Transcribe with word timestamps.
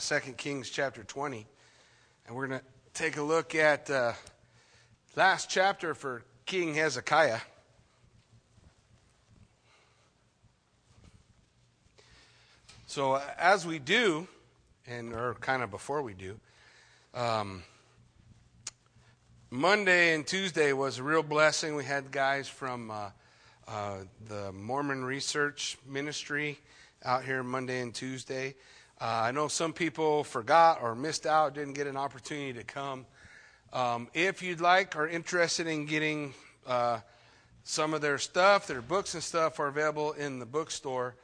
to 0.00 0.20
2 0.20 0.32
Kings 0.32 0.70
chapter 0.70 1.04
20. 1.04 1.46
And 2.26 2.36
we're 2.36 2.46
going 2.46 2.60
to 2.60 2.66
take 2.94 3.16
a 3.16 3.22
look 3.22 3.54
at 3.54 3.90
uh, 3.90 4.12
last 5.14 5.50
chapter 5.50 5.94
for 5.94 6.22
King 6.46 6.74
Hezekiah. 6.74 7.40
So, 12.86 13.14
uh, 13.14 13.22
as 13.38 13.66
we 13.66 13.78
do, 13.78 14.26
and 14.86 15.12
or 15.12 15.34
kind 15.34 15.62
of 15.62 15.70
before 15.70 16.02
we 16.02 16.14
do, 16.14 16.40
um, 17.14 17.62
Monday 19.50 20.14
and 20.14 20.26
Tuesday 20.26 20.72
was 20.72 20.98
a 20.98 21.02
real 21.02 21.22
blessing. 21.22 21.74
We 21.74 21.84
had 21.84 22.10
guys 22.10 22.48
from 22.48 22.90
uh, 22.90 23.10
uh, 23.68 23.98
the 24.28 24.50
Mormon 24.52 25.04
Research 25.04 25.78
Ministry 25.86 26.58
out 27.04 27.24
here 27.24 27.42
Monday 27.42 27.80
and 27.80 27.94
Tuesday. 27.94 28.54
Uh, 29.00 29.06
I 29.06 29.30
know 29.30 29.48
some 29.48 29.72
people 29.72 30.24
forgot 30.24 30.80
or 30.82 30.94
missed 30.94 31.24
out, 31.24 31.54
didn't 31.54 31.72
get 31.72 31.86
an 31.86 31.96
opportunity 31.96 32.52
to 32.52 32.64
come. 32.64 33.06
Um, 33.72 34.08
if 34.12 34.42
you'd 34.42 34.60
like 34.60 34.94
or 34.94 35.08
interested 35.08 35.66
in 35.66 35.86
getting 35.86 36.34
uh, 36.66 36.98
some 37.64 37.94
of 37.94 38.02
their 38.02 38.18
stuff, 38.18 38.66
their 38.66 38.82
books 38.82 39.14
and 39.14 39.22
stuff 39.22 39.58
are 39.58 39.68
available 39.68 40.12
in 40.12 40.38
the 40.38 40.44
bookstore. 40.44 41.14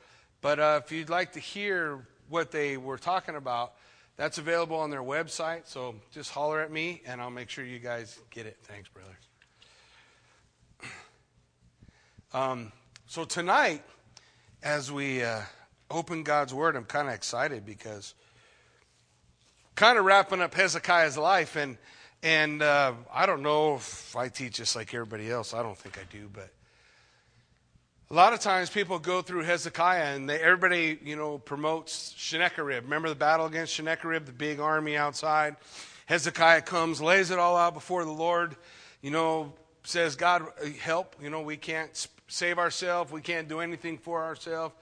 But 0.40 0.58
uh, 0.58 0.80
if 0.82 0.90
you'd 0.90 1.10
like 1.10 1.32
to 1.32 1.40
hear 1.40 2.06
what 2.30 2.50
they 2.50 2.78
were 2.78 2.96
talking 2.96 3.36
about, 3.36 3.74
that's 4.16 4.38
available 4.38 4.76
on 4.76 4.88
their 4.88 5.02
website. 5.02 5.66
So 5.66 5.96
just 6.12 6.30
holler 6.30 6.62
at 6.62 6.72
me 6.72 7.02
and 7.04 7.20
I'll 7.20 7.30
make 7.30 7.50
sure 7.50 7.62
you 7.62 7.78
guys 7.78 8.18
get 8.30 8.46
it. 8.46 8.56
Thanks, 8.62 8.88
brother. 8.88 9.18
Um, 12.32 12.72
so 13.06 13.24
tonight, 13.24 13.82
as 14.62 14.92
we 14.92 15.22
uh, 15.22 15.40
open 15.90 16.22
God's 16.22 16.52
Word, 16.52 16.76
I'm 16.76 16.84
kind 16.84 17.08
of 17.08 17.14
excited 17.14 17.64
because 17.64 18.14
kind 19.74 19.98
of 19.98 20.04
wrapping 20.04 20.40
up 20.40 20.54
Hezekiah's 20.54 21.16
life, 21.18 21.56
and 21.56 21.76
and 22.22 22.62
uh, 22.62 22.94
I 23.12 23.26
don't 23.26 23.42
know 23.42 23.76
if 23.76 24.16
I 24.16 24.28
teach 24.28 24.54
just 24.54 24.74
like 24.74 24.92
everybody 24.94 25.30
else. 25.30 25.54
I 25.54 25.62
don't 25.62 25.76
think 25.76 25.98
I 25.98 26.02
do, 26.10 26.28
but 26.32 26.50
a 28.10 28.14
lot 28.14 28.32
of 28.32 28.40
times 28.40 28.70
people 28.70 28.98
go 28.98 29.20
through 29.22 29.42
Hezekiah, 29.42 30.14
and 30.14 30.28
they, 30.28 30.40
everybody 30.40 30.98
you 31.04 31.16
know 31.16 31.38
promotes 31.38 32.14
Sennacherib. 32.16 32.84
Remember 32.84 33.08
the 33.08 33.14
battle 33.14 33.46
against 33.46 33.74
Sennacherib, 33.74 34.26
the 34.26 34.32
big 34.32 34.60
army 34.60 34.96
outside. 34.96 35.56
Hezekiah 36.06 36.62
comes, 36.62 37.00
lays 37.00 37.30
it 37.30 37.38
all 37.38 37.56
out 37.56 37.74
before 37.74 38.04
the 38.04 38.12
Lord. 38.12 38.56
You 39.02 39.10
know, 39.10 39.52
says, 39.82 40.16
God, 40.16 40.46
help. 40.80 41.16
You 41.20 41.30
know, 41.30 41.42
we 41.42 41.56
can't 41.56 42.08
save 42.28 42.58
ourselves. 42.58 43.12
We 43.12 43.20
can't 43.20 43.48
do 43.48 43.60
anything 43.60 43.98
for 43.98 44.24
ourselves. 44.24 44.74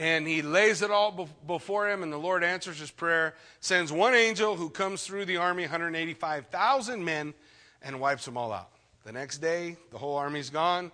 And 0.00 0.26
he 0.26 0.40
lays 0.40 0.80
it 0.80 0.90
all 0.90 1.28
before 1.46 1.90
him, 1.90 2.02
and 2.02 2.10
the 2.10 2.16
Lord 2.16 2.42
answers 2.42 2.78
his 2.80 2.90
prayer, 2.90 3.34
sends 3.60 3.92
one 3.92 4.14
angel 4.14 4.56
who 4.56 4.70
comes 4.70 5.04
through 5.04 5.26
the 5.26 5.36
army, 5.36 5.64
185,000 5.64 7.04
men, 7.04 7.34
and 7.82 8.00
wipes 8.00 8.24
them 8.24 8.38
all 8.38 8.50
out. 8.50 8.70
The 9.04 9.12
next 9.12 9.38
day, 9.38 9.76
the 9.90 9.98
whole 9.98 10.16
army's 10.16 10.48
gone. 10.48 10.90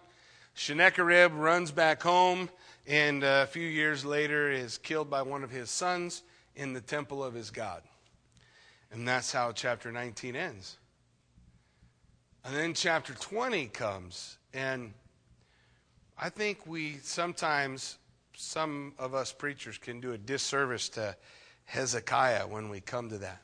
Sennacherib 0.56 1.32
runs 1.34 1.70
back 1.70 2.02
home, 2.02 2.50
and 2.84 3.22
a 3.22 3.46
few 3.46 3.68
years 3.68 4.04
later 4.04 4.50
is 4.50 4.76
killed 4.76 5.08
by 5.08 5.22
one 5.22 5.44
of 5.44 5.50
his 5.50 5.70
sons 5.70 6.24
in 6.56 6.72
the 6.72 6.80
temple 6.80 7.22
of 7.22 7.32
his 7.32 7.50
God. 7.50 7.82
And 8.90 9.06
that's 9.06 9.30
how 9.30 9.52
chapter 9.52 9.92
19 9.92 10.34
ends. 10.34 10.78
And 12.44 12.56
then 12.56 12.74
chapter 12.74 13.14
20 13.14 13.68
comes, 13.68 14.38
and 14.52 14.94
I 16.20 16.28
think 16.28 16.66
we 16.66 16.98
sometimes, 17.04 17.98
some 18.36 18.92
of 18.98 19.14
us 19.14 19.32
preachers 19.32 19.78
can 19.78 20.00
do 20.00 20.12
a 20.12 20.18
disservice 20.18 20.90
to 20.90 21.16
Hezekiah 21.64 22.46
when 22.46 22.68
we 22.68 22.80
come 22.80 23.08
to 23.08 23.18
that. 23.18 23.40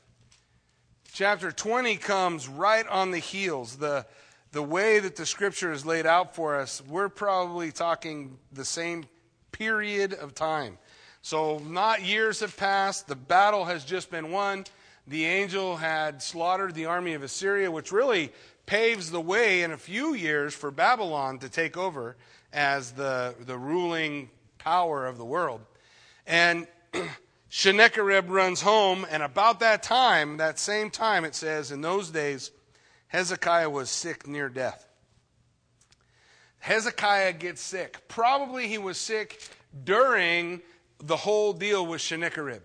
Chapter 1.11 1.51
20 1.51 1.97
comes 1.97 2.47
right 2.47 2.87
on 2.87 3.09
the 3.11 3.19
heels. 3.19 3.77
The, 3.77 4.05
the 4.51 4.61
way 4.61 4.99
that 4.99 5.15
the 5.15 5.25
scripture 5.25 5.71
is 5.71 5.83
laid 5.83 6.05
out 6.05 6.35
for 6.35 6.55
us, 6.55 6.81
we're 6.87 7.09
probably 7.09 7.71
talking 7.71 8.37
the 8.51 8.65
same 8.65 9.05
period 9.51 10.13
of 10.13 10.35
time. 10.35 10.77
So, 11.23 11.57
not 11.59 12.03
years 12.03 12.41
have 12.41 12.55
passed. 12.55 13.07
The 13.07 13.15
battle 13.15 13.65
has 13.65 13.85
just 13.85 14.11
been 14.11 14.31
won. 14.31 14.65
The 15.07 15.25
angel 15.25 15.77
had 15.77 16.21
slaughtered 16.21 16.75
the 16.75 16.85
army 16.85 17.13
of 17.13 17.23
Assyria, 17.23 17.71
which 17.71 17.91
really 17.91 18.31
paves 18.65 19.09
the 19.09 19.21
way 19.21 19.63
in 19.63 19.71
a 19.71 19.77
few 19.77 20.13
years 20.13 20.53
for 20.53 20.69
Babylon 20.69 21.39
to 21.39 21.49
take 21.49 21.77
over 21.77 22.15
as 22.51 22.91
the, 22.91 23.33
the 23.39 23.57
ruling 23.57 24.29
power 24.63 25.05
of 25.05 25.17
the 25.17 25.25
world. 25.25 25.61
And 26.25 26.67
Sennacherib 27.49 28.29
runs 28.29 28.61
home, 28.61 29.05
and 29.11 29.21
about 29.21 29.59
that 29.59 29.83
time, 29.83 30.37
that 30.37 30.57
same 30.57 30.89
time, 30.89 31.25
it 31.25 31.35
says, 31.35 31.71
in 31.71 31.81
those 31.81 32.09
days, 32.09 32.51
Hezekiah 33.07 33.69
was 33.69 33.89
sick 33.89 34.25
near 34.25 34.49
death. 34.49 34.87
Hezekiah 36.59 37.33
gets 37.33 37.61
sick. 37.61 38.07
Probably 38.07 38.67
he 38.67 38.77
was 38.77 38.97
sick 38.97 39.49
during 39.83 40.61
the 40.99 41.17
whole 41.17 41.51
deal 41.51 41.85
with 41.85 42.01
Sennacherib. 42.01 42.61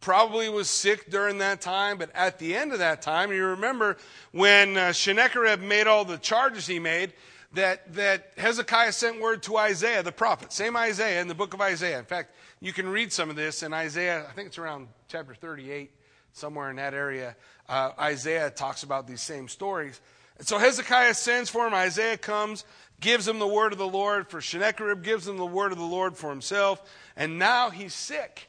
Probably 0.00 0.48
was 0.48 0.70
sick 0.70 1.10
during 1.10 1.38
that 1.38 1.60
time, 1.60 1.98
but 1.98 2.10
at 2.14 2.38
the 2.38 2.54
end 2.54 2.72
of 2.72 2.78
that 2.78 3.02
time, 3.02 3.32
you 3.32 3.44
remember 3.44 3.96
when 4.30 4.76
uh, 4.76 4.92
Sennacherib 4.92 5.60
made 5.60 5.88
all 5.88 6.04
the 6.04 6.18
charges 6.18 6.68
he 6.68 6.78
made, 6.78 7.12
that, 7.52 7.94
that 7.94 8.32
Hezekiah 8.36 8.92
sent 8.92 9.20
word 9.20 9.42
to 9.44 9.56
Isaiah, 9.56 10.02
the 10.02 10.12
prophet, 10.12 10.52
same 10.52 10.76
Isaiah 10.76 11.20
in 11.20 11.28
the 11.28 11.34
book 11.34 11.54
of 11.54 11.60
Isaiah. 11.60 11.98
In 11.98 12.04
fact, 12.04 12.34
you 12.60 12.72
can 12.72 12.88
read 12.88 13.12
some 13.12 13.30
of 13.30 13.36
this 13.36 13.62
in 13.62 13.72
Isaiah, 13.72 14.26
I 14.28 14.32
think 14.32 14.48
it's 14.48 14.58
around 14.58 14.88
chapter 15.08 15.34
38, 15.34 15.90
somewhere 16.32 16.70
in 16.70 16.76
that 16.76 16.94
area. 16.94 17.36
Uh, 17.68 17.92
Isaiah 17.98 18.50
talks 18.50 18.82
about 18.82 19.06
these 19.06 19.22
same 19.22 19.48
stories. 19.48 20.00
And 20.38 20.46
so 20.46 20.58
Hezekiah 20.58 21.14
sends 21.14 21.50
for 21.50 21.66
him. 21.66 21.74
Isaiah 21.74 22.18
comes, 22.18 22.64
gives 23.00 23.26
him 23.26 23.38
the 23.38 23.46
word 23.46 23.72
of 23.72 23.78
the 23.78 23.88
Lord 23.88 24.28
for 24.28 24.40
Sennacherib, 24.40 25.02
gives 25.02 25.26
him 25.26 25.36
the 25.36 25.46
word 25.46 25.72
of 25.72 25.78
the 25.78 25.84
Lord 25.84 26.16
for 26.16 26.30
himself, 26.30 26.82
and 27.16 27.38
now 27.38 27.70
he's 27.70 27.94
sick. 27.94 28.48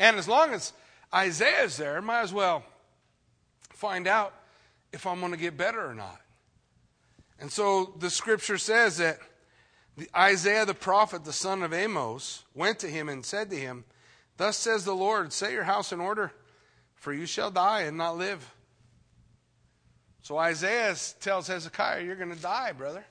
And 0.00 0.16
as 0.16 0.28
long 0.28 0.52
as 0.52 0.72
Isaiah's 1.14 1.76
there, 1.76 2.02
might 2.02 2.20
as 2.20 2.32
well 2.32 2.64
find 3.70 4.06
out 4.06 4.34
if 4.92 5.06
I'm 5.06 5.20
going 5.20 5.32
to 5.32 5.38
get 5.38 5.56
better 5.56 5.88
or 5.88 5.94
not. 5.94 6.20
And 7.38 7.52
so 7.52 7.94
the 7.98 8.10
scripture 8.10 8.58
says 8.58 8.98
that 8.98 9.18
Isaiah 10.14 10.64
the 10.64 10.74
prophet, 10.74 11.24
the 11.24 11.32
son 11.32 11.62
of 11.62 11.72
Amos, 11.72 12.44
went 12.54 12.78
to 12.80 12.88
him 12.88 13.08
and 13.08 13.24
said 13.24 13.50
to 13.50 13.56
him, 13.56 13.84
Thus 14.36 14.56
says 14.56 14.84
the 14.84 14.94
Lord, 14.94 15.32
set 15.32 15.52
your 15.52 15.64
house 15.64 15.92
in 15.92 16.00
order, 16.00 16.32
for 16.94 17.12
you 17.12 17.26
shall 17.26 17.50
die 17.50 17.82
and 17.82 17.96
not 17.96 18.16
live. 18.16 18.54
So 20.22 20.36
Isaiah 20.36 20.94
tells 21.20 21.48
Hezekiah, 21.48 22.04
You're 22.04 22.16
going 22.16 22.34
to 22.34 22.40
die, 22.40 22.72
brother. 22.72 23.04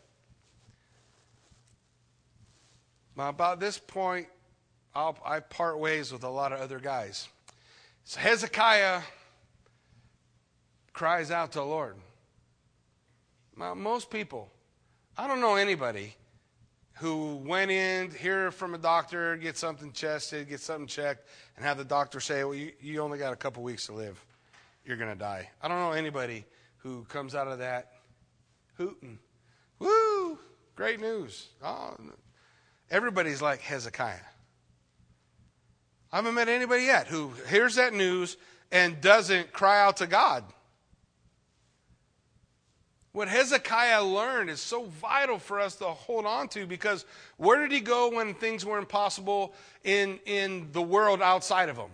Now, 3.17 3.29
about 3.29 3.59
this 3.59 3.79
point, 3.79 4.27
I'll, 4.93 5.17
I 5.25 5.39
part 5.39 5.79
ways 5.79 6.11
with 6.11 6.23
a 6.23 6.29
lot 6.29 6.53
of 6.53 6.59
other 6.59 6.79
guys. 6.79 7.27
So 8.05 8.19
Hezekiah 8.19 9.01
cries 10.93 11.31
out 11.31 11.51
to 11.53 11.59
the 11.59 11.66
Lord. 11.66 11.95
Most 13.57 14.12
people, 14.12 14.50
I 15.18 15.28
don't 15.28 15.41
know 15.41 15.56
anybody 15.56 16.16
who 16.97 17.38
went 17.38 17.72
in, 17.72 18.12
hear 18.12 18.51
from 18.51 18.73
a 18.73 18.78
doctor, 18.78 19.35
get 19.38 19.57
something 19.57 19.91
tested, 19.91 20.50
get 20.50 20.59
something 20.59 20.88
checked, 20.88 21.28
and 21.56 21.66
have 21.66 21.78
the 21.78 21.85
doctor 21.85 22.19
say, 22.19 22.44
well, 22.44 22.53
you, 22.53 22.72
you 22.81 23.01
only 23.01 23.17
got 23.17 23.34
a 23.34 23.35
couple 23.35 23.63
weeks 23.63 23.88
to 23.88 23.94
live. 23.94 24.23
You're 24.85 24.97
going 24.97 25.12
to 25.12 25.19
die. 25.19 25.50
I 25.62 25.67
don't 25.67 25.79
know 25.79 25.91
anybody 25.91 26.46
who 26.78 27.03
comes 27.06 27.35
out 27.35 27.47
of 27.47 27.59
that 27.59 27.91
hooting. 28.78 29.19
Woo! 29.79 30.38
Great 30.75 31.00
news. 31.00 31.47
Oh, 31.63 31.96
everybody's 32.90 33.41
like 33.41 33.62
Hezekiah. 33.62 34.16
I 36.12 36.16
haven't 36.16 36.35
met 36.35 36.47
anybody 36.47 36.84
yet 36.84 37.07
who 37.07 37.31
hears 37.50 37.75
that 37.75 37.94
news 37.94 38.38
and 38.72 39.02
doesn't 39.02 39.52
cry 39.52 39.81
out 39.81 39.97
to 39.97 40.08
God. 40.08 40.43
What 43.13 43.27
Hezekiah 43.27 44.03
learned 44.03 44.49
is 44.49 44.59
so 44.59 44.85
vital 44.85 45.39
for 45.39 45.59
us 45.59 45.75
to 45.77 45.85
hold 45.85 46.25
on 46.25 46.49
to 46.49 46.67
because 46.67 47.05
where 47.37 47.59
did 47.61 47.71
he 47.71 47.79
go 47.79 48.11
when 48.11 48.33
things 48.33 48.63
were 48.65 48.77
impossible 48.77 49.53
in, 49.83 50.19
in 50.25 50.69
the 50.71 50.81
world 50.81 51.21
outside 51.21 51.69
of 51.69 51.77
him? 51.77 51.89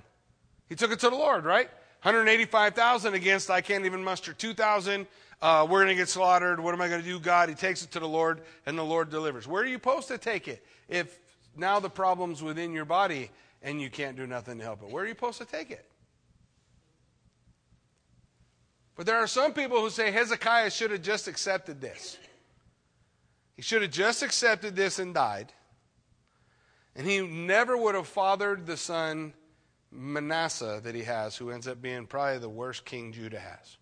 He 0.68 0.76
took 0.76 0.92
it 0.92 1.00
to 1.00 1.10
the 1.10 1.16
Lord, 1.16 1.46
right? 1.46 1.70
185,000 2.02 3.14
against, 3.14 3.50
I 3.50 3.62
can't 3.62 3.86
even 3.86 4.04
muster 4.04 4.34
2,000. 4.34 5.08
Uh, 5.42 5.68
we're 5.70 5.84
going 5.84 5.90
to 5.90 5.96
get 5.96 6.10
slaughtered. 6.10 6.60
What 6.60 6.74
am 6.74 6.82
I 6.82 6.90
going 6.90 7.02
to 7.02 7.08
do, 7.08 7.20
God? 7.20 7.48
He 7.48 7.56
takes 7.56 7.84
it 7.84 7.92
to 7.92 8.00
the 8.00 8.08
Lord, 8.08 8.42
and 8.66 8.78
the 8.78 8.84
Lord 8.84 9.10
delivers. 9.10 9.48
Where 9.48 9.64
are 9.64 9.66
you 9.66 9.76
supposed 9.76 10.08
to 10.10 10.18
take 10.18 10.48
it 10.48 10.66
if 10.90 11.20
now 11.56 11.80
the 11.80 11.90
problem's 11.90 12.42
within 12.42 12.74
your 12.74 12.86
body 12.86 13.30
and 13.62 13.82
you 13.82 13.90
can't 13.90 14.18
do 14.18 14.28
nothing 14.28 14.58
to 14.58 14.64
help 14.64 14.84
it? 14.84 14.90
Where 14.90 15.04
are 15.04 15.08
you 15.08 15.14
supposed 15.14 15.38
to 15.40 15.46
take 15.46 15.72
it? 15.72 15.86
But 18.96 19.06
there 19.06 19.18
are 19.18 19.28
some 19.28 19.54
people 19.54 19.80
who 19.80 19.90
say 19.90 20.12
Hezekiah 20.12 20.70
should 20.70 20.92
have 20.92 21.02
just 21.02 21.28
accepted 21.28 21.82
this. 21.82 22.18
He 23.56 23.62
should 23.62 23.82
have 23.82 23.92
just 23.92 24.24
accepted 24.24 24.76
this 24.76 25.00
and 25.00 25.14
died. 25.14 25.52
And 26.96 27.08
he 27.08 27.22
never 27.22 27.76
would 27.76 27.96
have 27.96 28.08
fathered 28.08 28.66
the 28.66 28.78
son 28.78 29.34
Manasseh 29.92 30.82
that 30.84 30.96
he 30.96 31.04
has, 31.04 31.36
who 31.36 31.52
ends 31.52 31.68
up 31.68 31.82
being 31.82 32.06
probably 32.06 32.40
the 32.40 32.50
worst 32.50 32.86
king 32.86 33.12
Judah 33.12 33.40
has. 33.40 33.78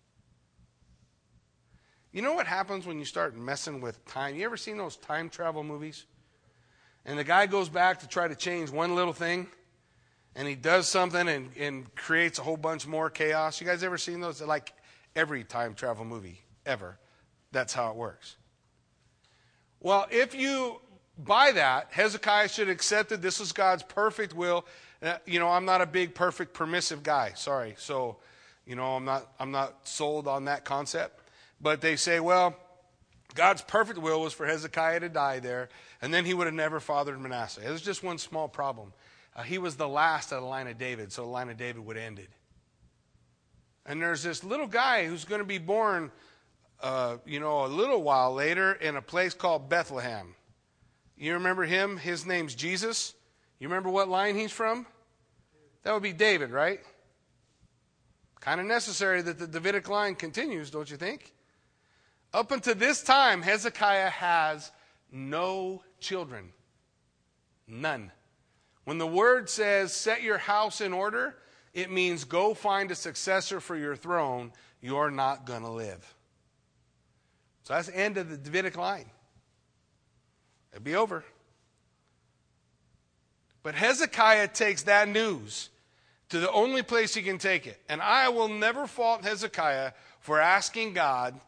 You 2.12 2.20
know 2.20 2.34
what 2.34 2.46
happens 2.46 2.86
when 2.86 2.98
you 2.98 3.06
start 3.06 3.34
messing 3.36 3.80
with 3.80 4.04
time? 4.04 4.36
You 4.36 4.44
ever 4.44 4.58
seen 4.58 4.76
those 4.76 4.96
time 4.96 5.30
travel 5.30 5.64
movies? 5.64 6.04
And 7.06 7.18
the 7.18 7.24
guy 7.24 7.46
goes 7.46 7.68
back 7.68 8.00
to 8.00 8.08
try 8.08 8.28
to 8.28 8.34
change 8.34 8.70
one 8.70 8.94
little 8.94 9.14
thing, 9.14 9.46
and 10.36 10.46
he 10.46 10.54
does 10.54 10.86
something 10.86 11.28
and, 11.28 11.50
and 11.58 11.94
creates 11.94 12.38
a 12.38 12.42
whole 12.42 12.58
bunch 12.58 12.86
more 12.86 13.08
chaos. 13.08 13.60
You 13.60 13.66
guys 13.66 13.82
ever 13.82 13.98
seen 13.98 14.20
those? 14.20 14.42
Like 14.42 14.72
every 15.14 15.44
time 15.44 15.74
travel 15.74 16.04
movie 16.04 16.40
ever. 16.66 16.98
That's 17.52 17.72
how 17.72 17.90
it 17.90 17.96
works. 17.96 18.36
Well, 19.80 20.06
if 20.10 20.34
you 20.34 20.80
buy 21.18 21.52
that, 21.52 21.88
Hezekiah 21.90 22.48
should 22.48 22.68
have 22.68 22.74
accepted 22.74 23.20
this 23.20 23.40
was 23.40 23.52
God's 23.52 23.82
perfect 23.82 24.34
will. 24.34 24.64
Uh, 25.02 25.18
you 25.26 25.40
know, 25.40 25.48
I'm 25.48 25.64
not 25.64 25.80
a 25.80 25.86
big, 25.86 26.14
perfect, 26.14 26.54
permissive 26.54 27.02
guy. 27.02 27.32
Sorry. 27.34 27.74
So, 27.78 28.18
you 28.66 28.76
know, 28.76 28.94
I'm 28.94 29.04
not, 29.04 29.32
I'm 29.40 29.50
not 29.50 29.86
sold 29.86 30.28
on 30.28 30.44
that 30.44 30.64
concept. 30.64 31.20
But 31.60 31.80
they 31.80 31.96
say, 31.96 32.20
well, 32.20 32.56
God's 33.34 33.62
perfect 33.62 33.98
will 33.98 34.20
was 34.20 34.32
for 34.32 34.46
Hezekiah 34.46 35.00
to 35.00 35.08
die 35.08 35.38
there, 35.38 35.68
and 36.02 36.12
then 36.12 36.24
he 36.24 36.34
would 36.34 36.46
have 36.46 36.54
never 36.54 36.80
fathered 36.80 37.20
Manasseh. 37.20 37.60
Was 37.70 37.80
just 37.80 38.02
one 38.02 38.18
small 38.18 38.48
problem. 38.48 38.92
Uh, 39.34 39.42
he 39.42 39.58
was 39.58 39.76
the 39.76 39.88
last 39.88 40.32
of 40.32 40.42
the 40.42 40.46
line 40.46 40.66
of 40.66 40.76
David, 40.76 41.12
so 41.12 41.22
the 41.22 41.28
line 41.28 41.48
of 41.48 41.56
David 41.56 41.84
would 41.84 41.96
have 41.96 42.04
ended. 42.04 42.28
And 43.86 44.00
there's 44.00 44.22
this 44.22 44.44
little 44.44 44.66
guy 44.66 45.06
who's 45.06 45.24
going 45.24 45.40
to 45.40 45.46
be 45.46 45.58
born, 45.58 46.12
uh, 46.80 47.16
you 47.26 47.40
know, 47.40 47.64
a 47.64 47.68
little 47.68 48.02
while 48.02 48.32
later 48.32 48.72
in 48.72 48.96
a 48.96 49.02
place 49.02 49.34
called 49.34 49.68
Bethlehem. 49.68 50.34
You 51.16 51.34
remember 51.34 51.64
him? 51.64 51.96
His 51.96 52.26
name's 52.26 52.54
Jesus. 52.54 53.14
You 53.58 53.68
remember 53.68 53.90
what 53.90 54.08
line 54.08 54.36
he's 54.36 54.52
from? 54.52 54.86
That 55.82 55.92
would 55.92 56.02
be 56.02 56.12
David, 56.12 56.50
right? 56.50 56.80
Kind 58.40 58.60
of 58.60 58.66
necessary 58.66 59.22
that 59.22 59.38
the 59.38 59.46
Davidic 59.46 59.88
line 59.88 60.14
continues, 60.14 60.70
don't 60.70 60.90
you 60.90 60.96
think? 60.96 61.32
Up 62.34 62.50
until 62.50 62.74
this 62.74 63.02
time, 63.02 63.42
Hezekiah 63.42 64.10
has 64.10 64.72
no 65.12 65.82
children. 66.00 66.52
None. 67.68 68.10
When 68.84 68.98
the 68.98 69.06
word 69.06 69.48
says, 69.48 69.92
set 69.92 70.22
your 70.22 70.38
house 70.38 70.80
in 70.80 70.92
order, 70.92 71.36
it 71.74 71.90
means 71.90 72.24
go 72.24 72.54
find 72.54 72.90
a 72.90 72.94
successor 72.94 73.60
for 73.60 73.76
your 73.76 73.96
throne. 73.96 74.52
You're 74.80 75.10
not 75.10 75.46
going 75.46 75.62
to 75.62 75.70
live. 75.70 76.14
So 77.64 77.74
that's 77.74 77.88
the 77.88 77.96
end 77.96 78.18
of 78.18 78.28
the 78.28 78.36
Davidic 78.36 78.76
line. 78.76 79.06
It'd 80.72 80.84
be 80.84 80.96
over. 80.96 81.24
But 83.62 83.74
Hezekiah 83.74 84.48
takes 84.48 84.82
that 84.84 85.08
news 85.08 85.70
to 86.30 86.40
the 86.40 86.50
only 86.50 86.82
place 86.82 87.14
he 87.14 87.22
can 87.22 87.38
take 87.38 87.66
it. 87.66 87.80
And 87.88 88.02
I 88.02 88.28
will 88.30 88.48
never 88.48 88.86
fault 88.86 89.22
Hezekiah 89.22 89.92
for 90.20 90.40
asking 90.40 90.94
God 90.94 91.38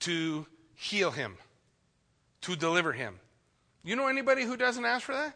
to 0.00 0.46
heal 0.74 1.10
him, 1.10 1.36
to 2.42 2.56
deliver 2.56 2.92
him. 2.92 3.18
You 3.82 3.96
know 3.96 4.06
anybody 4.06 4.44
who 4.44 4.56
doesn't 4.56 4.84
ask 4.84 5.04
for 5.04 5.14
that? 5.14 5.34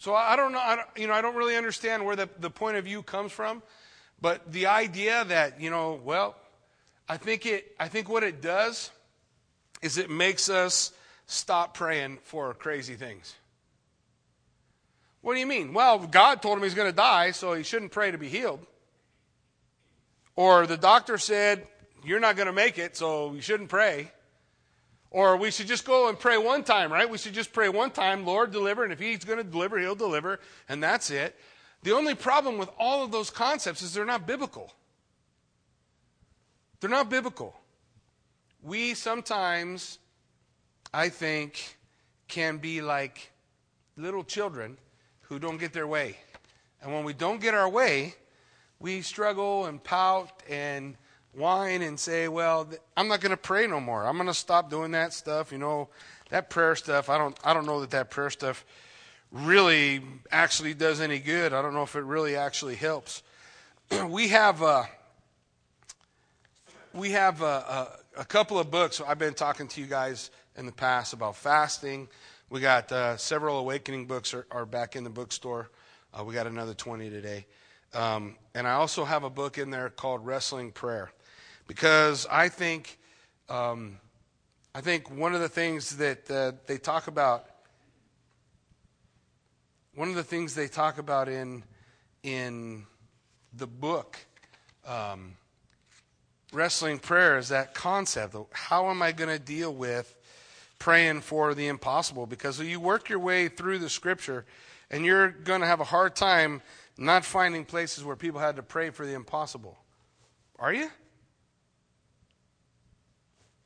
So 0.00 0.14
I 0.14 0.34
don't 0.34 0.52
know, 0.52 0.58
I 0.58 0.76
don't, 0.76 0.88
you 0.96 1.06
know, 1.06 1.12
I 1.12 1.20
don't 1.20 1.36
really 1.36 1.58
understand 1.58 2.06
where 2.06 2.16
the, 2.16 2.26
the 2.38 2.48
point 2.48 2.78
of 2.78 2.86
view 2.86 3.02
comes 3.02 3.32
from, 3.32 3.62
but 4.18 4.50
the 4.50 4.66
idea 4.66 5.26
that, 5.26 5.60
you 5.60 5.68
know, 5.68 6.00
well, 6.02 6.36
I 7.06 7.18
think 7.18 7.44
it, 7.44 7.76
I 7.78 7.88
think 7.88 8.08
what 8.08 8.22
it 8.22 8.40
does 8.40 8.90
is 9.82 9.98
it 9.98 10.08
makes 10.08 10.48
us 10.48 10.92
stop 11.26 11.74
praying 11.74 12.18
for 12.22 12.54
crazy 12.54 12.94
things. 12.94 13.34
What 15.20 15.34
do 15.34 15.40
you 15.40 15.46
mean? 15.46 15.74
Well, 15.74 15.98
God 15.98 16.40
told 16.40 16.56
him 16.56 16.64
he's 16.64 16.72
going 16.72 16.90
to 16.90 16.96
die, 16.96 17.32
so 17.32 17.52
he 17.52 17.62
shouldn't 17.62 17.92
pray 17.92 18.10
to 18.10 18.16
be 18.16 18.30
healed. 18.30 18.64
Or 20.34 20.66
the 20.66 20.78
doctor 20.78 21.18
said, 21.18 21.66
you're 22.02 22.20
not 22.20 22.36
going 22.36 22.46
to 22.46 22.54
make 22.54 22.78
it, 22.78 22.96
so 22.96 23.34
you 23.34 23.42
shouldn't 23.42 23.68
pray. 23.68 24.12
Or 25.10 25.36
we 25.36 25.50
should 25.50 25.66
just 25.66 25.84
go 25.84 26.08
and 26.08 26.18
pray 26.18 26.38
one 26.38 26.62
time, 26.62 26.92
right? 26.92 27.08
We 27.08 27.18
should 27.18 27.34
just 27.34 27.52
pray 27.52 27.68
one 27.68 27.90
time, 27.90 28.24
Lord, 28.24 28.52
deliver, 28.52 28.84
and 28.84 28.92
if 28.92 29.00
He's 29.00 29.24
going 29.24 29.38
to 29.38 29.44
deliver, 29.44 29.78
He'll 29.78 29.96
deliver, 29.96 30.38
and 30.68 30.82
that's 30.82 31.10
it. 31.10 31.36
The 31.82 31.92
only 31.92 32.14
problem 32.14 32.58
with 32.58 32.70
all 32.78 33.02
of 33.02 33.10
those 33.10 33.30
concepts 33.30 33.82
is 33.82 33.92
they're 33.92 34.04
not 34.04 34.26
biblical. 34.26 34.72
They're 36.80 36.90
not 36.90 37.10
biblical. 37.10 37.54
We 38.62 38.94
sometimes, 38.94 39.98
I 40.94 41.08
think, 41.08 41.78
can 42.28 42.58
be 42.58 42.80
like 42.80 43.32
little 43.96 44.22
children 44.22 44.78
who 45.22 45.38
don't 45.38 45.58
get 45.58 45.72
their 45.72 45.86
way. 45.86 46.16
And 46.82 46.92
when 46.92 47.04
we 47.04 47.12
don't 47.12 47.40
get 47.40 47.54
our 47.54 47.68
way, 47.68 48.14
we 48.78 49.02
struggle 49.02 49.66
and 49.66 49.82
pout 49.82 50.42
and 50.48 50.96
whine 51.34 51.82
and 51.82 51.98
say, 51.98 52.28
well, 52.28 52.68
I'm 52.96 53.08
not 53.08 53.20
going 53.20 53.30
to 53.30 53.36
pray 53.36 53.66
no 53.66 53.80
more. 53.80 54.06
I'm 54.06 54.16
going 54.16 54.26
to 54.26 54.34
stop 54.34 54.70
doing 54.70 54.92
that 54.92 55.12
stuff. 55.12 55.52
You 55.52 55.58
know, 55.58 55.88
that 56.30 56.50
prayer 56.50 56.74
stuff, 56.76 57.08
I 57.08 57.18
don't, 57.18 57.36
I 57.44 57.54
don't 57.54 57.66
know 57.66 57.80
that 57.80 57.90
that 57.90 58.10
prayer 58.10 58.30
stuff 58.30 58.64
really 59.32 60.02
actually 60.30 60.74
does 60.74 61.00
any 61.00 61.18
good. 61.18 61.52
I 61.52 61.62
don't 61.62 61.74
know 61.74 61.82
if 61.82 61.94
it 61.94 62.04
really 62.04 62.36
actually 62.36 62.74
helps. 62.74 63.22
we 64.08 64.28
have, 64.28 64.62
uh, 64.62 64.84
we 66.92 67.10
have 67.12 67.42
a, 67.42 67.44
a, 67.44 68.20
a, 68.20 68.24
couple 68.24 68.58
of 68.58 68.70
books. 68.70 69.00
I've 69.00 69.18
been 69.18 69.34
talking 69.34 69.68
to 69.68 69.80
you 69.80 69.86
guys 69.86 70.30
in 70.56 70.66
the 70.66 70.72
past 70.72 71.12
about 71.12 71.36
fasting. 71.36 72.08
We 72.48 72.60
got 72.60 72.90
uh, 72.90 73.16
several 73.16 73.58
awakening 73.58 74.06
books 74.06 74.34
are, 74.34 74.46
are, 74.50 74.66
back 74.66 74.96
in 74.96 75.04
the 75.04 75.10
bookstore. 75.10 75.70
Uh, 76.12 76.24
we 76.24 76.34
got 76.34 76.48
another 76.48 76.74
20 76.74 77.08
today. 77.08 77.46
Um, 77.94 78.36
and 78.54 78.66
I 78.66 78.72
also 78.72 79.04
have 79.04 79.22
a 79.22 79.30
book 79.30 79.58
in 79.58 79.70
there 79.70 79.90
called 79.90 80.26
Wrestling 80.26 80.72
Prayer 80.72 81.12
because 81.70 82.26
I 82.28 82.48
think 82.48 82.98
um, 83.48 83.98
I 84.74 84.80
think 84.80 85.08
one 85.08 85.36
of 85.36 85.40
the 85.40 85.48
things 85.48 85.98
that 85.98 86.28
uh, 86.28 86.50
they 86.66 86.78
talk 86.78 87.06
about 87.06 87.46
one 89.94 90.08
of 90.08 90.16
the 90.16 90.24
things 90.24 90.56
they 90.56 90.66
talk 90.66 90.98
about 90.98 91.28
in 91.28 91.62
in 92.24 92.86
the 93.52 93.68
book 93.68 94.18
um, 94.84 95.36
wrestling 96.52 96.98
prayer 96.98 97.38
is 97.38 97.50
that 97.50 97.72
concept 97.72 98.34
of 98.34 98.46
how 98.50 98.90
am 98.90 99.00
I 99.00 99.12
going 99.12 99.30
to 99.30 99.38
deal 99.38 99.72
with 99.72 100.12
praying 100.80 101.20
for 101.20 101.54
the 101.54 101.68
impossible 101.68 102.26
because 102.26 102.58
you 102.58 102.80
work 102.80 103.08
your 103.08 103.20
way 103.20 103.46
through 103.46 103.78
the 103.78 103.88
scripture 103.88 104.44
and 104.90 105.04
you're 105.06 105.28
going 105.28 105.60
to 105.60 105.68
have 105.68 105.78
a 105.78 105.84
hard 105.84 106.16
time 106.16 106.62
not 106.98 107.24
finding 107.24 107.64
places 107.64 108.02
where 108.02 108.16
people 108.16 108.40
had 108.40 108.56
to 108.56 108.62
pray 108.64 108.90
for 108.90 109.06
the 109.06 109.14
impossible. 109.14 109.78
Are 110.58 110.74
you? 110.74 110.90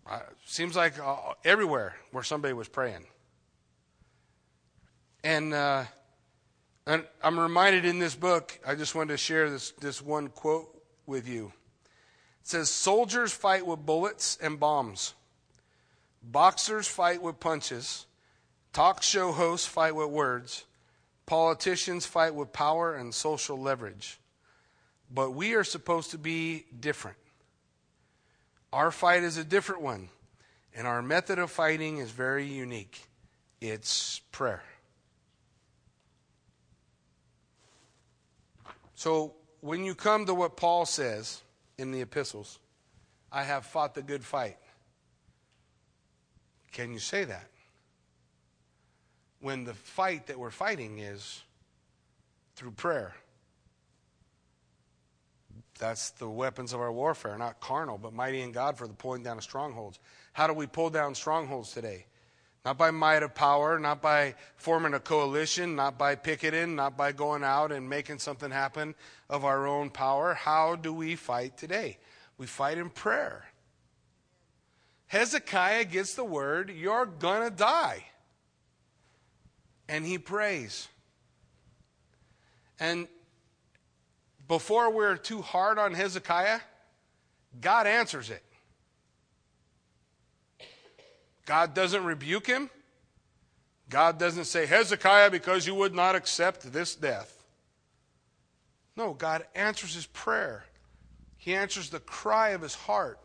Uh, 0.06 0.20
seems 0.44 0.76
like 0.76 0.98
uh, 0.98 1.16
everywhere 1.44 1.94
where 2.12 2.22
somebody 2.22 2.52
was 2.52 2.68
praying. 2.68 3.06
And, 5.22 5.54
uh, 5.54 5.84
and 6.86 7.04
I'm 7.22 7.40
reminded 7.40 7.86
in 7.86 7.98
this 7.98 8.14
book, 8.14 8.58
I 8.66 8.74
just 8.74 8.94
wanted 8.94 9.12
to 9.12 9.16
share 9.16 9.48
this, 9.48 9.70
this 9.80 10.02
one 10.02 10.28
quote 10.28 10.68
with 11.06 11.26
you. 11.26 11.52
It 12.42 12.48
says, 12.48 12.68
Soldiers 12.68 13.32
fight 13.32 13.66
with 13.66 13.86
bullets 13.86 14.36
and 14.42 14.60
bombs, 14.60 15.14
boxers 16.22 16.86
fight 16.86 17.22
with 17.22 17.40
punches, 17.40 18.04
talk 18.74 19.02
show 19.02 19.32
hosts 19.32 19.66
fight 19.66 19.94
with 19.94 20.10
words, 20.10 20.64
politicians 21.24 22.04
fight 22.04 22.34
with 22.34 22.52
power 22.52 22.94
and 22.94 23.14
social 23.14 23.58
leverage. 23.58 24.18
But 25.10 25.30
we 25.30 25.54
are 25.54 25.64
supposed 25.64 26.10
to 26.10 26.18
be 26.18 26.66
different. 26.78 27.16
Our 28.74 28.90
fight 28.90 29.22
is 29.22 29.36
a 29.36 29.44
different 29.44 29.82
one, 29.82 30.08
and 30.74 30.84
our 30.84 31.00
method 31.00 31.38
of 31.38 31.52
fighting 31.52 31.98
is 31.98 32.10
very 32.10 32.44
unique 32.44 33.06
it's 33.60 34.18
prayer. 34.32 34.64
So, 38.96 39.34
when 39.60 39.84
you 39.84 39.94
come 39.94 40.26
to 40.26 40.34
what 40.34 40.56
Paul 40.56 40.86
says 40.86 41.40
in 41.78 41.92
the 41.92 42.00
epistles, 42.00 42.58
I 43.30 43.44
have 43.44 43.64
fought 43.64 43.94
the 43.94 44.02
good 44.02 44.24
fight. 44.24 44.58
Can 46.72 46.92
you 46.92 46.98
say 46.98 47.22
that? 47.22 47.46
When 49.40 49.62
the 49.62 49.74
fight 49.74 50.26
that 50.26 50.36
we're 50.40 50.50
fighting 50.50 50.98
is 50.98 51.44
through 52.56 52.72
prayer. 52.72 53.14
That's 55.78 56.10
the 56.10 56.28
weapons 56.28 56.72
of 56.72 56.80
our 56.80 56.92
warfare, 56.92 57.36
not 57.36 57.60
carnal, 57.60 57.98
but 57.98 58.12
mighty 58.12 58.40
in 58.42 58.52
God 58.52 58.78
for 58.78 58.86
the 58.86 58.94
pulling 58.94 59.22
down 59.22 59.38
of 59.38 59.42
strongholds. 59.42 59.98
How 60.32 60.46
do 60.46 60.52
we 60.52 60.66
pull 60.66 60.90
down 60.90 61.14
strongholds 61.14 61.72
today? 61.72 62.06
Not 62.64 62.78
by 62.78 62.90
might 62.90 63.22
of 63.22 63.34
power, 63.34 63.78
not 63.78 64.00
by 64.00 64.36
forming 64.56 64.94
a 64.94 65.00
coalition, 65.00 65.76
not 65.76 65.98
by 65.98 66.14
picketing, 66.14 66.76
not 66.76 66.96
by 66.96 67.12
going 67.12 67.44
out 67.44 67.72
and 67.72 67.90
making 67.90 68.20
something 68.20 68.50
happen 68.50 68.94
of 69.28 69.44
our 69.44 69.66
own 69.66 69.90
power. 69.90 70.32
How 70.32 70.74
do 70.76 70.92
we 70.92 71.14
fight 71.14 71.58
today? 71.58 71.98
We 72.38 72.46
fight 72.46 72.78
in 72.78 72.88
prayer. 72.88 73.44
Hezekiah 75.08 75.84
gets 75.84 76.14
the 76.14 76.24
word, 76.24 76.70
You're 76.70 77.06
going 77.06 77.48
to 77.48 77.54
die. 77.54 78.06
And 79.88 80.06
he 80.06 80.16
prays. 80.16 80.88
And 82.80 83.06
before 84.48 84.90
we're 84.90 85.16
too 85.16 85.42
hard 85.42 85.78
on 85.78 85.94
Hezekiah, 85.94 86.60
God 87.60 87.86
answers 87.86 88.30
it. 88.30 88.42
God 91.46 91.74
doesn't 91.74 92.04
rebuke 92.04 92.46
him. 92.46 92.70
God 93.88 94.18
doesn't 94.18 94.46
say, 94.46 94.66
Hezekiah, 94.66 95.30
because 95.30 95.66
you 95.66 95.74
would 95.74 95.94
not 95.94 96.14
accept 96.14 96.72
this 96.72 96.94
death. 96.94 97.44
No, 98.96 99.12
God 99.12 99.44
answers 99.54 99.94
his 99.94 100.06
prayer. 100.06 100.64
He 101.36 101.54
answers 101.54 101.90
the 101.90 102.00
cry 102.00 102.50
of 102.50 102.62
his 102.62 102.74
heart. 102.74 103.18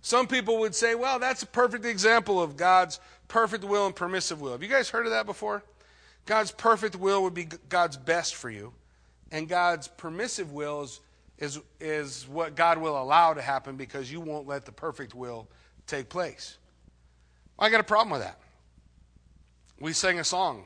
Some 0.00 0.26
people 0.26 0.60
would 0.60 0.74
say, 0.74 0.94
well, 0.94 1.18
that's 1.18 1.42
a 1.42 1.46
perfect 1.46 1.84
example 1.84 2.40
of 2.40 2.56
God's 2.56 3.00
perfect 3.28 3.64
will 3.64 3.86
and 3.86 3.94
permissive 3.94 4.40
will. 4.40 4.52
Have 4.52 4.62
you 4.62 4.68
guys 4.68 4.88
heard 4.88 5.04
of 5.04 5.12
that 5.12 5.26
before? 5.26 5.62
God's 6.26 6.52
perfect 6.52 6.96
will 6.96 7.22
would 7.24 7.34
be 7.34 7.48
God's 7.68 7.96
best 7.96 8.36
for 8.36 8.48
you, 8.48 8.72
and 9.30 9.48
God's 9.48 9.88
permissive 9.88 10.52
will 10.52 10.88
is, 11.38 11.60
is, 11.80 12.28
what 12.28 12.54
God 12.54 12.78
will 12.78 13.00
allow 13.00 13.34
to 13.34 13.42
happen 13.42 13.76
because 13.76 14.10
you 14.10 14.20
won't 14.20 14.46
let 14.46 14.64
the 14.64 14.72
perfect 14.72 15.14
will 15.14 15.48
take 15.86 16.08
place. 16.08 16.58
I 17.58 17.70
got 17.70 17.80
a 17.80 17.84
problem 17.84 18.10
with 18.10 18.22
that. 18.22 18.38
We 19.80 19.92
sang 19.92 20.18
a 20.18 20.24
song. 20.24 20.60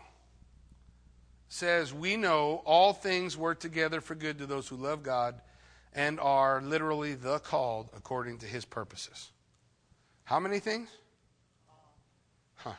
It 1.49 1.53
says, 1.53 1.93
We 1.93 2.17
know 2.17 2.63
all 2.65 2.93
things 2.93 3.37
work 3.37 3.61
together 3.61 4.01
for 4.01 4.15
good 4.15 4.39
to 4.39 4.47
those 4.47 4.69
who 4.69 4.77
love 4.77 5.03
God 5.03 5.41
and 5.93 6.21
are 6.21 6.63
literally 6.63 7.15
the 7.15 7.41
called 7.41 7.91
according 7.97 8.39
to 8.39 8.47
his 8.47 8.65
purposes. 8.65 9.31
How 10.25 10.39
many 10.39 10.61
things? 10.61 10.89
Huh. 12.55 12.75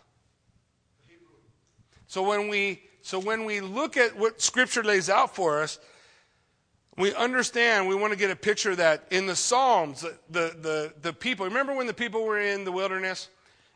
So 2.07 2.23
when 2.23 2.47
we 2.47 2.81
so 3.01 3.19
when 3.19 3.45
we 3.45 3.61
look 3.61 3.97
at 3.97 4.17
what 4.17 4.41
scripture 4.41 4.83
lays 4.83 5.09
out 5.09 5.35
for 5.35 5.61
us, 5.61 5.79
we 6.97 7.13
understand, 7.15 7.87
we 7.87 7.95
want 7.95 8.13
to 8.13 8.19
get 8.19 8.31
a 8.31 8.35
picture 8.35 8.75
that 8.75 9.05
in 9.11 9.25
the 9.25 9.35
Psalms, 9.35 10.01
the, 10.01 10.17
the, 10.29 10.93
the, 11.01 11.13
people, 11.13 11.45
remember 11.45 11.73
when 11.73 11.87
the 11.87 11.93
people 11.93 12.23
were 12.25 12.39
in 12.39 12.65
the 12.65 12.71
wilderness? 12.71 13.29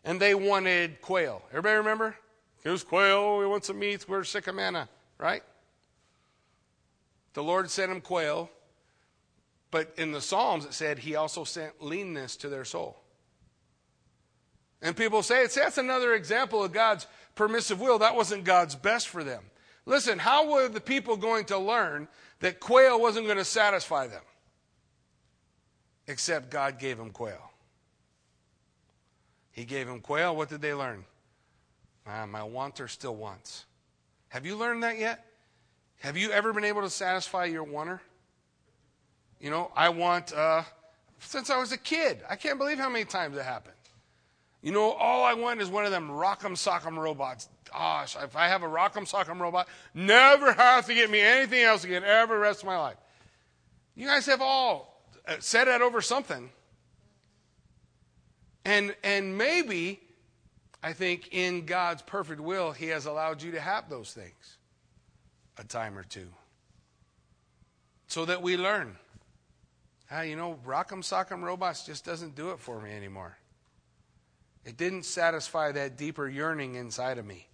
and 0.05 0.19
they 0.19 0.35
wanted 0.35 1.01
quail. 1.01 1.41
Everybody 1.49 1.77
remember? 1.77 2.15
Here's 2.63 2.83
quail. 2.83 3.39
We 3.39 3.47
want 3.47 3.65
some 3.65 3.79
meat. 3.79 4.05
We're 4.07 4.23
sick 4.23 4.47
of 4.47 4.55
manna, 4.55 4.87
right? 5.17 5.43
The 7.33 7.43
Lord 7.43 7.69
sent 7.69 7.89
them 7.89 8.01
quail, 8.01 8.49
but 9.71 9.93
in 9.97 10.11
the 10.11 10.21
Psalms 10.21 10.63
it 10.63 10.73
said 10.73 10.99
He 10.99 11.15
also 11.15 11.43
sent 11.43 11.83
leanness 11.83 12.37
to 12.37 12.49
their 12.49 12.63
soul. 12.63 12.97
And 14.81 14.95
people 14.95 15.23
say, 15.23 15.43
it's 15.43 15.55
that's 15.55 15.79
another 15.79 16.13
example 16.13 16.63
of 16.63 16.71
God's 16.71 17.07
permissive 17.35 17.79
will. 17.79 17.99
That 17.99 18.15
wasn't 18.15 18.43
God's 18.43 18.75
best 18.75 19.07
for 19.07 19.23
them. 19.23 19.43
Listen, 19.85 20.17
how 20.17 20.51
were 20.51 20.67
the 20.67 20.81
people 20.81 21.15
going 21.15 21.45
to 21.45 21.57
learn 21.57 22.07
that 22.39 22.59
quail 22.59 22.99
wasn't 22.99 23.25
going 23.25 23.37
to 23.37 23.45
satisfy 23.45 24.07
them? 24.07 24.23
Except 26.07 26.49
God 26.49 26.79
gave 26.79 26.97
them 26.97 27.11
quail. 27.11 27.51
He 29.51 29.63
gave 29.63 29.87
them 29.87 30.01
quail. 30.01 30.35
What 30.35 30.49
did 30.49 30.61
they 30.61 30.73
learn? 30.73 31.05
Ah, 32.07 32.25
my 32.25 32.43
wanter 32.43 32.87
still 32.87 33.15
wants. 33.15 33.65
Have 34.29 34.45
you 34.45 34.55
learned 34.55 34.83
that 34.83 34.99
yet? 34.99 35.25
Have 36.01 36.17
you 36.17 36.31
ever 36.31 36.51
been 36.53 36.65
able 36.65 36.81
to 36.81 36.89
satisfy 36.89 37.45
your 37.45 37.63
wanter? 37.63 38.01
You 39.39 39.49
know, 39.49 39.71
I 39.75 39.89
want, 39.89 40.33
uh, 40.33 40.63
since 41.19 41.49
I 41.49 41.57
was 41.57 41.71
a 41.71 41.77
kid, 41.77 42.19
I 42.29 42.35
can't 42.35 42.57
believe 42.57 42.77
how 42.77 42.89
many 42.89 43.05
times 43.05 43.37
it 43.37 43.43
happened. 43.43 43.74
You 44.65 44.71
know, 44.71 44.93
all 44.93 45.23
I 45.23 45.35
want 45.35 45.61
is 45.61 45.69
one 45.69 45.85
of 45.85 45.91
them 45.91 46.09
rock'em 46.09 46.53
sock'em 46.53 46.97
robots. 46.97 47.47
Gosh, 47.71 48.15
if 48.15 48.35
I 48.35 48.47
have 48.47 48.63
a 48.63 48.67
rock'em 48.67 49.07
sock'em 49.07 49.39
robot, 49.39 49.67
never 49.93 50.51
have 50.53 50.87
to 50.87 50.95
get 50.95 51.11
me 51.11 51.21
anything 51.21 51.61
else 51.61 51.83
again 51.83 52.03
ever 52.03 52.39
rest 52.39 52.61
of 52.61 52.65
my 52.65 52.79
life. 52.79 52.97
You 53.93 54.07
guys 54.07 54.25
have 54.25 54.41
all 54.41 55.05
uh, 55.27 55.35
said 55.37 55.65
that 55.65 55.83
over 55.83 56.01
something. 56.01 56.49
And, 58.65 58.95
and 59.03 59.37
maybe, 59.37 59.99
I 60.81 60.93
think, 60.93 61.29
in 61.31 61.67
God's 61.67 62.01
perfect 62.01 62.41
will, 62.41 62.71
He 62.71 62.87
has 62.87 63.05
allowed 63.05 63.43
you 63.43 63.51
to 63.51 63.61
have 63.61 63.87
those 63.87 64.13
things 64.13 64.57
a 65.59 65.63
time 65.63 65.95
or 65.95 66.03
two. 66.03 66.29
So 68.07 68.25
that 68.25 68.41
we 68.41 68.57
learn. 68.57 68.97
Ah, 70.09 70.21
you 70.21 70.35
know, 70.35 70.57
Rock'em 70.65 71.03
Sock'em 71.03 71.43
Robots 71.43 71.85
just 71.85 72.03
doesn't 72.03 72.35
do 72.35 72.49
it 72.49 72.59
for 72.59 72.81
me 72.81 72.91
anymore. 72.91 73.37
It 74.65 74.77
didn't 74.77 75.03
satisfy 75.03 75.71
that 75.73 75.95
deeper 75.95 76.27
yearning 76.27 76.75
inside 76.75 77.19
of 77.19 77.25
me. 77.25 77.47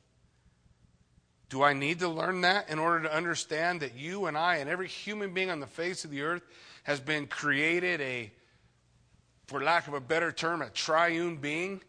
Do 1.49 1.61
I 1.61 1.73
need 1.73 1.99
to 1.99 2.07
learn 2.07 2.41
that 2.41 2.69
in 2.69 2.79
order 2.79 3.03
to 3.03 3.13
understand 3.13 3.81
that 3.81 3.95
you 3.95 4.27
and 4.27 4.37
I 4.37 4.57
and 4.57 4.69
every 4.69 4.87
human 4.87 5.33
being 5.33 5.51
on 5.51 5.59
the 5.59 5.67
face 5.67 6.05
of 6.05 6.11
the 6.11 6.21
earth 6.21 6.43
has 6.83 7.01
been 7.01 7.27
created 7.27 7.99
a 7.99 8.31
for 9.47 9.61
lack 9.61 9.89
of 9.89 9.93
a 9.93 9.99
better 9.99 10.31
term, 10.31 10.61
a 10.61 10.69
triune 10.69 11.35
being. 11.35 11.81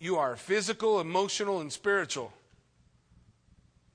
You 0.00 0.16
are 0.16 0.34
physical, 0.34 1.00
emotional, 1.00 1.60
and 1.60 1.72
spiritual. 1.72 2.32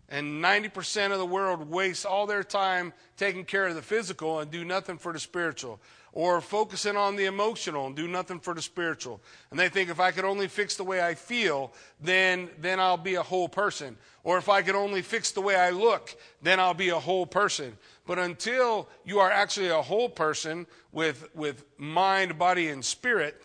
And 0.07 0.41
90% 0.41 1.11
of 1.11 1.17
the 1.17 1.25
world 1.25 1.69
wastes 1.69 2.05
all 2.05 2.25
their 2.25 2.45
time 2.45 2.93
taking 3.17 3.43
care 3.43 3.67
of 3.67 3.75
the 3.75 3.81
physical 3.81 4.39
and 4.39 4.49
do 4.49 4.63
nothing 4.63 4.97
for 4.97 5.11
the 5.11 5.19
spiritual. 5.19 5.81
Or 6.17 6.41
focusing 6.41 6.97
on 6.97 7.15
the 7.15 7.25
emotional 7.25 7.85
and 7.85 7.95
do 7.95 8.07
nothing 8.07 8.39
for 8.39 8.55
the 8.55 8.61
spiritual. 8.63 9.21
And 9.51 9.59
they 9.59 9.69
think 9.69 9.91
if 9.91 9.99
I 9.99 10.09
could 10.09 10.25
only 10.25 10.47
fix 10.47 10.75
the 10.75 10.83
way 10.83 10.99
I 10.99 11.13
feel, 11.13 11.71
then, 12.01 12.49
then 12.59 12.79
I'll 12.79 12.97
be 12.97 13.13
a 13.13 13.21
whole 13.21 13.47
person. 13.47 13.95
Or 14.23 14.39
if 14.39 14.49
I 14.49 14.63
could 14.63 14.73
only 14.73 15.03
fix 15.03 15.31
the 15.31 15.41
way 15.41 15.55
I 15.55 15.69
look, 15.69 16.17
then 16.41 16.59
I'll 16.59 16.73
be 16.73 16.89
a 16.89 16.99
whole 16.99 17.27
person. 17.27 17.77
But 18.07 18.17
until 18.17 18.89
you 19.05 19.19
are 19.19 19.29
actually 19.29 19.67
a 19.67 19.83
whole 19.83 20.09
person 20.09 20.65
with, 20.91 21.29
with 21.35 21.63
mind, 21.77 22.39
body, 22.39 22.69
and 22.69 22.83
spirit, 22.83 23.39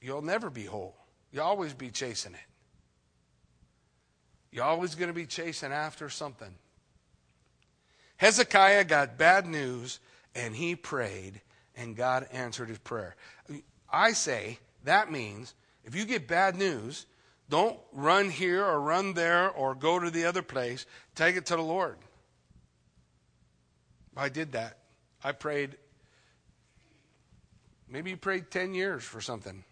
you'll 0.00 0.22
never 0.22 0.48
be 0.48 0.64
whole. 0.64 0.96
You'll 1.32 1.44
always 1.44 1.74
be 1.74 1.90
chasing 1.90 2.32
it. 2.32 2.40
You're 4.52 4.64
always 4.64 4.94
going 4.94 5.08
to 5.08 5.14
be 5.14 5.26
chasing 5.26 5.70
after 5.70 6.08
something. 6.08 6.54
Hezekiah 8.20 8.84
got 8.84 9.18
bad 9.18 9.46
news 9.46 9.98
and 10.34 10.54
he 10.54 10.76
prayed, 10.76 11.40
and 11.74 11.96
God 11.96 12.28
answered 12.32 12.68
his 12.68 12.78
prayer. 12.78 13.16
I 13.90 14.12
say 14.12 14.58
that 14.84 15.10
means 15.10 15.54
if 15.84 15.94
you 15.94 16.04
get 16.04 16.28
bad 16.28 16.56
news 16.56 17.06
don't 17.50 17.78
run 17.92 18.30
here 18.30 18.64
or 18.64 18.80
run 18.80 19.12
there 19.14 19.50
or 19.50 19.74
go 19.74 19.98
to 19.98 20.08
the 20.08 20.24
other 20.24 20.40
place. 20.40 20.86
Take 21.16 21.36
it 21.36 21.46
to 21.46 21.56
the 21.56 21.62
Lord. 21.62 21.96
I 24.16 24.28
did 24.28 24.52
that. 24.52 24.78
I 25.24 25.32
prayed, 25.32 25.76
maybe 27.88 28.10
you 28.10 28.16
prayed 28.16 28.50
10 28.50 28.72
years 28.74 29.02
for 29.02 29.20
something. 29.20 29.64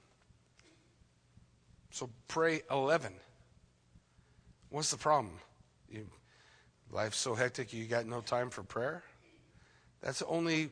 So 1.90 2.10
pray 2.26 2.62
11. 2.70 3.12
What's 4.70 4.90
the 4.90 4.96
problem? 4.96 5.38
Life's 6.90 7.18
so 7.18 7.34
hectic 7.34 7.72
you 7.72 7.84
got 7.84 8.06
no 8.06 8.20
time 8.20 8.50
for 8.50 8.62
prayer? 8.62 9.02
That's 10.00 10.20
the 10.20 10.26
only 10.26 10.70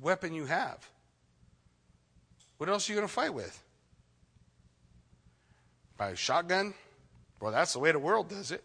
weapon 0.00 0.32
you 0.34 0.46
have. 0.46 0.78
What 2.58 2.68
else 2.68 2.88
are 2.88 2.92
you 2.92 2.96
going 2.96 3.08
to 3.08 3.12
fight 3.12 3.34
with? 3.34 3.62
By 5.96 6.10
a 6.10 6.16
shotgun? 6.16 6.74
Well, 7.40 7.52
that's 7.52 7.72
the 7.72 7.78
way 7.78 7.92
the 7.92 7.98
world 7.98 8.28
does 8.28 8.52
it. 8.52 8.64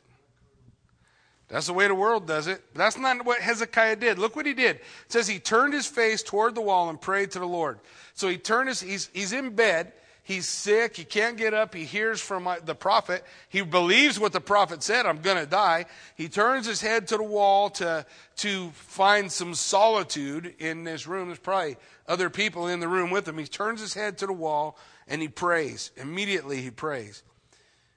That's 1.50 1.66
the 1.66 1.74
way 1.74 1.88
the 1.88 1.96
world 1.96 2.28
does 2.28 2.48
it. 2.48 2.64
But 2.74 2.80
that's 2.80 2.98
not 2.98 3.26
what 3.26 3.42
Hezekiah 3.42 3.98
did. 3.98 4.20
Look 4.20 4.36
what 4.36 4.46
he 4.46 4.54
did. 4.54 4.78
It 4.78 4.84
says 5.10 5.28
he 5.28 5.40
turned 5.40 5.74
his 5.74 5.88
face 5.88 6.22
toward 6.22 6.54
the 6.54 6.62
wall 6.62 6.90
and 6.90 7.02
prayed 7.02 7.32
to 7.32 7.40
the 7.40 7.48
Lord. 7.48 7.80
So 8.14 8.30
he 8.30 8.38
turned 8.38 8.70
his, 8.70 8.82
he's, 8.82 9.10
he's 9.14 9.34
in 9.34 9.56
bed. 9.56 9.92
He's 10.30 10.48
sick. 10.48 10.96
He 10.96 11.06
can't 11.06 11.38
get 11.38 11.56
up. 11.56 11.74
He 11.74 11.86
hears 11.86 12.22
from 12.22 12.46
uh, 12.46 12.58
the 12.64 12.76
prophet. 12.76 13.24
He 13.50 13.64
believes 13.64 14.20
what 14.20 14.32
the 14.32 14.40
prophet 14.40 14.84
said. 14.84 15.08
I'm 15.08 15.22
going 15.22 15.44
to 15.44 15.50
die. 15.50 15.88
He 16.14 16.30
turns 16.30 16.68
his 16.68 16.82
head 16.82 17.08
to 17.08 17.18
the 17.18 17.24
wall 17.24 17.72
to, 17.72 18.06
to 18.36 18.70
find 18.70 19.32
some 19.32 19.56
solitude 19.56 20.54
in 20.60 20.84
this 20.84 21.08
room. 21.08 21.30
There's 21.30 21.40
probably 21.40 21.78
other 22.08 22.30
people 22.30 22.68
in 22.68 22.80
the 22.80 22.88
room 22.88 23.10
with 23.10 23.28
him. 23.28 23.40
He 23.40 23.48
turns 23.48 23.82
his 23.82 23.96
head 23.96 24.20
to 24.20 24.28
the 24.28 24.34
wall 24.34 24.78
and 25.08 25.20
he 25.20 25.28
prays. 25.28 25.90
Immediately 25.98 26.62
he 26.62 26.70
prays. 26.70 27.24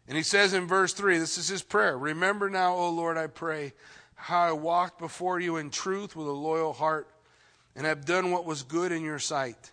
And 0.08 0.16
he 0.16 0.22
says 0.22 0.54
in 0.54 0.66
verse 0.66 0.94
3, 0.94 1.18
this 1.18 1.36
is 1.36 1.48
his 1.48 1.62
prayer 1.62 1.98
Remember 1.98 2.48
now, 2.48 2.74
O 2.74 2.88
Lord, 2.88 3.18
I 3.18 3.26
pray, 3.26 3.74
how 4.14 4.40
I 4.40 4.52
walked 4.52 4.98
before 4.98 5.38
you 5.38 5.58
in 5.58 5.68
truth 5.68 6.16
with 6.16 6.28
a 6.28 6.32
loyal 6.32 6.72
heart 6.72 7.10
and 7.76 7.84
have 7.84 8.06
done 8.06 8.30
what 8.30 8.46
was 8.46 8.62
good 8.62 8.90
in 8.90 9.02
your 9.02 9.18
sight. 9.18 9.70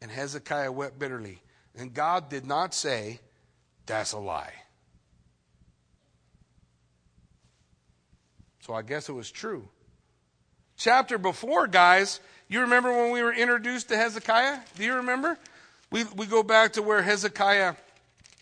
And 0.00 0.12
Hezekiah 0.12 0.70
wept 0.70 1.00
bitterly. 1.00 1.42
And 1.76 1.92
God 1.92 2.28
did 2.28 2.46
not 2.46 2.74
say, 2.74 3.20
That's 3.86 4.12
a 4.12 4.18
lie. 4.18 4.52
So 8.60 8.74
I 8.74 8.82
guess 8.82 9.08
it 9.08 9.12
was 9.12 9.30
true. 9.30 9.68
Chapter 10.76 11.18
before, 11.18 11.68
guys, 11.68 12.20
you 12.48 12.62
remember 12.62 12.90
when 12.90 13.12
we 13.12 13.22
were 13.22 13.32
introduced 13.32 13.88
to 13.88 13.96
Hezekiah? 13.96 14.58
Do 14.76 14.84
you 14.84 14.94
remember? 14.94 15.38
We, 15.90 16.04
we 16.16 16.26
go 16.26 16.42
back 16.42 16.72
to 16.74 16.82
where 16.82 17.00
Hezekiah 17.00 17.76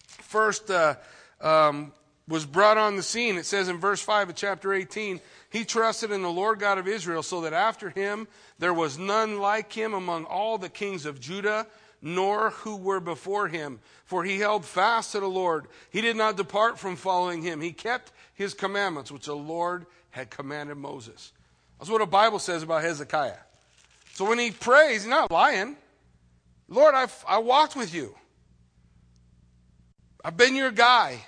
first 0.07 0.71
uh, 0.71 0.97
um, 1.41 1.93
was 2.27 2.47
brought 2.47 2.79
on 2.79 2.97
the 2.97 3.03
scene, 3.03 3.37
it 3.37 3.45
says 3.47 3.69
in 3.69 3.79
verse 3.79 4.01
5 4.01 4.31
of 4.31 4.35
chapter 4.35 4.73
18, 4.73 5.21
he 5.51 5.65
trusted 5.65 6.11
in 6.11 6.23
the 6.23 6.31
Lord 6.31 6.59
God 6.59 6.79
of 6.79 6.89
Israel, 6.89 7.23
so 7.23 7.43
that 7.43 7.53
after 7.53 7.91
him 7.91 8.27
there 8.59 8.75
was 8.75 8.99
none 8.99 9.39
like 9.39 9.73
him 9.73 9.93
among 9.93 10.25
all 10.25 10.57
the 10.57 10.71
kings 10.71 11.05
of 11.05 11.21
Judah, 11.21 11.67
nor 12.05 12.51
who 12.51 12.77
were 12.77 13.01
before 13.01 13.49
him. 13.49 13.81
For 14.05 14.23
he 14.23 14.39
held 14.39 14.67
fast 14.67 15.13
to 15.13 15.21
the 15.21 15.27
Lord. 15.27 15.67
He 15.91 16.03
did 16.03 16.17
not 16.17 16.37
depart 16.37 16.79
from 16.79 16.97
following 16.97 17.43
him. 17.43 17.63
He 17.63 17.73
kept 17.73 18.13
his 18.35 18.53
commandments, 18.53 19.11
which 19.11 19.25
the 19.25 19.35
Lord 19.35 19.87
had 20.11 20.29
commanded 20.29 20.77
Moses. 20.77 21.33
That's 21.79 21.91
what 21.91 22.01
the 22.01 22.07
Bible 22.07 22.39
says 22.39 22.63
about 22.63 22.83
Hezekiah. 22.83 23.39
So 24.13 24.29
when 24.29 24.39
he 24.39 24.51
prays, 24.51 25.03
he's 25.03 25.07
not 25.07 25.31
lying. 25.31 25.77
Lord, 26.69 26.95
I've, 26.95 27.25
I 27.27 27.39
walked 27.39 27.75
with 27.75 27.95
you. 27.95 28.15
I've 30.23 30.37
been 30.37 30.55
your 30.55 30.71
guy. 30.71 31.25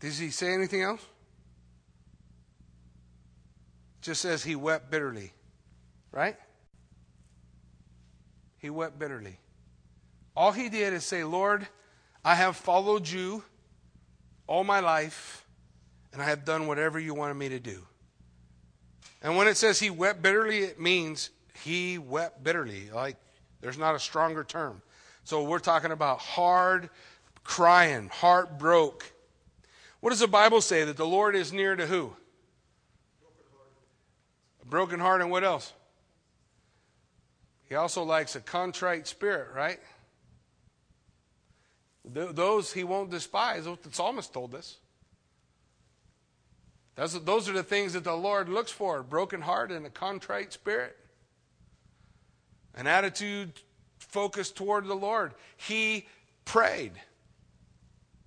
Does 0.00 0.18
he 0.18 0.30
say 0.30 0.52
anything 0.52 0.82
else? 0.82 1.04
Just 4.02 4.20
says 4.20 4.42
he 4.42 4.56
wept 4.56 4.90
bitterly. 4.90 5.32
Right? 6.10 6.36
He 8.60 8.70
wept 8.70 8.98
bitterly. 8.98 9.38
All 10.36 10.52
he 10.52 10.68
did 10.68 10.92
is 10.92 11.04
say, 11.04 11.24
Lord, 11.24 11.66
I 12.24 12.34
have 12.34 12.56
followed 12.56 13.08
you 13.08 13.42
all 14.46 14.64
my 14.64 14.80
life, 14.80 15.46
and 16.12 16.20
I 16.20 16.26
have 16.26 16.44
done 16.44 16.66
whatever 16.66 16.98
you 16.98 17.14
wanted 17.14 17.34
me 17.34 17.48
to 17.48 17.58
do. 17.58 17.86
And 19.22 19.36
when 19.36 19.48
it 19.48 19.56
says 19.56 19.80
he 19.80 19.90
wept 19.90 20.22
bitterly, 20.22 20.60
it 20.60 20.80
means 20.80 21.30
he 21.64 21.98
wept 21.98 22.42
bitterly. 22.44 22.90
Like, 22.90 23.16
there's 23.60 23.78
not 23.78 23.94
a 23.94 23.98
stronger 23.98 24.44
term. 24.44 24.82
So 25.24 25.42
we're 25.42 25.58
talking 25.58 25.90
about 25.90 26.18
hard 26.18 26.90
crying, 27.44 28.08
heart 28.08 28.58
broke. 28.58 29.10
What 30.00 30.10
does 30.10 30.20
the 30.20 30.28
Bible 30.28 30.60
say? 30.60 30.84
That 30.84 30.96
the 30.96 31.06
Lord 31.06 31.34
is 31.34 31.52
near 31.52 31.76
to 31.76 31.86
who? 31.86 32.14
Broken 33.20 33.44
A 34.62 34.66
broken 34.66 35.00
heart, 35.00 35.20
and 35.20 35.30
what 35.30 35.44
else? 35.44 35.72
He 37.70 37.76
also 37.76 38.02
likes 38.02 38.34
a 38.34 38.40
contrite 38.40 39.06
spirit, 39.06 39.48
right? 39.54 39.78
Those 42.04 42.72
he 42.72 42.82
won't 42.82 43.10
despise. 43.10 43.64
The 43.64 43.78
psalmist 43.92 44.34
told 44.34 44.56
us. 44.56 44.78
Those, 46.96 47.24
those 47.24 47.48
are 47.48 47.52
the 47.52 47.62
things 47.62 47.92
that 47.92 48.02
the 48.02 48.16
Lord 48.16 48.48
looks 48.48 48.72
for 48.72 49.04
broken 49.04 49.40
heart 49.40 49.70
and 49.70 49.86
a 49.86 49.90
contrite 49.90 50.52
spirit. 50.52 50.96
An 52.74 52.88
attitude 52.88 53.52
focused 53.98 54.56
toward 54.56 54.86
the 54.86 54.94
Lord. 54.94 55.32
He 55.56 56.08
prayed. 56.44 56.92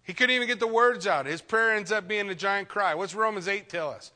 He 0.04 0.14
couldn't 0.14 0.36
even 0.36 0.48
get 0.48 0.62
the 0.62 0.68
words 0.68 1.06
out. 1.06 1.26
His 1.26 1.42
prayer 1.42 1.76
ends 1.76 1.92
up 1.92 2.08
being 2.08 2.30
a 2.30 2.36
giant 2.36 2.70
cry. 2.70 2.96
What's 2.96 3.14
Romans 3.14 3.50
8 3.50 3.68
tell 3.68 3.90
us? 3.90 4.14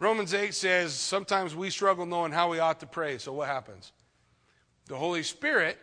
Romans 0.00 0.34
8 0.34 0.54
says 0.54 0.92
sometimes 0.92 1.54
we 1.54 1.70
struggle 1.70 2.04
knowing 2.04 2.32
how 2.32 2.50
we 2.50 2.58
ought 2.58 2.80
to 2.80 2.86
pray. 2.86 3.18
So 3.18 3.32
what 3.32 3.46
happens? 3.46 3.92
The 4.90 4.96
Holy 4.96 5.22
Spirit 5.22 5.78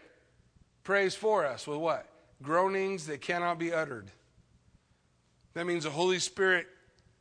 prays 0.84 1.16
for 1.16 1.46
us 1.46 1.66
with 1.66 1.78
what? 1.78 2.06
Groanings 2.44 3.08
that 3.08 3.22
cannot 3.22 3.58
be 3.58 3.72
uttered. 3.72 4.12
That 5.54 5.66
means 5.66 5.86
the 5.86 5.90
Holy 5.90 6.20
Spirit 6.20 6.68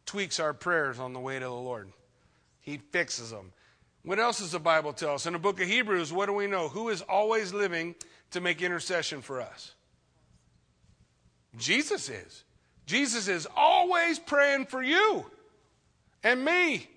tweaks 0.04 0.40
our 0.40 0.52
prayers 0.52 0.98
on 0.98 1.12
the 1.12 1.20
way 1.20 1.38
to 1.38 1.44
the 1.44 1.50
Lord. 1.52 1.92
He 2.60 2.78
fixes 2.78 3.30
them. 3.30 3.52
What 4.02 4.18
else 4.18 4.40
does 4.40 4.50
the 4.50 4.58
Bible 4.58 4.94
tell 4.94 5.14
us? 5.14 5.26
In 5.26 5.32
the 5.34 5.38
book 5.38 5.60
of 5.60 5.68
Hebrews, 5.68 6.12
what 6.12 6.26
do 6.26 6.32
we 6.32 6.48
know? 6.48 6.68
Who 6.68 6.88
is 6.88 7.02
always 7.02 7.54
living 7.54 7.94
to 8.32 8.40
make 8.40 8.62
intercession 8.62 9.22
for 9.22 9.40
us? 9.40 9.72
Jesus 11.56 12.08
is. 12.08 12.42
Jesus 12.86 13.28
is 13.28 13.46
always 13.56 14.18
praying 14.18 14.66
for 14.66 14.82
you 14.82 15.24
and 16.24 16.44
me 16.44 16.88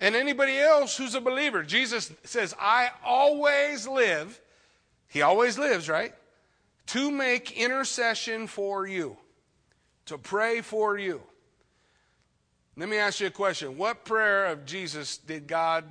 and 0.00 0.16
anybody 0.16 0.58
else 0.58 0.96
who's 0.96 1.14
a 1.14 1.20
believer. 1.20 1.62
Jesus 1.62 2.12
says, 2.24 2.54
I 2.58 2.90
always 3.04 3.86
live. 3.86 4.40
He 5.08 5.22
always 5.22 5.58
lives, 5.58 5.88
right? 5.88 6.14
To 6.88 7.10
make 7.10 7.52
intercession 7.58 8.46
for 8.46 8.86
you, 8.86 9.16
to 10.06 10.18
pray 10.18 10.60
for 10.60 10.98
you. 10.98 11.20
Let 12.76 12.88
me 12.88 12.96
ask 12.96 13.20
you 13.20 13.26
a 13.26 13.30
question. 13.30 13.76
What 13.76 14.04
prayer 14.04 14.46
of 14.46 14.64
Jesus 14.64 15.18
did 15.18 15.46
God 15.46 15.84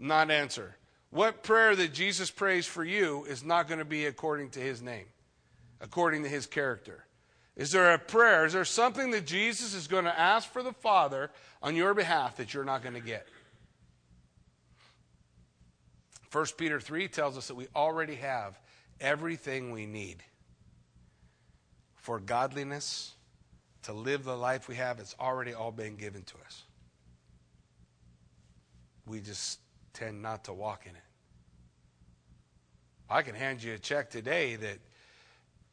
not 0.00 0.30
answer. 0.30 0.76
What 1.10 1.42
prayer 1.42 1.76
that 1.76 1.92
Jesus 1.92 2.30
prays 2.30 2.66
for 2.66 2.84
you 2.84 3.24
is 3.24 3.44
not 3.44 3.68
going 3.68 3.78
to 3.78 3.84
be 3.84 4.06
according 4.06 4.50
to 4.50 4.60
his 4.60 4.80
name, 4.80 5.06
according 5.80 6.22
to 6.22 6.28
his 6.28 6.46
character? 6.46 7.04
Is 7.56 7.72
there 7.72 7.92
a 7.92 7.98
prayer? 7.98 8.46
Is 8.46 8.54
there 8.54 8.64
something 8.64 9.10
that 9.10 9.26
Jesus 9.26 9.74
is 9.74 9.86
going 9.86 10.04
to 10.04 10.18
ask 10.18 10.50
for 10.50 10.62
the 10.62 10.72
Father 10.72 11.30
on 11.62 11.76
your 11.76 11.94
behalf 11.94 12.36
that 12.36 12.54
you're 12.54 12.64
not 12.64 12.82
going 12.82 12.94
to 12.94 13.00
get? 13.00 13.26
1 16.32 16.46
Peter 16.56 16.80
3 16.80 17.08
tells 17.08 17.36
us 17.36 17.48
that 17.48 17.54
we 17.54 17.66
already 17.74 18.14
have 18.14 18.58
everything 19.00 19.72
we 19.72 19.86
need 19.86 20.22
for 21.96 22.18
godliness, 22.18 23.14
to 23.82 23.92
live 23.92 24.24
the 24.24 24.36
life 24.36 24.68
we 24.68 24.76
have. 24.76 24.98
It's 24.98 25.14
already 25.18 25.54
all 25.54 25.72
been 25.72 25.96
given 25.96 26.22
to 26.22 26.34
us. 26.44 26.64
We 29.06 29.20
just 29.20 29.58
tend 29.92 30.22
not 30.22 30.44
to 30.44 30.52
walk 30.52 30.86
in 30.86 30.92
it. 30.92 31.02
I 33.08 33.22
can 33.22 33.34
hand 33.34 33.62
you 33.62 33.74
a 33.74 33.78
check 33.78 34.10
today 34.10 34.56
that 34.56 34.78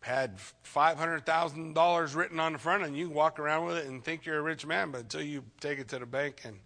had 0.02 0.38
$500,000 0.74 2.16
written 2.16 2.40
on 2.40 2.54
the 2.54 2.60
front, 2.60 2.84
and 2.84 2.98
you 2.98 3.10
walk 3.10 3.40
around 3.40 3.66
with 3.66 3.78
it 3.78 3.86
and 3.88 4.04
think 4.04 4.26
you're 4.26 4.40
a 4.40 4.42
rich 4.42 4.66
man, 4.66 4.92
but 4.92 5.02
until 5.02 5.22
you 5.22 5.44
take 5.60 5.80
it 5.80 5.88
to 5.90 6.00
the 6.00 6.06
bank 6.06 6.42
and 6.46 6.58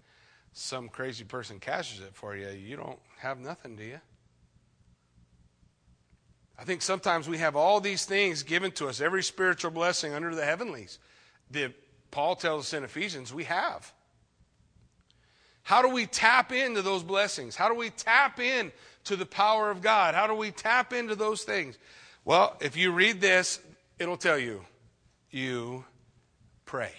some 0.53 0.89
crazy 0.89 1.23
person 1.23 1.59
cashes 1.59 2.01
it 2.01 2.13
for 2.13 2.35
you, 2.35 2.49
you 2.49 2.75
don't 2.75 2.99
have 3.19 3.39
nothing, 3.39 3.75
do 3.75 3.83
you? 3.83 3.99
I 6.59 6.63
think 6.63 6.81
sometimes 6.81 7.27
we 7.27 7.39
have 7.39 7.55
all 7.55 7.79
these 7.79 8.05
things 8.05 8.43
given 8.43 8.71
to 8.73 8.87
us, 8.87 9.01
every 9.01 9.23
spiritual 9.23 9.71
blessing 9.71 10.13
under 10.13 10.35
the 10.35 10.45
heavenlies. 10.45 10.99
that 11.51 11.73
Paul 12.11 12.35
tells 12.35 12.65
us 12.65 12.73
in 12.73 12.83
Ephesians 12.83 13.33
we 13.33 13.45
have. 13.45 13.91
How 15.63 15.81
do 15.81 15.89
we 15.89 16.05
tap 16.05 16.51
into 16.51 16.81
those 16.81 17.03
blessings? 17.03 17.55
How 17.55 17.69
do 17.69 17.75
we 17.75 17.89
tap 17.89 18.39
in 18.39 18.71
to 19.05 19.15
the 19.15 19.25
power 19.25 19.71
of 19.71 19.81
God? 19.81 20.13
How 20.13 20.27
do 20.27 20.35
we 20.35 20.51
tap 20.51 20.91
into 20.93 21.15
those 21.15 21.43
things? 21.43 21.77
Well, 22.25 22.57
if 22.61 22.75
you 22.75 22.91
read 22.91 23.21
this, 23.21 23.59
it'll 23.97 24.17
tell 24.17 24.37
you 24.37 24.65
you 25.29 25.85
pray. 26.65 26.91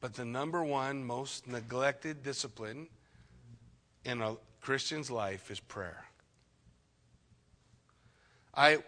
But 0.00 0.14
the 0.14 0.24
number 0.24 0.64
one 0.64 1.04
most 1.04 1.46
neglected 1.46 2.22
discipline 2.22 2.88
in 4.04 4.22
a 4.22 4.36
Christian's 4.60 5.10
life 5.10 5.50
is 5.50 5.60
prayer. 5.60 6.04
I 8.54 8.78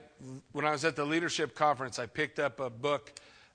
when 0.52 0.64
I 0.64 0.70
was 0.70 0.84
at 0.84 0.96
the 0.96 1.04
leadership 1.04 1.54
conference, 1.54 1.98
I 1.98 2.06
picked 2.06 2.38
up 2.38 2.60
a 2.60 2.70
book 2.70 3.12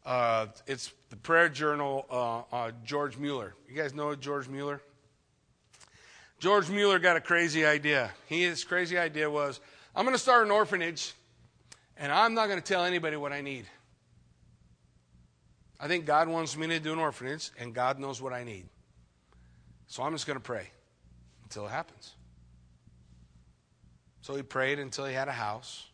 uh, 0.07 0.47
it's 0.65 0.93
the 1.09 1.17
prayer 1.17 1.49
journal, 1.49 2.05
uh, 2.09 2.55
uh, 2.55 2.71
George 2.85 3.17
Mueller. 3.17 3.53
You 3.67 3.75
guys 3.75 3.93
know 3.93 4.15
George 4.15 4.47
Mueller? 4.47 4.81
George 6.39 6.69
Mueller 6.69 6.97
got 6.97 7.17
a 7.17 7.21
crazy 7.21 7.65
idea. 7.65 8.11
He, 8.27 8.43
his 8.43 8.63
crazy 8.63 8.97
idea 8.97 9.29
was 9.29 9.59
I'm 9.93 10.05
going 10.05 10.15
to 10.15 10.21
start 10.21 10.45
an 10.45 10.51
orphanage, 10.51 11.13
and 11.97 12.09
I'm 12.09 12.33
not 12.33 12.47
going 12.47 12.57
to 12.57 12.65
tell 12.65 12.85
anybody 12.85 13.17
what 13.17 13.33
I 13.33 13.41
need. 13.41 13.65
I 15.79 15.87
think 15.87 16.05
God 16.05 16.27
wants 16.27 16.57
me 16.57 16.67
to 16.67 16.79
do 16.79 16.93
an 16.93 16.99
orphanage, 16.99 17.51
and 17.59 17.73
God 17.73 17.99
knows 17.99 18.21
what 18.21 18.33
I 18.33 18.43
need. 18.43 18.65
So 19.87 20.03
I'm 20.03 20.11
just 20.11 20.25
going 20.25 20.37
to 20.37 20.43
pray 20.43 20.69
until 21.43 21.65
it 21.65 21.71
happens. 21.71 22.13
So 24.21 24.35
he 24.35 24.41
prayed 24.41 24.79
until 24.79 25.05
he 25.05 25.13
had 25.13 25.27
a 25.27 25.33
house. 25.33 25.85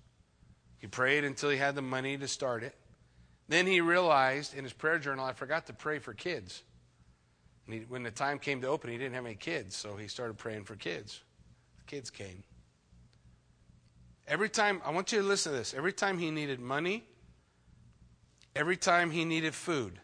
He 0.80 0.88
prayed 0.88 1.24
until 1.24 1.50
he 1.50 1.58
had 1.58 1.76
the 1.76 1.82
money 1.82 2.18
to 2.18 2.28
start 2.28 2.64
it. 2.64 2.76
Then 3.48 3.68
he 3.68 3.82
realized 3.82 4.56
in 4.56 4.64
his 4.64 4.74
prayer 4.74 4.98
journal, 5.00 5.26
I 5.26 5.34
forgot 5.34 5.68
to 5.68 5.74
pray 5.74 6.00
for 6.00 6.14
kids. 6.14 6.64
He, 7.68 7.80
when 7.88 8.04
the 8.04 8.12
time 8.12 8.40
came 8.40 8.62
to 8.62 8.68
open, 8.68 8.90
he 8.90 8.98
didn't 8.98 9.14
have 9.14 9.26
any 9.26 9.36
kids, 9.36 9.76
so 9.76 9.96
he 9.96 10.08
started 10.08 10.38
praying 10.38 10.64
for 10.64 10.76
kids. 10.76 11.22
The 11.78 11.84
kids 11.84 12.10
came. 12.10 12.44
Every 14.28 14.50
time, 14.50 14.82
I 14.86 14.92
want 14.92 15.12
you 15.12 15.20
to 15.20 15.28
listen 15.28 15.52
to 15.52 15.58
this. 15.58 15.74
Every 15.74 15.94
time 15.94 16.18
he 16.18 16.32
needed 16.32 16.60
money, 16.60 17.04
every 18.56 18.78
time 18.78 19.12
he 19.12 19.26
needed 19.26 19.54
food, 19.54 20.00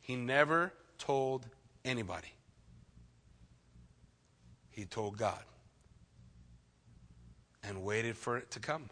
he 0.00 0.16
never 0.16 0.72
told 0.98 1.46
anybody. 1.84 2.32
He 4.70 4.84
told 4.84 5.16
God 5.16 5.42
and 7.62 7.84
waited 7.84 8.16
for 8.16 8.36
it 8.36 8.50
to 8.52 8.60
come. 8.60 8.88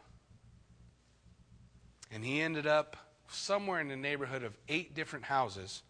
And 2.11 2.25
he 2.25 2.41
ended 2.41 2.67
up 2.67 2.97
somewhere 3.29 3.81
in 3.81 3.89
the 3.89 3.97
neighborhood 3.97 4.43
of 4.43 4.57
eight 4.69 4.95
different 4.95 5.25
houses 5.27 5.83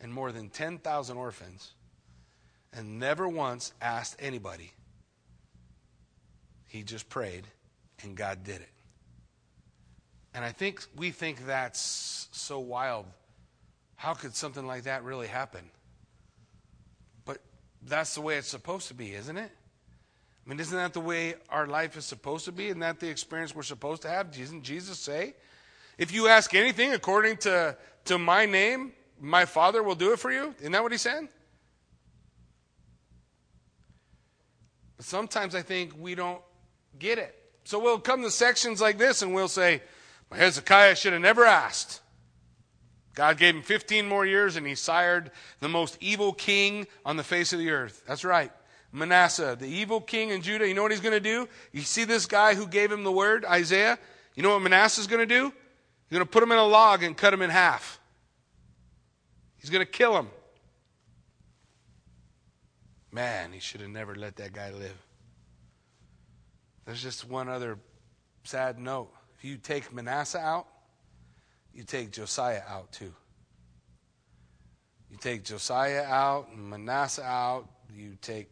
and 0.00 0.12
more 0.12 0.32
than 0.32 0.48
10,000 0.48 1.16
orphans 1.16 1.72
and 2.72 2.98
never 2.98 3.28
once 3.28 3.72
asked 3.80 4.16
anybody. 4.18 4.72
He 6.66 6.82
just 6.82 7.08
prayed 7.08 7.46
and 8.02 8.16
God 8.16 8.44
did 8.44 8.60
it. 8.60 8.77
And 10.38 10.44
I 10.44 10.52
think 10.52 10.84
we 10.94 11.10
think 11.10 11.46
that's 11.46 12.28
so 12.30 12.60
wild. 12.60 13.06
How 13.96 14.14
could 14.14 14.36
something 14.36 14.64
like 14.64 14.84
that 14.84 15.02
really 15.02 15.26
happen? 15.26 15.68
But 17.24 17.38
that's 17.82 18.14
the 18.14 18.20
way 18.20 18.36
it's 18.36 18.46
supposed 18.46 18.86
to 18.86 18.94
be, 18.94 19.14
isn't 19.14 19.36
it? 19.36 19.50
I 19.50 20.48
mean, 20.48 20.60
isn't 20.60 20.76
that 20.76 20.92
the 20.92 21.00
way 21.00 21.34
our 21.48 21.66
life 21.66 21.96
is 21.96 22.04
supposed 22.04 22.44
to 22.44 22.52
be? 22.52 22.68
Isn't 22.68 22.78
that 22.78 23.00
the 23.00 23.08
experience 23.08 23.52
we're 23.52 23.64
supposed 23.64 24.02
to 24.02 24.08
have? 24.08 24.30
Doesn't 24.30 24.62
Jesus 24.62 25.00
say, 25.00 25.34
if 25.98 26.12
you 26.12 26.28
ask 26.28 26.54
anything 26.54 26.92
according 26.92 27.38
to, 27.38 27.76
to 28.04 28.16
my 28.16 28.46
name, 28.46 28.92
my 29.20 29.44
Father 29.44 29.82
will 29.82 29.96
do 29.96 30.12
it 30.12 30.20
for 30.20 30.30
you? 30.30 30.54
Isn't 30.60 30.70
that 30.70 30.84
what 30.84 30.92
he 30.92 30.98
said? 30.98 31.26
But 34.98 35.04
sometimes 35.04 35.56
I 35.56 35.62
think 35.62 35.94
we 35.98 36.14
don't 36.14 36.42
get 36.96 37.18
it. 37.18 37.34
So 37.64 37.80
we'll 37.80 37.98
come 37.98 38.22
to 38.22 38.30
sections 38.30 38.80
like 38.80 38.98
this 38.98 39.22
and 39.22 39.34
we'll 39.34 39.48
say, 39.48 39.82
Hezekiah 40.32 40.96
should 40.96 41.12
have 41.12 41.22
never 41.22 41.44
asked. 41.44 42.00
God 43.14 43.38
gave 43.38 43.54
him 43.56 43.62
15 43.62 44.06
more 44.06 44.24
years 44.24 44.56
and 44.56 44.66
he 44.66 44.74
sired 44.74 45.30
the 45.60 45.68
most 45.68 45.98
evil 46.00 46.32
king 46.32 46.86
on 47.04 47.16
the 47.16 47.24
face 47.24 47.52
of 47.52 47.58
the 47.58 47.70
earth. 47.70 48.02
That's 48.06 48.24
right. 48.24 48.52
Manasseh, 48.92 49.56
the 49.58 49.66
evil 49.66 50.00
king 50.00 50.30
in 50.30 50.40
Judah. 50.40 50.68
You 50.68 50.74
know 50.74 50.82
what 50.82 50.92
he's 50.92 51.00
going 51.00 51.14
to 51.14 51.20
do? 51.20 51.48
You 51.72 51.80
see 51.80 52.04
this 52.04 52.26
guy 52.26 52.54
who 52.54 52.66
gave 52.66 52.92
him 52.92 53.04
the 53.04 53.12
word, 53.12 53.44
Isaiah? 53.44 53.98
You 54.34 54.42
know 54.42 54.50
what 54.50 54.62
Manasseh's 54.62 55.06
going 55.06 55.26
to 55.26 55.34
do? 55.34 55.46
He's 55.46 56.16
going 56.16 56.24
to 56.24 56.30
put 56.30 56.42
him 56.42 56.52
in 56.52 56.58
a 56.58 56.64
log 56.64 57.02
and 57.02 57.16
cut 57.16 57.34
him 57.34 57.42
in 57.42 57.50
half. 57.50 57.98
He's 59.58 59.70
going 59.70 59.84
to 59.84 59.90
kill 59.90 60.16
him. 60.16 60.28
Man, 63.10 63.52
he 63.52 63.58
should 63.58 63.80
have 63.80 63.90
never 63.90 64.14
let 64.14 64.36
that 64.36 64.52
guy 64.52 64.70
live. 64.70 64.96
There's 66.86 67.02
just 67.02 67.28
one 67.28 67.48
other 67.48 67.78
sad 68.44 68.78
note. 68.78 69.12
If 69.38 69.44
you 69.44 69.56
take 69.56 69.92
Manasseh 69.92 70.40
out, 70.40 70.66
you 71.72 71.84
take 71.84 72.10
Josiah 72.10 72.62
out 72.68 72.90
too. 72.90 73.14
You 75.10 75.16
take 75.16 75.44
Josiah 75.44 76.02
out 76.02 76.48
and 76.52 76.68
Manasseh 76.68 77.22
out, 77.22 77.68
you 77.94 78.16
take 78.20 78.48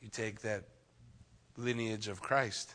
you 0.00 0.08
take 0.08 0.42
that 0.42 0.64
lineage 1.56 2.08
of 2.08 2.22
Christ. 2.22 2.72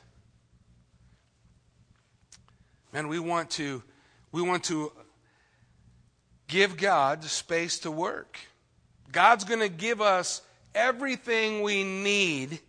Man, 2.92 3.08
we 3.08 3.20
want 3.20 3.50
to 3.52 3.82
we 4.34 4.42
want 4.42 4.66
to 4.66 4.92
give 6.48 6.76
God 6.76 7.24
space 7.24 7.80
to 7.80 7.92
work. 7.92 8.38
God's 9.14 9.46
going 9.46 9.62
to 9.62 9.70
give 9.70 10.02
us 10.02 10.42
everything 10.74 11.62
we 11.62 11.86
need 11.86 12.60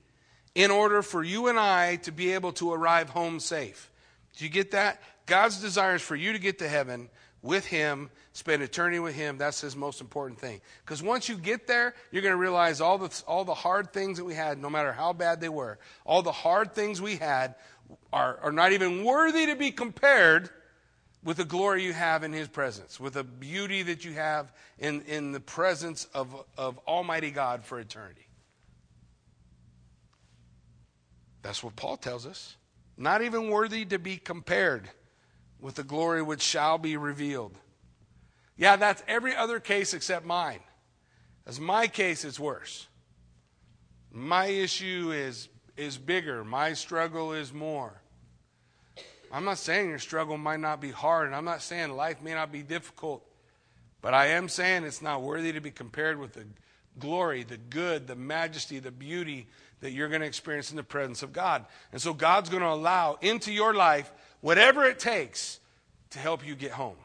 in 0.54 0.70
order 0.70 1.02
for 1.02 1.24
you 1.24 1.48
and 1.48 1.58
I 1.58 1.96
to 1.96 2.12
be 2.12 2.34
able 2.34 2.52
to 2.52 2.72
arrive 2.72 3.10
home 3.10 3.40
safe. 3.40 3.90
Do 4.36 4.44
you 4.44 4.50
get 4.50 4.70
that? 4.72 5.02
God's 5.26 5.60
desire 5.60 5.96
is 5.96 6.02
for 6.02 6.14
you 6.14 6.32
to 6.32 6.38
get 6.38 6.58
to 6.60 6.68
heaven 6.68 7.08
with 7.42 7.66
Him, 7.66 8.10
spend 8.32 8.62
eternity 8.62 8.98
with 8.98 9.14
Him. 9.14 9.38
That's 9.38 9.60
His 9.60 9.74
most 9.74 10.00
important 10.00 10.38
thing. 10.38 10.60
Because 10.84 11.02
once 11.02 11.28
you 11.28 11.36
get 11.36 11.66
there, 11.66 11.94
you're 12.10 12.22
going 12.22 12.34
to 12.34 12.40
realize 12.40 12.80
all 12.80 12.98
the, 12.98 13.22
all 13.26 13.44
the 13.44 13.54
hard 13.54 13.92
things 13.92 14.18
that 14.18 14.24
we 14.24 14.34
had, 14.34 14.58
no 14.58 14.70
matter 14.70 14.92
how 14.92 15.12
bad 15.12 15.40
they 15.40 15.48
were, 15.48 15.78
all 16.04 16.22
the 16.22 16.32
hard 16.32 16.74
things 16.74 17.00
we 17.00 17.16
had 17.16 17.54
are, 18.12 18.38
are 18.42 18.52
not 18.52 18.72
even 18.72 19.04
worthy 19.04 19.46
to 19.46 19.56
be 19.56 19.70
compared 19.70 20.50
with 21.24 21.38
the 21.38 21.44
glory 21.44 21.82
you 21.82 21.92
have 21.92 22.22
in 22.22 22.32
His 22.32 22.46
presence, 22.46 23.00
with 23.00 23.14
the 23.14 23.24
beauty 23.24 23.82
that 23.84 24.04
you 24.04 24.12
have 24.12 24.52
in, 24.78 25.02
in 25.02 25.32
the 25.32 25.40
presence 25.40 26.06
of, 26.14 26.44
of 26.58 26.78
Almighty 26.86 27.30
God 27.30 27.64
for 27.64 27.80
eternity. 27.80 28.26
That's 31.42 31.62
what 31.62 31.74
Paul 31.76 31.96
tells 31.96 32.26
us. 32.26 32.56
Not 32.96 33.22
even 33.22 33.50
worthy 33.50 33.84
to 33.86 33.98
be 33.98 34.16
compared 34.16 34.88
with 35.60 35.74
the 35.74 35.84
glory 35.84 36.22
which 36.22 36.42
shall 36.42 36.78
be 36.78 36.96
revealed. 36.96 37.56
Yeah, 38.56 38.76
that's 38.76 39.02
every 39.06 39.34
other 39.34 39.60
case 39.60 39.92
except 39.92 40.24
mine. 40.24 40.60
As 41.46 41.60
my 41.60 41.86
case, 41.86 42.24
it's 42.24 42.40
worse. 42.40 42.88
My 44.10 44.46
issue 44.46 45.12
is, 45.14 45.48
is 45.76 45.98
bigger. 45.98 46.42
My 46.42 46.72
struggle 46.72 47.32
is 47.32 47.52
more. 47.52 48.00
I'm 49.30 49.44
not 49.44 49.58
saying 49.58 49.90
your 49.90 49.98
struggle 49.98 50.38
might 50.38 50.60
not 50.60 50.80
be 50.80 50.90
hard, 50.90 51.26
and 51.26 51.34
I'm 51.34 51.44
not 51.44 51.60
saying 51.60 51.90
life 51.90 52.22
may 52.22 52.32
not 52.32 52.50
be 52.50 52.62
difficult, 52.62 53.22
but 54.00 54.14
I 54.14 54.28
am 54.28 54.48
saying 54.48 54.84
it's 54.84 55.02
not 55.02 55.22
worthy 55.22 55.52
to 55.52 55.60
be 55.60 55.70
compared 55.70 56.18
with 56.18 56.32
the 56.32 56.46
glory, 56.98 57.42
the 57.42 57.58
good, 57.58 58.06
the 58.06 58.16
majesty, 58.16 58.78
the 58.78 58.90
beauty 58.90 59.48
that 59.80 59.92
you're 59.92 60.08
going 60.08 60.20
to 60.20 60.26
experience 60.26 60.70
in 60.70 60.76
the 60.76 60.82
presence 60.82 61.22
of 61.22 61.32
God. 61.32 61.64
And 61.92 62.00
so 62.00 62.14
God's 62.14 62.48
going 62.48 62.62
to 62.62 62.68
allow 62.68 63.18
into 63.20 63.52
your 63.52 63.74
life 63.74 64.12
whatever 64.40 64.84
it 64.84 64.98
takes 64.98 65.60
to 66.10 66.18
help 66.18 66.46
you 66.46 66.54
get 66.54 66.72
home. 66.72 66.96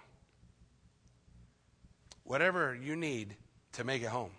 Whatever 2.24 2.74
you 2.76 2.96
need 2.96 3.36
to 3.74 3.84
make 3.84 4.02
it 4.02 4.10
home, 4.10 4.32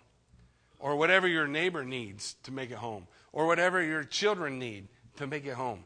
or 0.79 0.95
whatever 0.95 1.27
your 1.27 1.47
neighbor 1.47 1.83
needs 1.83 2.35
to 2.43 2.51
make 2.51 2.71
it 2.71 2.77
home, 2.77 3.07
or 3.31 3.47
whatever 3.47 3.81
your 3.81 4.03
children 4.03 4.59
need 4.59 4.87
to 5.17 5.27
make 5.27 5.45
it 5.45 5.53
home. 5.53 5.83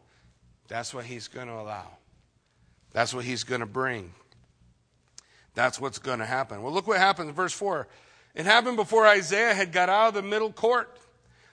That's 0.68 0.94
what 0.94 1.06
he's 1.06 1.28
going 1.28 1.48
to 1.48 1.54
allow. 1.54 1.88
That's 2.92 3.14
what 3.14 3.26
he's 3.26 3.44
going 3.44 3.62
to 3.62 3.68
bring. 3.68 4.14
That's 5.54 5.80
what's 5.80 6.00
going 6.00 6.20
to 6.20 6.26
happen. 6.26 6.62
Well, 6.62 6.74
look 6.74 6.88
what 6.88 6.98
happens 6.98 7.32
verse 7.32 7.54
4. 7.54 7.88
It 8.36 8.46
happened 8.46 8.78
before 8.78 9.08
Isaiah 9.08 9.54
had 9.54 9.72
got 9.72 9.90
out 9.90 10.10
of 10.10 10.14
the 10.14 10.22
middle 10.22 10.52
court. 10.52 10.96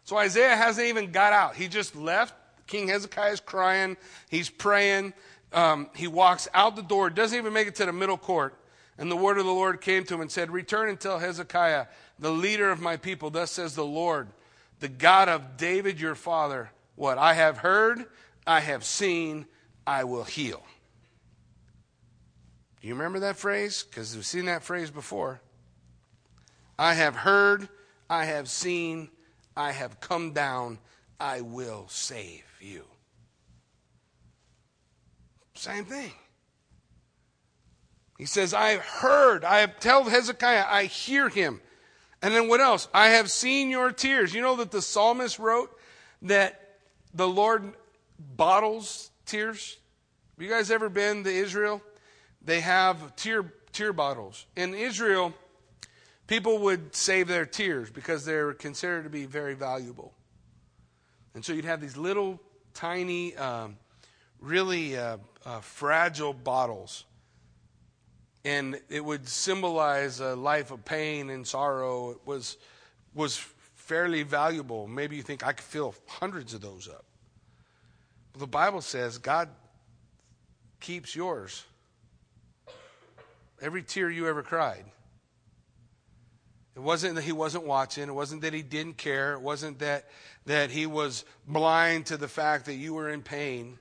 So 0.04 0.16
Isaiah 0.16 0.56
hasn't 0.56 0.86
even 0.86 1.12
got 1.12 1.32
out. 1.32 1.56
He 1.56 1.68
just 1.68 1.96
left. 1.96 2.34
King 2.66 2.88
Hezekiah 2.88 3.32
is 3.32 3.40
crying. 3.40 3.96
He's 4.30 4.48
praying. 4.48 5.12
Um, 5.52 5.88
he 5.94 6.06
walks 6.08 6.48
out 6.54 6.76
the 6.76 6.82
door, 6.82 7.10
doesn't 7.10 7.36
even 7.36 7.52
make 7.52 7.68
it 7.68 7.74
to 7.76 7.86
the 7.86 7.92
middle 7.92 8.18
court. 8.18 8.58
And 8.98 9.10
the 9.10 9.16
word 9.16 9.38
of 9.38 9.44
the 9.44 9.52
Lord 9.52 9.80
came 9.80 10.04
to 10.04 10.14
him 10.14 10.20
and 10.20 10.30
said, 10.30 10.50
Return 10.50 10.88
and 10.88 10.98
tell 10.98 11.18
Hezekiah, 11.18 11.86
the 12.18 12.30
leader 12.30 12.70
of 12.70 12.80
my 12.80 12.96
people, 12.96 13.30
thus 13.30 13.50
says 13.50 13.74
the 13.74 13.84
Lord, 13.84 14.28
the 14.80 14.88
God 14.88 15.28
of 15.28 15.56
David 15.56 16.00
your 16.00 16.14
father, 16.14 16.70
what? 16.96 17.18
I 17.18 17.34
have 17.34 17.58
heard 17.58 18.06
I 18.46 18.60
have 18.60 18.84
seen, 18.84 19.46
I 19.86 20.04
will 20.04 20.24
heal. 20.24 20.62
Do 22.80 22.88
you 22.88 22.94
remember 22.94 23.20
that 23.20 23.36
phrase? 23.36 23.82
Because 23.82 24.14
we've 24.14 24.26
seen 24.26 24.46
that 24.46 24.62
phrase 24.62 24.90
before. 24.90 25.40
I 26.78 26.94
have 26.94 27.16
heard, 27.16 27.68
I 28.10 28.26
have 28.26 28.48
seen, 28.48 29.08
I 29.56 29.72
have 29.72 30.00
come 30.00 30.32
down, 30.32 30.78
I 31.20 31.40
will 31.40 31.86
save 31.88 32.44
you. 32.60 32.84
Same 35.54 35.84
thing. 35.84 36.12
He 38.18 38.26
says, 38.26 38.54
I 38.54 38.70
have 38.70 38.80
heard, 38.80 39.44
I 39.44 39.58
have 39.58 39.80
told 39.80 40.08
Hezekiah, 40.08 40.66
I 40.68 40.84
hear 40.84 41.28
him. 41.28 41.60
And 42.22 42.34
then 42.34 42.48
what 42.48 42.60
else? 42.60 42.88
I 42.94 43.08
have 43.08 43.30
seen 43.30 43.70
your 43.70 43.92
tears. 43.92 44.32
You 44.32 44.40
know 44.40 44.56
that 44.56 44.70
the 44.70 44.82
psalmist 44.82 45.38
wrote 45.38 45.70
that 46.22 46.78
the 47.12 47.28
Lord 47.28 47.74
bottles 48.18 49.10
tears. 49.26 49.76
Have 50.36 50.42
you 50.42 50.50
guys 50.50 50.70
ever 50.70 50.88
been 50.88 51.24
to 51.24 51.30
Israel? 51.30 51.82
They 52.42 52.60
have 52.60 53.14
tear 53.16 53.52
tear 53.72 53.92
bottles. 53.92 54.46
In 54.56 54.74
Israel, 54.74 55.34
people 56.26 56.58
would 56.58 56.94
save 56.94 57.28
their 57.28 57.46
tears 57.46 57.90
because 57.90 58.24
they're 58.24 58.52
considered 58.52 59.04
to 59.04 59.10
be 59.10 59.26
very 59.26 59.54
valuable. 59.54 60.12
And 61.34 61.44
so 61.44 61.52
you'd 61.52 61.64
have 61.64 61.80
these 61.80 61.96
little 61.96 62.40
tiny, 62.74 63.34
um, 63.36 63.76
really 64.40 64.96
uh, 64.96 65.18
uh, 65.44 65.60
fragile 65.60 66.32
bottles. 66.32 67.04
And 68.44 68.80
it 68.88 69.04
would 69.04 69.26
symbolize 69.28 70.20
a 70.20 70.36
life 70.36 70.70
of 70.70 70.84
pain 70.84 71.30
and 71.30 71.46
sorrow. 71.46 72.10
It 72.10 72.18
was, 72.26 72.56
was 73.14 73.36
fairly 73.74 74.22
valuable. 74.22 74.86
Maybe 74.86 75.16
you 75.16 75.22
think 75.22 75.46
I 75.46 75.52
could 75.52 75.64
fill 75.64 75.94
hundreds 76.06 76.54
of 76.54 76.60
those 76.60 76.88
up. 76.88 77.04
But 78.32 78.40
The 78.40 78.46
Bible 78.46 78.80
says 78.80 79.18
God 79.18 79.48
keeps 80.80 81.16
yours. 81.16 81.64
Every 83.60 83.82
tear 83.82 84.10
you 84.10 84.28
ever 84.28 84.42
cried. 84.42 84.84
It 86.76 86.80
wasn't 86.80 87.14
that 87.14 87.22
he 87.22 87.32
wasn't 87.32 87.66
watching. 87.66 88.08
It 88.08 88.14
wasn't 88.14 88.42
that 88.42 88.52
he 88.52 88.62
didn't 88.62 88.96
care. 88.96 89.34
It 89.34 89.40
wasn't 89.40 89.78
that, 89.78 90.08
that 90.46 90.70
he 90.70 90.86
was 90.86 91.24
blind 91.46 92.06
to 92.06 92.16
the 92.16 92.28
fact 92.28 92.66
that 92.66 92.74
you 92.74 92.94
were 92.94 93.08
in 93.08 93.22
pain. 93.22 93.78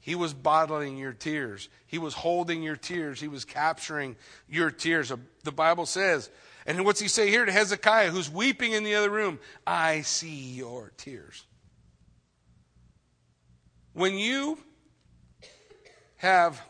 He 0.00 0.16
was 0.16 0.34
bottling 0.34 0.98
your 0.98 1.12
tears. 1.12 1.68
He 1.86 1.98
was 1.98 2.12
holding 2.12 2.62
your 2.62 2.76
tears. 2.76 3.20
He 3.20 3.28
was 3.28 3.44
capturing 3.44 4.16
your 4.48 4.70
tears. 4.70 5.10
Uh, 5.10 5.16
the 5.44 5.52
Bible 5.52 5.86
says, 5.86 6.28
and 6.66 6.84
what's 6.84 7.00
he 7.00 7.08
say 7.08 7.30
here 7.30 7.44
to 7.44 7.52
Hezekiah, 7.52 8.10
who's 8.10 8.30
weeping 8.30 8.72
in 8.72 8.84
the 8.84 8.96
other 8.96 9.10
room? 9.10 9.38
I 9.66 10.02
see 10.02 10.54
your 10.54 10.92
tears. 10.96 11.44
When 13.92 14.14
you 14.14 14.58
have 16.16 16.60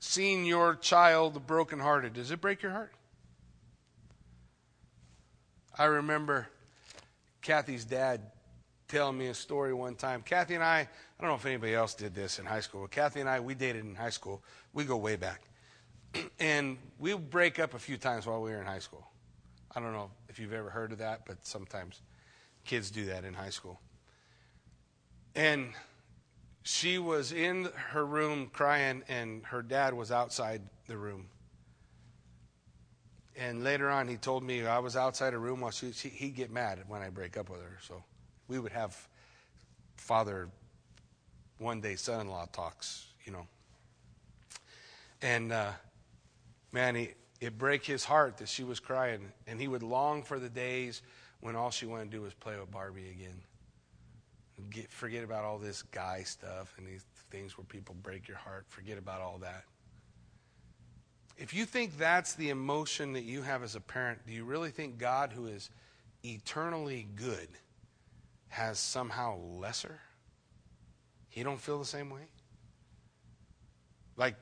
seen 0.00 0.44
your 0.44 0.74
child 0.74 1.46
brokenhearted, 1.46 2.14
does 2.14 2.30
it 2.30 2.40
break 2.40 2.62
your 2.62 2.72
heart? 2.72 2.92
I 5.80 5.86
remember 5.86 6.46
Kathy's 7.40 7.86
dad 7.86 8.20
telling 8.86 9.16
me 9.16 9.28
a 9.28 9.34
story 9.34 9.72
one 9.72 9.94
time. 9.94 10.20
Kathy 10.20 10.54
and 10.54 10.62
I, 10.62 10.80
I 10.80 11.22
don't 11.22 11.30
know 11.30 11.36
if 11.36 11.46
anybody 11.46 11.72
else 11.72 11.94
did 11.94 12.14
this 12.14 12.38
in 12.38 12.44
high 12.44 12.60
school, 12.60 12.82
but 12.82 12.90
Kathy 12.90 13.20
and 13.20 13.28
I, 13.30 13.40
we 13.40 13.54
dated 13.54 13.86
in 13.86 13.94
high 13.94 14.10
school. 14.10 14.42
We 14.74 14.84
go 14.84 14.98
way 14.98 15.16
back. 15.16 15.40
and 16.38 16.76
we 16.98 17.14
break 17.14 17.58
up 17.58 17.72
a 17.72 17.78
few 17.78 17.96
times 17.96 18.26
while 18.26 18.42
we 18.42 18.50
were 18.50 18.60
in 18.60 18.66
high 18.66 18.80
school. 18.80 19.06
I 19.74 19.80
don't 19.80 19.94
know 19.94 20.10
if 20.28 20.38
you've 20.38 20.52
ever 20.52 20.68
heard 20.68 20.92
of 20.92 20.98
that, 20.98 21.22
but 21.26 21.46
sometimes 21.46 22.02
kids 22.66 22.90
do 22.90 23.06
that 23.06 23.24
in 23.24 23.32
high 23.32 23.48
school. 23.48 23.80
And 25.34 25.72
she 26.62 26.98
was 26.98 27.32
in 27.32 27.70
her 27.92 28.04
room 28.04 28.50
crying, 28.52 29.02
and 29.08 29.46
her 29.46 29.62
dad 29.62 29.94
was 29.94 30.12
outside 30.12 30.60
the 30.88 30.98
room. 30.98 31.28
And 33.40 33.64
later 33.64 33.88
on, 33.88 34.06
he 34.06 34.16
told 34.16 34.42
me 34.42 34.66
I 34.66 34.80
was 34.80 34.96
outside 34.96 35.32
a 35.32 35.38
room 35.38 35.60
while 35.60 35.70
she, 35.70 35.92
she, 35.92 36.10
he'd 36.10 36.36
get 36.36 36.50
mad 36.50 36.80
when 36.88 37.00
I 37.00 37.08
break 37.08 37.38
up 37.38 37.48
with 37.48 37.62
her. 37.62 37.78
So 37.80 38.04
we 38.48 38.58
would 38.58 38.72
have 38.72 38.94
father, 39.96 40.50
one 41.58 41.80
day 41.80 41.96
son 41.96 42.20
in 42.20 42.28
law 42.28 42.46
talks, 42.52 43.06
you 43.24 43.32
know. 43.32 43.46
And 45.22 45.52
uh, 45.52 45.72
man, 46.70 46.94
he, 46.94 47.12
it 47.40 47.56
break 47.56 47.86
his 47.86 48.04
heart 48.04 48.36
that 48.38 48.48
she 48.48 48.62
was 48.62 48.78
crying, 48.78 49.32
and 49.46 49.58
he 49.58 49.68
would 49.68 49.82
long 49.82 50.22
for 50.22 50.38
the 50.38 50.50
days 50.50 51.00
when 51.40 51.56
all 51.56 51.70
she 51.70 51.86
wanted 51.86 52.10
to 52.10 52.18
do 52.18 52.22
was 52.22 52.34
play 52.34 52.58
with 52.60 52.70
Barbie 52.70 53.08
again. 53.08 53.40
Get, 54.68 54.92
forget 54.92 55.24
about 55.24 55.44
all 55.44 55.56
this 55.56 55.80
guy 55.80 56.24
stuff 56.24 56.74
and 56.76 56.86
these 56.86 57.06
things 57.30 57.56
where 57.56 57.64
people 57.64 57.96
break 58.02 58.28
your 58.28 58.36
heart. 58.36 58.66
Forget 58.68 58.98
about 58.98 59.22
all 59.22 59.38
that. 59.38 59.64
If 61.40 61.54
you 61.54 61.64
think 61.64 61.96
that's 61.96 62.34
the 62.34 62.50
emotion 62.50 63.14
that 63.14 63.24
you 63.24 63.40
have 63.40 63.62
as 63.62 63.74
a 63.74 63.80
parent, 63.80 64.20
do 64.26 64.32
you 64.32 64.44
really 64.44 64.70
think 64.70 64.98
God, 64.98 65.32
who 65.32 65.46
is 65.46 65.70
eternally 66.22 67.08
good, 67.16 67.48
has 68.48 68.78
somehow 68.78 69.38
lesser? 69.38 70.00
He 71.30 71.42
don't 71.42 71.58
feel 71.58 71.78
the 71.78 71.86
same 71.86 72.10
way? 72.10 72.28
Like 74.18 74.36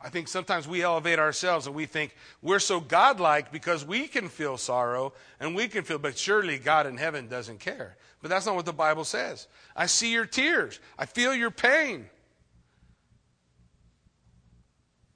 I 0.00 0.08
think 0.08 0.26
sometimes 0.26 0.66
we 0.66 0.82
elevate 0.82 1.20
ourselves 1.20 1.68
and 1.68 1.76
we 1.76 1.86
think 1.86 2.16
we're 2.42 2.58
so 2.58 2.80
godlike 2.80 3.52
because 3.52 3.84
we 3.84 4.08
can 4.08 4.28
feel 4.28 4.56
sorrow 4.56 5.12
and 5.38 5.54
we 5.54 5.68
can 5.68 5.84
feel, 5.84 6.00
but 6.00 6.18
surely 6.18 6.58
God 6.58 6.88
in 6.88 6.96
heaven 6.96 7.28
doesn't 7.28 7.60
care. 7.60 7.96
But 8.20 8.30
that's 8.30 8.46
not 8.46 8.56
what 8.56 8.66
the 8.66 8.72
Bible 8.72 9.04
says. 9.04 9.46
I 9.76 9.86
see 9.86 10.12
your 10.12 10.26
tears, 10.26 10.80
I 10.98 11.06
feel 11.06 11.32
your 11.32 11.52
pain. 11.52 12.06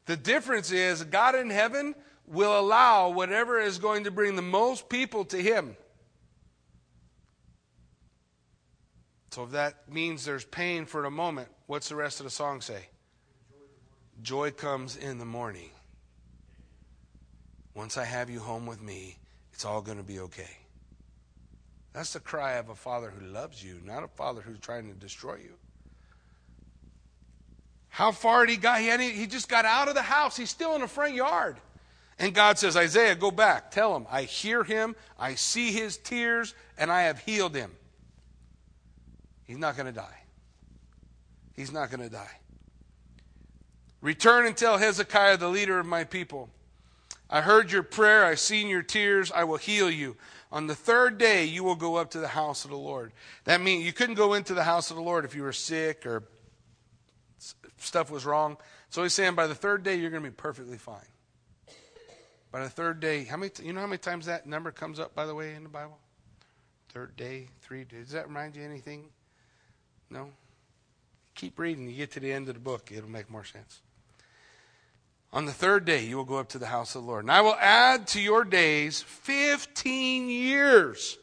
The 0.06 0.16
difference 0.16 0.72
is 0.72 1.04
God 1.04 1.34
in 1.34 1.50
heaven 1.50 1.94
will 2.26 2.58
allow 2.58 3.10
whatever 3.10 3.58
is 3.60 3.78
going 3.78 4.04
to 4.04 4.10
bring 4.10 4.36
the 4.36 4.42
most 4.42 4.88
people 4.88 5.24
to 5.26 5.36
Him. 5.40 5.76
So 9.30 9.44
if 9.44 9.50
that 9.50 9.92
means 9.92 10.24
there's 10.24 10.44
pain 10.44 10.86
for 10.86 11.04
a 11.04 11.10
moment, 11.10 11.48
what's 11.66 11.88
the 11.88 11.96
rest 11.96 12.20
of 12.20 12.24
the 12.24 12.30
song 12.30 12.60
say? 12.60 12.86
Joy 14.22 14.50
comes 14.50 14.96
in 14.96 15.18
the 15.18 15.26
morning. 15.26 15.70
Once 17.74 17.98
I 17.98 18.04
have 18.04 18.30
you 18.30 18.40
home 18.40 18.64
with 18.64 18.80
me, 18.80 19.18
it's 19.52 19.66
all 19.66 19.82
going 19.82 19.98
to 19.98 20.04
be 20.04 20.20
okay. 20.20 20.56
That's 21.92 22.14
the 22.14 22.20
cry 22.20 22.52
of 22.54 22.70
a 22.70 22.74
father 22.74 23.10
who 23.10 23.26
loves 23.26 23.62
you, 23.62 23.80
not 23.84 24.02
a 24.02 24.08
father 24.08 24.40
who's 24.40 24.58
trying 24.58 24.88
to 24.88 24.94
destroy 24.94 25.36
you. 25.36 25.54
How 27.96 28.12
far 28.12 28.40
had 28.40 28.50
he 28.50 28.58
got? 28.58 28.82
He, 28.82 29.10
he 29.12 29.26
just 29.26 29.48
got 29.48 29.64
out 29.64 29.88
of 29.88 29.94
the 29.94 30.02
house. 30.02 30.36
He's 30.36 30.50
still 30.50 30.74
in 30.74 30.82
the 30.82 30.86
front 30.86 31.14
yard. 31.14 31.56
And 32.18 32.34
God 32.34 32.58
says, 32.58 32.76
Isaiah, 32.76 33.14
go 33.14 33.30
back. 33.30 33.70
Tell 33.70 33.96
him, 33.96 34.06
I 34.10 34.24
hear 34.24 34.62
him, 34.64 34.94
I 35.18 35.34
see 35.34 35.72
his 35.72 35.96
tears, 35.96 36.52
and 36.76 36.92
I 36.92 37.04
have 37.04 37.20
healed 37.20 37.56
him. 37.56 37.70
He's 39.44 39.56
not 39.56 39.78
going 39.78 39.86
to 39.86 39.98
die. 39.98 40.18
He's 41.54 41.72
not 41.72 41.90
going 41.90 42.02
to 42.02 42.10
die. 42.10 42.38
Return 44.02 44.44
and 44.44 44.54
tell 44.54 44.76
Hezekiah, 44.76 45.38
the 45.38 45.48
leader 45.48 45.78
of 45.78 45.86
my 45.86 46.04
people, 46.04 46.50
I 47.30 47.40
heard 47.40 47.72
your 47.72 47.82
prayer, 47.82 48.26
I've 48.26 48.40
seen 48.40 48.68
your 48.68 48.82
tears, 48.82 49.32
I 49.32 49.44
will 49.44 49.56
heal 49.56 49.90
you. 49.90 50.18
On 50.52 50.66
the 50.66 50.74
third 50.74 51.16
day, 51.16 51.46
you 51.46 51.64
will 51.64 51.76
go 51.76 51.96
up 51.96 52.10
to 52.10 52.18
the 52.18 52.28
house 52.28 52.66
of 52.66 52.70
the 52.70 52.76
Lord. 52.76 53.12
That 53.44 53.62
means 53.62 53.86
you 53.86 53.94
couldn't 53.94 54.16
go 54.16 54.34
into 54.34 54.52
the 54.52 54.64
house 54.64 54.90
of 54.90 54.96
the 54.96 55.02
Lord 55.02 55.24
if 55.24 55.34
you 55.34 55.42
were 55.42 55.54
sick 55.54 56.04
or 56.04 56.24
stuff 57.78 58.10
was 58.10 58.24
wrong. 58.24 58.56
So 58.90 59.02
he's 59.02 59.12
saying 59.12 59.34
by 59.34 59.46
the 59.46 59.54
third 59.54 59.82
day, 59.82 59.96
you're 59.96 60.10
going 60.10 60.22
to 60.22 60.30
be 60.30 60.34
perfectly 60.34 60.78
fine. 60.78 61.00
By 62.52 62.62
the 62.62 62.70
third 62.70 63.00
day, 63.00 63.24
how 63.24 63.36
many? 63.36 63.52
You 63.62 63.72
know 63.72 63.80
how 63.80 63.86
many 63.86 63.98
times 63.98 64.26
that 64.26 64.46
number 64.46 64.70
comes 64.70 64.98
up, 64.98 65.14
by 65.14 65.26
the 65.26 65.34
way, 65.34 65.54
in 65.54 65.62
the 65.62 65.68
Bible? 65.68 65.98
Third 66.88 67.16
day, 67.16 67.48
three 67.60 67.84
days. 67.84 68.04
Does 68.06 68.12
that 68.12 68.28
remind 68.28 68.56
you 68.56 68.62
anything? 68.62 69.10
No. 70.08 70.30
Keep 71.34 71.58
reading. 71.58 71.88
You 71.88 71.96
get 71.96 72.12
to 72.12 72.20
the 72.20 72.32
end 72.32 72.48
of 72.48 72.54
the 72.54 72.60
book, 72.60 72.90
it'll 72.94 73.10
make 73.10 73.28
more 73.28 73.44
sense. 73.44 73.82
On 75.32 75.44
the 75.44 75.52
third 75.52 75.84
day, 75.84 76.04
you 76.04 76.16
will 76.16 76.24
go 76.24 76.38
up 76.38 76.48
to 76.50 76.58
the 76.58 76.68
house 76.68 76.94
of 76.94 77.02
the 77.02 77.08
Lord. 77.08 77.24
And 77.24 77.30
I 77.30 77.42
will 77.42 77.56
add 77.56 78.06
to 78.08 78.20
your 78.20 78.44
days 78.44 79.02
15 79.02 80.30
years. 80.30 81.18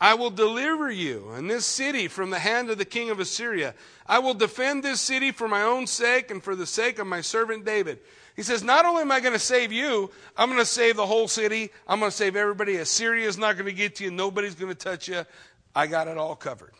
I 0.00 0.14
will 0.14 0.30
deliver 0.30 0.90
you 0.90 1.30
and 1.34 1.50
this 1.50 1.66
city 1.66 2.08
from 2.08 2.30
the 2.30 2.38
hand 2.38 2.70
of 2.70 2.78
the 2.78 2.86
king 2.86 3.10
of 3.10 3.20
Assyria. 3.20 3.74
I 4.06 4.18
will 4.18 4.32
defend 4.32 4.82
this 4.82 5.00
city 5.00 5.30
for 5.30 5.46
my 5.46 5.62
own 5.62 5.86
sake 5.86 6.30
and 6.30 6.42
for 6.42 6.56
the 6.56 6.66
sake 6.66 6.98
of 6.98 7.06
my 7.06 7.20
servant 7.20 7.66
David. 7.66 7.98
He 8.34 8.42
says, 8.42 8.62
Not 8.62 8.86
only 8.86 9.02
am 9.02 9.12
I 9.12 9.20
going 9.20 9.34
to 9.34 9.38
save 9.38 9.72
you, 9.72 10.10
I'm 10.38 10.48
going 10.48 10.58
to 10.58 10.64
save 10.64 10.96
the 10.96 11.04
whole 11.04 11.28
city. 11.28 11.70
I'm 11.86 11.98
going 11.98 12.10
to 12.10 12.16
save 12.16 12.34
everybody. 12.34 12.76
Assyria 12.76 13.28
is 13.28 13.36
not 13.36 13.56
going 13.56 13.66
to 13.66 13.72
get 13.72 13.96
to 13.96 14.04
you. 14.04 14.10
Nobody's 14.10 14.54
going 14.54 14.72
to 14.72 14.78
touch 14.78 15.08
you. 15.08 15.26
I 15.74 15.86
got 15.86 16.08
it 16.08 16.16
all 16.16 16.34
covered. 16.34 16.72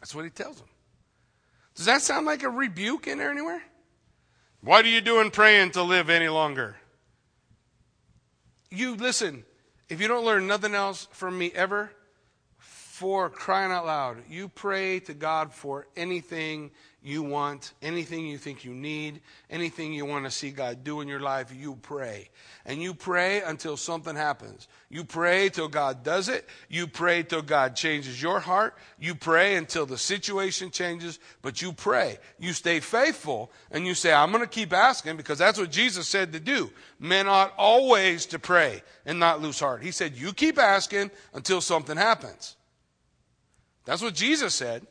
That's 0.00 0.14
what 0.14 0.24
he 0.24 0.30
tells 0.30 0.56
them. 0.58 0.68
Does 1.76 1.86
that 1.86 2.02
sound 2.02 2.26
like 2.26 2.42
a 2.42 2.50
rebuke 2.50 3.06
in 3.06 3.16
there 3.16 3.30
anywhere? 3.30 3.62
What 4.60 4.84
are 4.84 4.88
you 4.88 5.00
doing 5.00 5.30
praying 5.30 5.72
to 5.72 5.82
live 5.82 6.10
any 6.10 6.28
longer? 6.28 6.76
You 8.70 8.96
listen, 8.96 9.44
if 9.88 10.00
you 10.00 10.08
don't 10.08 10.24
learn 10.24 10.46
nothing 10.46 10.74
else 10.74 11.08
from 11.12 11.38
me 11.38 11.52
ever, 11.54 11.90
for 12.58 13.28
crying 13.28 13.72
out 13.72 13.86
loud, 13.86 14.18
you 14.30 14.48
pray 14.48 15.00
to 15.00 15.14
God 15.14 15.52
for 15.52 15.88
anything 15.96 16.70
you 17.04 17.22
want, 17.22 17.74
anything 17.82 18.26
you 18.26 18.38
think 18.38 18.64
you 18.64 18.72
need, 18.72 19.20
anything 19.50 19.92
you 19.92 20.06
want 20.06 20.24
to 20.24 20.30
see 20.30 20.50
God 20.50 20.84
do 20.84 21.02
in 21.02 21.08
your 21.08 21.20
life, 21.20 21.54
you 21.54 21.76
pray. 21.82 22.30
And 22.64 22.80
you 22.80 22.94
pray 22.94 23.42
until 23.42 23.76
something 23.76 24.16
happens. 24.16 24.68
You 24.88 25.04
pray 25.04 25.50
till 25.50 25.68
God 25.68 26.02
does 26.02 26.30
it. 26.30 26.48
You 26.70 26.86
pray 26.86 27.22
till 27.22 27.42
God 27.42 27.76
changes 27.76 28.22
your 28.22 28.40
heart. 28.40 28.74
You 28.98 29.14
pray 29.14 29.56
until 29.56 29.84
the 29.84 29.98
situation 29.98 30.70
changes, 30.70 31.18
but 31.42 31.60
you 31.60 31.74
pray. 31.74 32.18
You 32.38 32.54
stay 32.54 32.80
faithful 32.80 33.52
and 33.70 33.86
you 33.86 33.94
say, 33.94 34.10
I'm 34.10 34.32
going 34.32 34.42
to 34.42 34.48
keep 34.48 34.72
asking 34.72 35.18
because 35.18 35.36
that's 35.36 35.58
what 35.58 35.70
Jesus 35.70 36.08
said 36.08 36.32
to 36.32 36.40
do. 36.40 36.70
Men 36.98 37.28
ought 37.28 37.52
always 37.58 38.24
to 38.26 38.38
pray 38.38 38.82
and 39.04 39.20
not 39.20 39.42
lose 39.42 39.60
heart. 39.60 39.82
He 39.82 39.90
said, 39.90 40.16
You 40.16 40.32
keep 40.32 40.58
asking 40.58 41.10
until 41.34 41.60
something 41.60 41.98
happens. 41.98 42.56
That's 43.84 44.00
what 44.00 44.14
Jesus 44.14 44.54
said. 44.54 44.86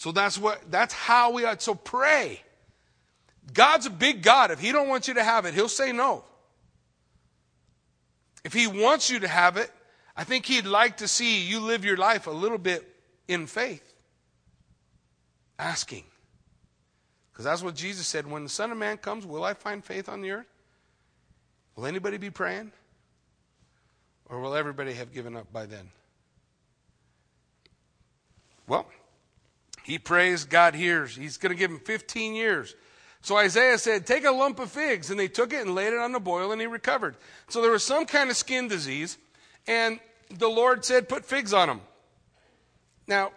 So 0.00 0.12
that's 0.12 0.38
what 0.38 0.62
that's 0.70 0.94
how 0.94 1.32
we 1.32 1.44
are. 1.44 1.58
So 1.58 1.74
pray. 1.74 2.40
God's 3.52 3.84
a 3.84 3.90
big 3.90 4.22
God. 4.22 4.50
If 4.50 4.58
He 4.58 4.72
don't 4.72 4.88
want 4.88 5.08
you 5.08 5.12
to 5.14 5.22
have 5.22 5.44
it, 5.44 5.52
He'll 5.52 5.68
say 5.68 5.92
no. 5.92 6.24
If 8.42 8.54
He 8.54 8.66
wants 8.66 9.10
you 9.10 9.18
to 9.18 9.28
have 9.28 9.58
it, 9.58 9.70
I 10.16 10.24
think 10.24 10.46
He'd 10.46 10.64
like 10.64 10.96
to 10.98 11.08
see 11.08 11.42
you 11.42 11.60
live 11.60 11.84
your 11.84 11.98
life 11.98 12.26
a 12.26 12.30
little 12.30 12.56
bit 12.56 12.88
in 13.28 13.46
faith. 13.46 13.92
Asking. 15.58 16.04
Because 17.30 17.44
that's 17.44 17.62
what 17.62 17.74
Jesus 17.74 18.06
said. 18.06 18.26
When 18.26 18.42
the 18.42 18.48
Son 18.48 18.72
of 18.72 18.78
Man 18.78 18.96
comes, 18.96 19.26
will 19.26 19.44
I 19.44 19.52
find 19.52 19.84
faith 19.84 20.08
on 20.08 20.22
the 20.22 20.30
earth? 20.30 20.48
Will 21.76 21.84
anybody 21.84 22.16
be 22.16 22.30
praying? 22.30 22.72
Or 24.30 24.40
will 24.40 24.54
everybody 24.54 24.94
have 24.94 25.12
given 25.12 25.36
up 25.36 25.52
by 25.52 25.66
then? 25.66 25.90
Well, 28.66 28.86
he 29.82 29.98
prays, 29.98 30.44
God 30.44 30.74
hears. 30.74 31.16
He's 31.16 31.36
going 31.36 31.50
to 31.50 31.58
give 31.58 31.70
him 31.70 31.80
15 31.80 32.34
years. 32.34 32.74
So 33.22 33.36
Isaiah 33.36 33.78
said, 33.78 34.06
Take 34.06 34.24
a 34.24 34.30
lump 34.30 34.58
of 34.58 34.70
figs. 34.70 35.10
And 35.10 35.18
they 35.18 35.28
took 35.28 35.52
it 35.52 35.62
and 35.62 35.74
laid 35.74 35.92
it 35.92 35.98
on 35.98 36.12
the 36.12 36.20
boil, 36.20 36.52
and 36.52 36.60
he 36.60 36.66
recovered. 36.66 37.16
So 37.48 37.60
there 37.62 37.70
was 37.70 37.84
some 37.84 38.06
kind 38.06 38.30
of 38.30 38.36
skin 38.36 38.68
disease, 38.68 39.18
and 39.66 40.00
the 40.30 40.48
Lord 40.48 40.84
said, 40.84 41.08
Put 41.08 41.24
figs 41.24 41.52
on 41.52 41.68
him. 41.68 41.80
Now, 43.06 43.32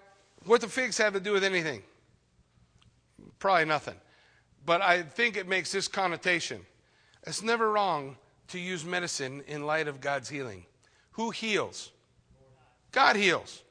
what 0.46 0.62
the 0.62 0.68
figs 0.68 0.98
have 0.98 1.14
to 1.14 1.20
do 1.20 1.32
with 1.32 1.44
anything? 1.44 1.84
Probably 3.40 3.66
nothing. 3.66 3.96
But 4.66 4.82
I 4.82 5.04
think 5.04 5.36
it 5.36 5.48
makes 5.48 5.72
this 5.72 5.88
connotation. 5.88 6.66
It's 7.26 7.42
never 7.42 7.72
wrong 7.72 8.18
to 8.50 8.60
use 8.60 8.86
medicine 8.86 9.44
in 9.48 9.66
light 9.66 9.88
of 9.88 10.00
God's 10.00 10.30
healing. 10.30 10.66
Who 11.14 11.32
heals? 11.32 11.92
God 12.92 13.16
heals. 13.16 13.63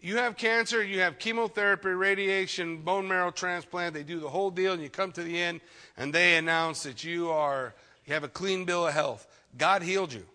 You 0.00 0.16
have 0.16 0.36
cancer, 0.36 0.82
you 0.82 1.00
have 1.00 1.18
chemotherapy, 1.18 1.90
radiation, 1.90 2.78
bone 2.78 3.06
marrow 3.06 3.30
transplant, 3.30 3.94
they 3.94 4.02
do 4.02 4.18
the 4.18 4.30
whole 4.30 4.50
deal, 4.50 4.72
and 4.72 4.82
you 4.82 4.88
come 4.88 5.12
to 5.12 5.22
the 5.22 5.38
end, 5.38 5.60
and 5.96 6.12
they 6.12 6.36
announce 6.36 6.84
that 6.84 7.04
you 7.04 7.30
are 7.30 7.74
you 8.06 8.14
have 8.14 8.24
a 8.24 8.28
clean 8.28 8.64
bill 8.64 8.86
of 8.86 8.92
health. 8.94 9.26
God 9.56 9.82
healed 9.82 10.12
you. 10.12 10.26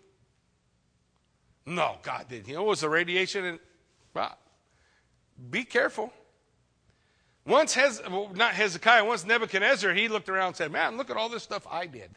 No, 1.66 1.96
God 2.02 2.26
didn't 2.28 2.46
heal. 2.46 2.62
It 2.62 2.66
was 2.66 2.80
the 2.80 2.88
radiation. 2.88 3.44
And, 3.44 3.58
well, 4.14 4.38
be 5.50 5.64
careful. 5.64 6.12
Once, 7.44 7.74
Hez, 7.74 8.00
well, 8.08 8.30
not 8.34 8.54
Hezekiah, 8.54 9.04
once 9.04 9.26
Nebuchadnezzar, 9.26 9.92
he 9.92 10.08
looked 10.08 10.28
around 10.28 10.48
and 10.48 10.56
said, 10.56 10.72
Man, 10.72 10.96
look 10.96 11.10
at 11.10 11.16
all 11.16 11.28
this 11.28 11.42
stuff 11.42 11.66
I 11.70 11.86
did. 11.86 12.10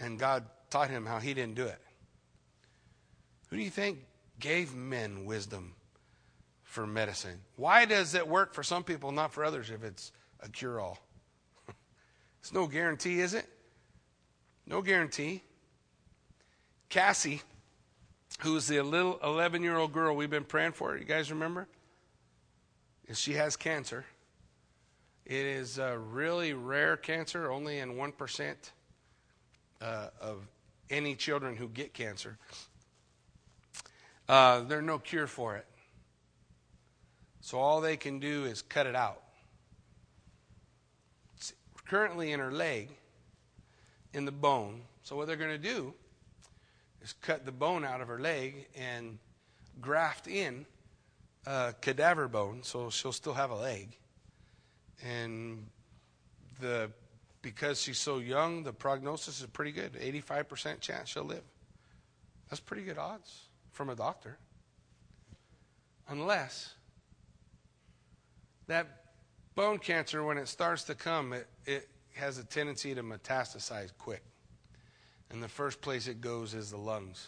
And 0.00 0.18
God 0.18 0.44
taught 0.70 0.90
him 0.90 1.06
how 1.06 1.18
he 1.18 1.32
didn't 1.34 1.54
do 1.54 1.66
it. 1.66 1.78
Who 3.48 3.56
do 3.56 3.62
you 3.62 3.70
think 3.70 3.98
gave 4.38 4.74
men 4.74 5.24
wisdom 5.24 5.74
for 6.70 6.86
medicine? 6.86 7.40
Why 7.56 7.84
does 7.84 8.14
it 8.14 8.26
work 8.26 8.54
for 8.54 8.62
some 8.62 8.84
people, 8.84 9.10
not 9.10 9.32
for 9.32 9.44
others, 9.44 9.70
if 9.70 9.82
it's 9.82 10.12
a 10.38 10.48
cure 10.48 10.78
all? 10.78 10.98
it's 12.40 12.52
no 12.52 12.68
guarantee, 12.68 13.20
is 13.20 13.34
it? 13.34 13.46
No 14.66 14.80
guarantee. 14.80 15.42
Cassie, 16.88 17.42
who's 18.38 18.68
the 18.68 18.80
little 18.82 19.18
11 19.24 19.64
year 19.64 19.76
old 19.76 19.92
girl 19.92 20.14
we've 20.14 20.30
been 20.30 20.44
praying 20.44 20.72
for, 20.72 20.96
you 20.96 21.04
guys 21.04 21.30
remember? 21.32 21.66
She 23.12 23.32
has 23.32 23.56
cancer. 23.56 24.04
It 25.26 25.46
is 25.46 25.78
a 25.78 25.98
really 25.98 26.52
rare 26.54 26.96
cancer, 26.96 27.50
only 27.50 27.80
in 27.80 27.94
1% 27.94 28.54
uh, 29.80 30.06
of 30.20 30.46
any 30.88 31.16
children 31.16 31.56
who 31.56 31.68
get 31.68 31.92
cancer. 31.94 32.38
Uh, 34.28 34.60
there's 34.60 34.84
no 34.84 35.00
cure 35.00 35.26
for 35.26 35.56
it. 35.56 35.66
So 37.40 37.58
all 37.58 37.80
they 37.80 37.96
can 37.96 38.20
do 38.20 38.44
is 38.44 38.62
cut 38.62 38.86
it 38.86 38.94
out. 38.94 39.22
It's 41.36 41.52
currently 41.86 42.32
in 42.32 42.40
her 42.40 42.52
leg, 42.52 42.90
in 44.12 44.24
the 44.24 44.32
bone. 44.32 44.82
So 45.02 45.16
what 45.16 45.26
they're 45.26 45.36
going 45.36 45.50
to 45.50 45.58
do 45.58 45.94
is 47.02 47.14
cut 47.14 47.44
the 47.44 47.52
bone 47.52 47.84
out 47.84 48.00
of 48.00 48.08
her 48.08 48.18
leg 48.18 48.68
and 48.78 49.18
graft 49.80 50.28
in 50.28 50.66
a 51.46 51.74
cadaver 51.80 52.28
bone, 52.28 52.62
so 52.62 52.90
she'll 52.90 53.12
still 53.12 53.34
have 53.34 53.50
a 53.50 53.56
leg. 53.56 53.96
And 55.02 55.66
the 56.60 56.90
because 57.42 57.80
she's 57.80 57.98
so 57.98 58.18
young, 58.18 58.62
the 58.64 58.72
prognosis 58.72 59.40
is 59.40 59.46
pretty 59.46 59.72
good. 59.72 59.94
85% 59.94 60.80
chance 60.80 61.08
she'll 61.08 61.24
live. 61.24 61.42
That's 62.48 62.60
pretty 62.60 62.82
good 62.82 62.98
odds 62.98 63.44
from 63.72 63.88
a 63.88 63.94
doctor. 63.94 64.36
Unless 66.08 66.74
that 68.70 68.86
bone 69.56 69.78
cancer, 69.78 70.22
when 70.22 70.38
it 70.38 70.46
starts 70.46 70.84
to 70.84 70.94
come, 70.94 71.32
it, 71.32 71.48
it 71.66 71.88
has 72.14 72.38
a 72.38 72.44
tendency 72.44 72.94
to 72.94 73.02
metastasize 73.02 73.90
quick. 73.98 74.22
And 75.30 75.42
the 75.42 75.48
first 75.48 75.80
place 75.80 76.06
it 76.06 76.20
goes 76.20 76.54
is 76.54 76.70
the 76.70 76.76
lungs. 76.76 77.26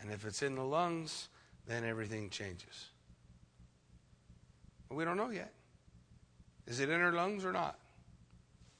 And 0.00 0.10
if 0.10 0.24
it's 0.24 0.42
in 0.42 0.56
the 0.56 0.64
lungs, 0.64 1.28
then 1.68 1.84
everything 1.84 2.30
changes. 2.30 2.86
But 4.88 4.96
we 4.96 5.04
don't 5.04 5.16
know 5.16 5.30
yet. 5.30 5.52
Is 6.66 6.80
it 6.80 6.90
in 6.90 6.98
her 7.00 7.12
lungs 7.12 7.44
or 7.44 7.52
not? 7.52 7.78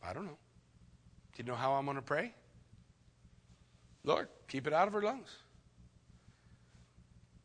I 0.03 0.13
don't 0.13 0.27
know. 0.27 0.39
Do 1.35 1.43
you 1.43 1.45
know 1.45 1.55
how 1.55 1.75
I'm 1.75 1.85
going 1.85 1.97
to 1.97 2.03
pray? 2.03 2.35
Lord, 4.03 4.29
keep 4.49 4.67
it 4.67 4.73
out 4.73 4.89
of 4.89 4.93
her 4.93 5.03
lungs. 5.03 5.31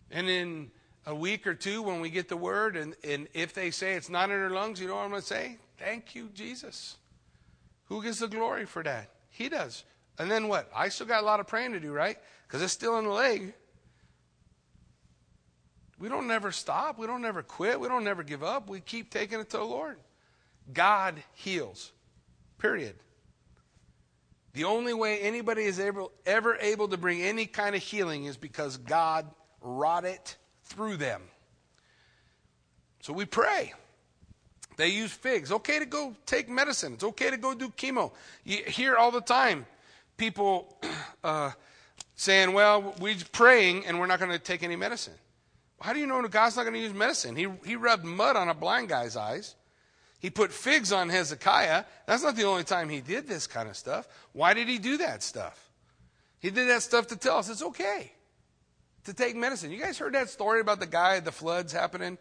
And 0.10 0.28
in 0.28 0.72
a 1.06 1.16
week 1.16 1.48
or 1.48 1.54
two, 1.54 1.82
when 1.82 2.00
we 2.00 2.10
get 2.10 2.30
the 2.30 2.38
word, 2.38 2.78
and, 2.78 2.96
and 3.04 3.28
if 3.34 3.54
they 3.54 3.72
say 3.72 3.94
it's 3.94 4.10
not 4.10 4.30
in 4.30 4.38
her 4.38 4.50
lungs, 4.50 4.80
you 4.80 4.88
know 4.88 4.96
what 4.96 5.04
I'm 5.04 5.10
going 5.10 5.22
to 5.22 5.28
say? 5.28 5.58
Thank 5.78 6.14
you, 6.16 6.30
Jesus. 6.34 6.98
Who 7.86 8.04
gets 8.04 8.20
the 8.20 8.28
glory 8.28 8.66
for 8.66 8.84
that? 8.84 9.10
He 9.30 9.50
does. 9.50 9.84
And 10.20 10.30
then 10.30 10.48
what? 10.48 10.70
I 10.76 10.90
still 10.90 11.08
got 11.08 11.24
a 11.24 11.26
lot 11.26 11.40
of 11.40 11.48
praying 11.48 11.74
to 11.74 11.80
do, 11.80 11.92
right? 11.92 12.18
Because 12.48 12.62
it's 12.62 12.74
still 12.74 13.00
in 13.00 13.06
the 13.06 13.12
leg. 13.12 13.54
We 16.00 16.10
don't 16.10 16.28
never 16.28 16.52
stop. 16.52 16.98
We 16.98 17.08
don't 17.08 17.22
never 17.22 17.44
quit. 17.44 17.80
We 17.80 17.88
don't 17.88 18.04
never 18.04 18.24
give 18.24 18.44
up. 18.44 18.70
We 18.70 18.80
keep 18.80 19.12
taking 19.12 19.40
it 19.40 19.50
to 19.52 19.58
the 19.58 19.64
Lord. 19.64 19.98
God 20.72 21.16
heals. 21.34 21.92
Period. 22.58 22.96
The 24.54 24.66
only 24.66 24.94
way 24.94 25.20
anybody 25.20 25.64
is 25.64 25.80
able, 25.80 26.12
ever 26.26 26.56
able 26.58 26.88
to 26.90 26.98
bring 26.98 27.22
any 27.22 27.46
kind 27.46 27.76
of 27.76 27.82
healing 27.82 28.26
is 28.26 28.38
because 28.38 28.78
God 28.78 29.26
wrought 29.62 30.06
it 30.06 30.38
through 30.72 30.98
them. 30.98 31.22
So 33.02 33.14
we 33.14 33.26
pray. 33.26 33.74
They 34.78 34.90
use 34.90 35.12
figs. 35.12 35.52
Okay 35.52 35.80
to 35.80 35.86
go 35.86 36.16
take 36.26 36.50
medicine. 36.50 36.94
It's 36.94 37.04
okay 37.04 37.30
to 37.30 37.38
go 37.38 37.54
do 37.54 37.70
chemo. 37.70 38.12
You 38.44 38.58
hear 38.66 38.96
all 38.96 39.12
the 39.12 39.22
time 39.22 39.66
people 40.18 40.78
uh, 41.24 41.52
saying, 42.16 42.54
well, 42.54 42.96
we're 43.00 43.16
praying 43.32 43.86
and 43.86 44.00
we're 44.00 44.08
not 44.08 44.20
going 44.20 44.32
to 44.32 44.40
take 44.40 44.64
any 44.64 44.76
medicine. 44.76 45.14
How 45.82 45.94
do 45.94 46.00
you 46.00 46.08
know 46.08 46.22
God's 46.28 46.56
not 46.56 46.64
going 46.64 46.76
to 46.76 46.80
use 46.80 46.94
medicine? 46.94 47.36
He, 47.36 47.48
he 47.66 47.76
rubbed 47.76 48.06
mud 48.06 48.36
on 48.36 48.50
a 48.50 48.54
blind 48.54 48.90
guy's 48.90 49.16
eyes. 49.16 49.56
He 50.20 50.30
put 50.30 50.52
figs 50.52 50.92
on 50.92 51.10
Hezekiah. 51.10 51.84
That's 52.06 52.22
not 52.22 52.36
the 52.36 52.44
only 52.44 52.64
time 52.64 52.88
he 52.90 53.02
did 53.02 53.28
this 53.28 53.48
kind 53.48 53.68
of 53.68 53.76
stuff. 53.76 54.08
Why 54.34 54.54
did 54.54 54.68
he 54.68 54.78
do 54.78 54.98
that 54.98 55.24
stuff? 55.24 55.72
He 56.40 56.52
did 56.52 56.70
that 56.70 56.84
stuff 56.84 57.08
to 57.08 57.16
tell 57.16 57.38
us 57.38 57.50
it's 57.50 57.64
okay 57.64 58.12
to 59.06 59.14
take 59.14 59.36
medicine. 59.36 59.72
You 59.72 59.80
guys 59.80 59.98
heard 59.98 60.14
that 60.14 60.30
story 60.30 60.62
about 60.62 60.80
the 60.80 60.88
guy, 60.88 61.20
the 61.20 61.32
floods 61.32 61.74
happening? 61.74 62.18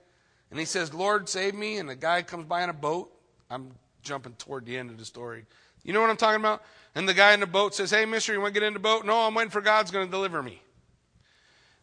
And 0.50 0.58
he 0.58 0.64
says, 0.64 0.92
Lord, 0.92 1.28
save 1.28 1.54
me. 1.54 1.78
And 1.78 1.88
the 1.88 1.96
guy 1.96 2.22
comes 2.22 2.44
by 2.46 2.62
in 2.62 2.70
a 2.70 2.74
boat. 2.74 3.12
I'm 3.50 3.72
jumping 4.02 4.32
toward 4.34 4.66
the 4.66 4.76
end 4.76 4.90
of 4.90 4.98
the 4.98 5.04
story. 5.04 5.44
You 5.82 5.92
know 5.92 6.00
what 6.00 6.10
I'm 6.10 6.16
talking 6.16 6.40
about? 6.40 6.62
And 6.94 7.08
the 7.08 7.14
guy 7.14 7.32
in 7.32 7.40
the 7.40 7.46
boat 7.46 7.74
says, 7.74 7.90
Hey, 7.90 8.04
mister, 8.04 8.32
you 8.32 8.40
want 8.40 8.54
to 8.54 8.60
get 8.60 8.66
in 8.66 8.72
the 8.72 8.80
boat? 8.80 9.04
No, 9.04 9.26
I'm 9.26 9.34
waiting 9.34 9.50
for 9.50 9.60
God's 9.60 9.90
going 9.90 10.06
to 10.06 10.10
deliver 10.10 10.42
me. 10.42 10.62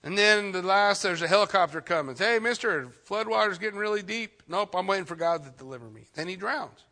And 0.04 0.18
then 0.18 0.52
the 0.52 0.62
last, 0.62 1.02
there's 1.02 1.22
a 1.22 1.28
helicopter 1.28 1.82
coming. 1.82 2.16
Hey, 2.16 2.40
mister, 2.40 2.88
floodwater's 3.08 3.58
getting 3.58 3.80
really 3.80 4.04
deep. 4.04 4.44
Nope, 4.48 4.76
I'm 4.76 4.88
waiting 4.88 5.06
for 5.06 5.16
God 5.16 5.44
to 5.44 5.50
deliver 5.50 5.90
me. 5.90 6.06
Then 6.14 6.28
he 6.28 6.36
drowns. 6.36 6.84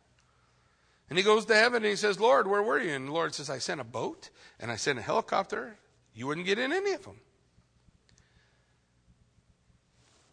And 1.08 1.16
he 1.16 1.22
goes 1.22 1.44
to 1.46 1.54
heaven 1.54 1.76
and 1.76 1.86
he 1.86 1.96
says, 1.96 2.18
Lord, 2.18 2.48
where 2.48 2.62
were 2.62 2.80
you? 2.80 2.90
And 2.90 3.08
the 3.08 3.12
Lord 3.12 3.32
says, 3.32 3.48
I 3.48 3.58
sent 3.58 3.80
a 3.80 3.84
boat 3.84 4.30
and 4.58 4.72
I 4.72 4.76
sent 4.76 4.98
a 4.98 5.02
helicopter. 5.02 5.76
You 6.14 6.26
wouldn't 6.26 6.46
get 6.46 6.58
in 6.58 6.72
any 6.72 6.92
of 6.92 7.04
them. 7.04 7.20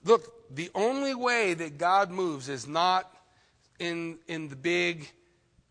Look, 0.04 0.56
the 0.56 0.70
only 0.76 1.16
way 1.16 1.54
that 1.54 1.78
God 1.78 2.12
moves 2.12 2.50
is 2.50 2.68
not 2.68 3.12
in, 3.80 4.20
in 4.28 4.50
the 4.50 4.56
big 4.56 5.10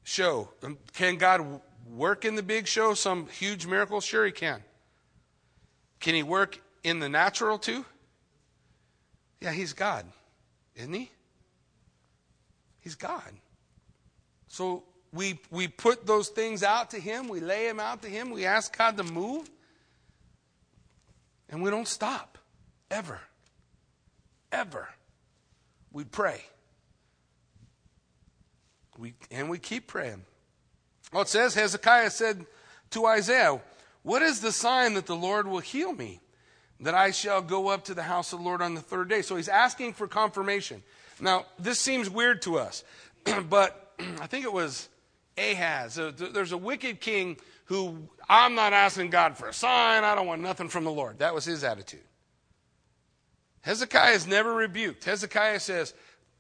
show. 0.03 0.49
Um, 0.63 0.79
can 0.95 1.17
God 1.17 1.61
work 1.91 2.25
in 2.25 2.35
the 2.35 2.43
big 2.43 2.67
show, 2.67 2.95
some 2.95 3.27
huge 3.27 3.67
miracle? 3.67 4.01
Sure, 4.01 4.25
He 4.27 4.33
can. 4.33 4.63
Can 6.01 6.15
He 6.15 6.23
work 6.23 6.61
in 6.83 6.99
the 6.99 7.09
natural 7.09 7.59
too? 7.59 7.85
Yeah, 9.41 9.53
He's 9.53 9.73
God, 9.73 10.07
isn't 10.77 10.93
He? 10.93 11.11
He's 12.81 12.95
God. 12.95 13.31
So 14.49 14.83
we, 15.13 15.39
we 15.51 15.69
put 15.69 16.07
those 16.07 16.29
things 16.29 16.63
out 16.63 16.91
to 16.91 16.99
Him, 16.99 17.29
we 17.29 17.41
lay 17.41 17.67
them 17.67 17.79
out 17.79 18.03
to 18.03 18.09
Him, 18.09 18.31
we 18.31 18.47
ask 18.47 18.77
God 18.77 18.97
to 18.97 19.05
move, 19.05 19.49
and 21.51 21.63
we 21.63 21.71
don't 21.71 21.89
stop, 21.89 22.39
ever 22.91 23.21
ever. 24.53 24.89
We 25.93 26.05
pray. 26.05 26.43
We, 28.99 29.15
and 29.31 29.51
we 29.51 29.59
keep 29.59 29.87
praying. 29.89 30.25
Well, 31.13 31.23
it 31.23 31.29
says 31.29 31.55
Hezekiah 31.55 32.11
said 32.11 32.47
to 32.91 33.07
Isaiah, 33.07 33.61
What 34.03 34.23
is 34.23 34.41
the 34.41 34.53
sign 34.53 34.95
that 34.95 35.07
the 35.07 35.17
Lord 35.17 35.47
will 35.47 35.61
heal 35.61 35.93
me? 35.93 36.21
That 36.81 36.95
I 36.95 37.11
shall 37.11 37.43
go 37.43 37.69
up 37.69 37.85
to 37.85 37.95
the 37.95 38.03
house 38.03 38.33
of 38.33 38.41
the 38.41 38.45
Lord 38.45 38.61
on 38.61 38.75
the 38.75 38.81
third 38.81 39.09
day. 39.09 39.23
So 39.23 39.37
he's 39.37 39.49
asking 39.49 39.95
for 39.95 40.07
confirmation. 40.07 40.83
Now, 41.21 41.47
this 41.59 41.79
seems 41.79 42.11
weird 42.11 42.43
to 42.43 42.59
us, 42.59 42.85
but 43.49 43.95
I 44.21 44.27
think 44.27 44.45
it 44.45 44.53
was 44.53 44.89
Ahaz. 45.39 45.95
There's 45.95 46.53
a 46.53 46.59
wicked 46.59 47.01
king 47.01 47.37
who, 47.67 48.09
I'm 48.29 48.55
not 48.55 48.73
asking 48.73 49.11
God 49.11 49.37
for 49.37 49.49
a 49.49 49.53
sign. 49.53 50.05
I 50.05 50.15
don't 50.15 50.27
want 50.27 50.43
nothing 50.43 50.69
from 50.69 50.85
the 50.85 50.91
Lord. 50.91 51.21
That 51.21 51.35
was 51.35 51.45
his 51.45 51.65
attitude. 51.65 52.01
Hezekiah 53.63 54.13
is 54.13 54.27
never 54.27 54.55
rebuked. 54.55 55.05
Hezekiah 55.05 55.61
says, 55.61 55.95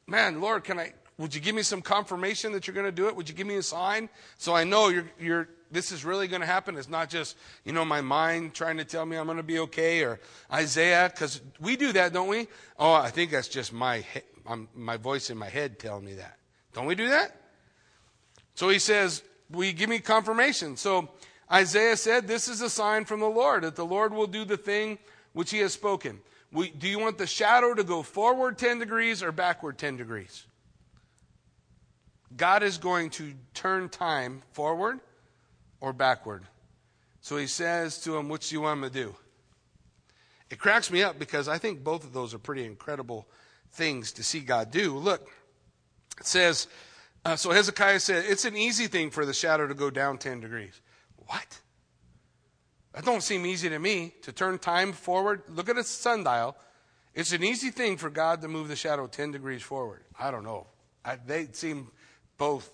Man, 0.07 0.41
Lord, 0.41 0.65
can 0.65 0.79
I, 0.79 0.93
would 1.19 1.35
you 1.35 1.41
give 1.41 1.55
me 1.55 1.63
some 1.63 1.81
confirmation 1.81 2.53
that 2.53 2.67
you're 2.67 2.75
going 2.75 2.87
to 2.87 2.93
do 2.93 3.07
it? 3.07 3.17
Would 3.17 3.29
you 3.29 3.35
give 3.35 3.47
me 3.47 3.57
a 3.57 3.63
sign 3.63 4.09
so 4.37 4.55
I 4.55 4.65
know 4.65 4.89
you're, 4.89 5.11
you're, 5.21 5.49
this 5.71 5.93
is 5.93 6.05
really 6.05 6.27
going 6.27 6.41
to 6.41 6.47
happen? 6.47 6.77
It's 6.77 6.89
not 6.89 7.09
just, 7.09 7.37
you 7.65 7.73
know, 7.73 7.85
my 7.85 8.01
mind 8.01 8.55
trying 8.55 8.77
to 8.79 8.85
tell 8.85 9.07
me 9.07 9.17
I'm 9.17 9.27
going 9.27 9.37
to 9.37 9.45
be 9.45 9.61
okay 9.61 10.03
or 10.03 10.19
Isaiah, 10.53 11.11
because 11.13 11.41
we 11.61 11.77
do 11.77 11.93
that, 11.93 12.13
don't 12.13 12.29
we? 12.29 12.49
Oh, 12.79 12.93
I 12.93 13.11
think 13.11 13.31
that's 13.31 13.49
just 13.49 13.73
my, 13.73 14.05
my 14.75 14.97
voice 14.97 15.31
in 15.31 15.39
my 15.39 15.49
head 15.49 15.79
telling 15.79 16.05
me 16.05 16.15
that. 16.15 16.39
Don't 16.73 16.87
we 16.87 16.97
do 16.97 17.09
that? 17.09 17.37
So 18.55 18.69
he 18.69 18.79
says, 18.79 19.23
Will 19.51 19.65
you 19.65 19.73
give 19.73 19.91
me 19.91 19.99
confirmation? 19.99 20.77
So 20.77 21.11
Isaiah 21.51 21.97
said, 21.97 22.27
This 22.27 22.49
is 22.49 22.61
a 22.63 22.71
sign 22.71 23.05
from 23.05 23.21
the 23.21 23.29
Lord 23.29 23.65
that 23.65 23.77
the 23.77 23.85
Lord 23.85 24.13
will 24.13 24.27
do 24.27 24.45
the 24.45 24.57
thing 24.57 24.99
which 25.35 25.51
he 25.51 25.59
has 25.59 25.73
spoken. 25.73 26.21
We, 26.53 26.71
do 26.71 26.87
you 26.89 26.99
want 26.99 27.19
the 27.19 27.27
shadow 27.27 27.75
to 27.75 27.83
go 27.83 28.03
forward 28.03 28.59
10 28.59 28.79
degrees 28.79 29.23
or 29.23 29.33
backward 29.33 29.79
10 29.79 29.97
degrees? 29.97 30.47
God 32.37 32.63
is 32.63 32.79
going 32.79 33.11
to 33.11 33.33
turn 33.55 33.89
time 33.89 34.43
forward 34.53 35.01
or 35.81 35.93
backward. 35.93 36.45
So 37.21 37.37
he 37.37 37.47
says 37.47 38.01
to 38.03 38.17
him, 38.17 38.29
What 38.29 38.43
do 38.43 38.55
you 38.55 38.63
want 38.63 38.83
him 38.83 38.91
to 38.91 38.95
do? 38.95 39.15
it 40.53 40.59
cracks 40.59 40.91
me 40.91 41.03
up 41.03 41.19
because 41.19 41.49
I 41.49 41.57
think 41.57 41.83
both 41.83 42.05
of 42.05 42.13
those 42.13 42.35
are 42.35 42.39
pretty 42.39 42.67
incredible 42.67 43.27
things 43.73 44.13
to 44.13 44.23
see 44.23 44.41
God 44.41 44.71
do. 44.71 44.99
Look, 44.99 45.31
it 46.21 46.27
says, 46.27 46.69
uh, 47.25 47.37
so 47.37 47.53
Hezekiah 47.53 48.01
said, 48.01 48.27
it's 48.29 48.45
an 48.45 48.55
easy 48.55 48.87
thing 48.87 49.11
for 49.11 49.25
the 49.25 49.33
shadow 49.33 49.67
to 49.67 49.73
go 49.73 49.89
down 49.89 50.19
10 50.19 50.41
degrees. 50.41 50.79
What? 51.27 51.62
That 52.93 53.05
don't 53.05 53.23
seem 53.23 53.47
easy 53.47 53.69
to 53.71 53.79
me 53.79 54.15
to 54.23 54.33
turn 54.33 54.59
time 54.59 54.93
forward. 54.93 55.43
Look 55.49 55.69
at 55.69 55.79
a 55.79 55.85
sundial. 55.85 56.57
It's 57.15 57.33
an 57.33 57.43
easy 57.43 57.71
thing 57.71 57.97
for 57.97 58.11
God 58.11 58.43
to 58.43 58.49
move 58.49 58.69
the 58.69 58.77
shadow 58.77 59.07
10 59.07 59.33
degrees 59.33 59.63
forward. 59.63 60.03
I 60.19 60.31
don't 60.31 60.45
know. 60.45 60.67
I, 61.05 61.17
they 61.17 61.49
seem 61.53 61.89
both 62.39 62.71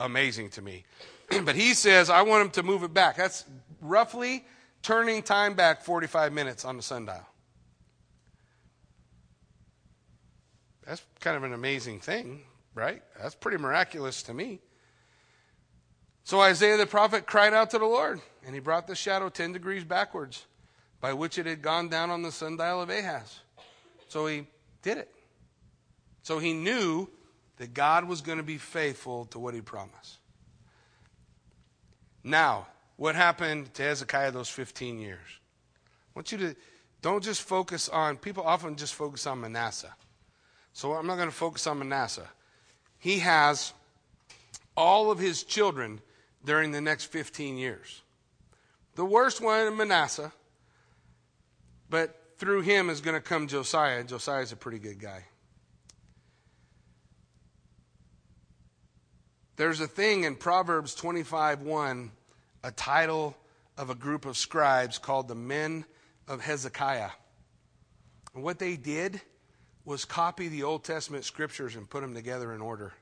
amazing 0.00 0.50
to 0.50 0.62
me. 0.62 0.84
but 1.44 1.54
he 1.54 1.74
says, 1.74 2.10
I 2.10 2.22
want 2.22 2.44
him 2.44 2.50
to 2.52 2.62
move 2.62 2.82
it 2.82 2.94
back. 2.94 3.16
That's 3.16 3.44
roughly 3.80 4.44
turning 4.82 5.22
time 5.22 5.54
back 5.54 5.82
45 5.82 6.32
minutes 6.32 6.64
on 6.64 6.76
the 6.76 6.82
sundial. 6.82 7.26
That's 10.86 11.02
kind 11.20 11.36
of 11.36 11.42
an 11.42 11.52
amazing 11.52 12.00
thing, 12.00 12.42
right? 12.74 13.02
That's 13.20 13.34
pretty 13.34 13.58
miraculous 13.58 14.22
to 14.24 14.34
me. 14.34 14.60
So 16.28 16.42
Isaiah 16.42 16.76
the 16.76 16.84
prophet 16.84 17.24
cried 17.24 17.54
out 17.54 17.70
to 17.70 17.78
the 17.78 17.86
Lord, 17.86 18.20
and 18.44 18.54
he 18.54 18.60
brought 18.60 18.86
the 18.86 18.94
shadow 18.94 19.30
10 19.30 19.54
degrees 19.54 19.82
backwards, 19.82 20.44
by 21.00 21.14
which 21.14 21.38
it 21.38 21.46
had 21.46 21.62
gone 21.62 21.88
down 21.88 22.10
on 22.10 22.20
the 22.20 22.30
sundial 22.30 22.82
of 22.82 22.90
Ahaz. 22.90 23.40
So 24.08 24.26
he 24.26 24.46
did 24.82 24.98
it. 24.98 25.10
So 26.20 26.38
he 26.38 26.52
knew 26.52 27.08
that 27.56 27.72
God 27.72 28.06
was 28.06 28.20
going 28.20 28.36
to 28.36 28.44
be 28.44 28.58
faithful 28.58 29.24
to 29.30 29.38
what 29.38 29.54
he 29.54 29.62
promised. 29.62 30.18
Now, 32.22 32.66
what 32.96 33.14
happened 33.14 33.72
to 33.72 33.82
Hezekiah 33.82 34.32
those 34.32 34.50
15 34.50 34.98
years? 34.98 35.26
I 35.30 36.10
want 36.14 36.30
you 36.30 36.36
to 36.36 36.56
don't 37.00 37.24
just 37.24 37.40
focus 37.40 37.88
on, 37.88 38.18
people 38.18 38.42
often 38.42 38.76
just 38.76 38.92
focus 38.92 39.26
on 39.26 39.40
Manasseh. 39.40 39.94
So 40.74 40.92
I'm 40.92 41.06
not 41.06 41.16
going 41.16 41.30
to 41.30 41.34
focus 41.34 41.66
on 41.66 41.78
Manasseh. 41.78 42.28
He 42.98 43.20
has 43.20 43.72
all 44.76 45.10
of 45.10 45.18
his 45.18 45.42
children 45.42 46.02
during 46.44 46.72
the 46.72 46.80
next 46.80 47.04
15 47.04 47.56
years. 47.56 48.02
The 48.94 49.04
worst 49.04 49.40
one, 49.40 49.76
Manasseh, 49.76 50.32
but 51.90 52.14
through 52.38 52.62
him 52.62 52.90
is 52.90 53.00
going 53.00 53.14
to 53.14 53.20
come 53.20 53.48
Josiah. 53.48 54.04
Josiah 54.04 54.42
is 54.42 54.52
a 54.52 54.56
pretty 54.56 54.78
good 54.78 55.00
guy. 55.00 55.24
There's 59.56 59.80
a 59.80 59.88
thing 59.88 60.24
in 60.24 60.36
Proverbs 60.36 60.94
25 60.94 61.62
1, 61.62 62.10
a 62.62 62.70
title 62.70 63.36
of 63.76 63.90
a 63.90 63.94
group 63.94 64.24
of 64.24 64.36
scribes 64.36 64.98
called 64.98 65.26
the 65.26 65.34
Men 65.34 65.84
of 66.28 66.40
Hezekiah. 66.40 67.10
And 68.34 68.44
what 68.44 68.60
they 68.60 68.76
did 68.76 69.20
was 69.84 70.04
copy 70.04 70.48
the 70.48 70.62
Old 70.62 70.84
Testament 70.84 71.24
scriptures 71.24 71.74
and 71.74 71.88
put 71.88 72.02
them 72.02 72.14
together 72.14 72.52
in 72.52 72.60
order. 72.60 72.92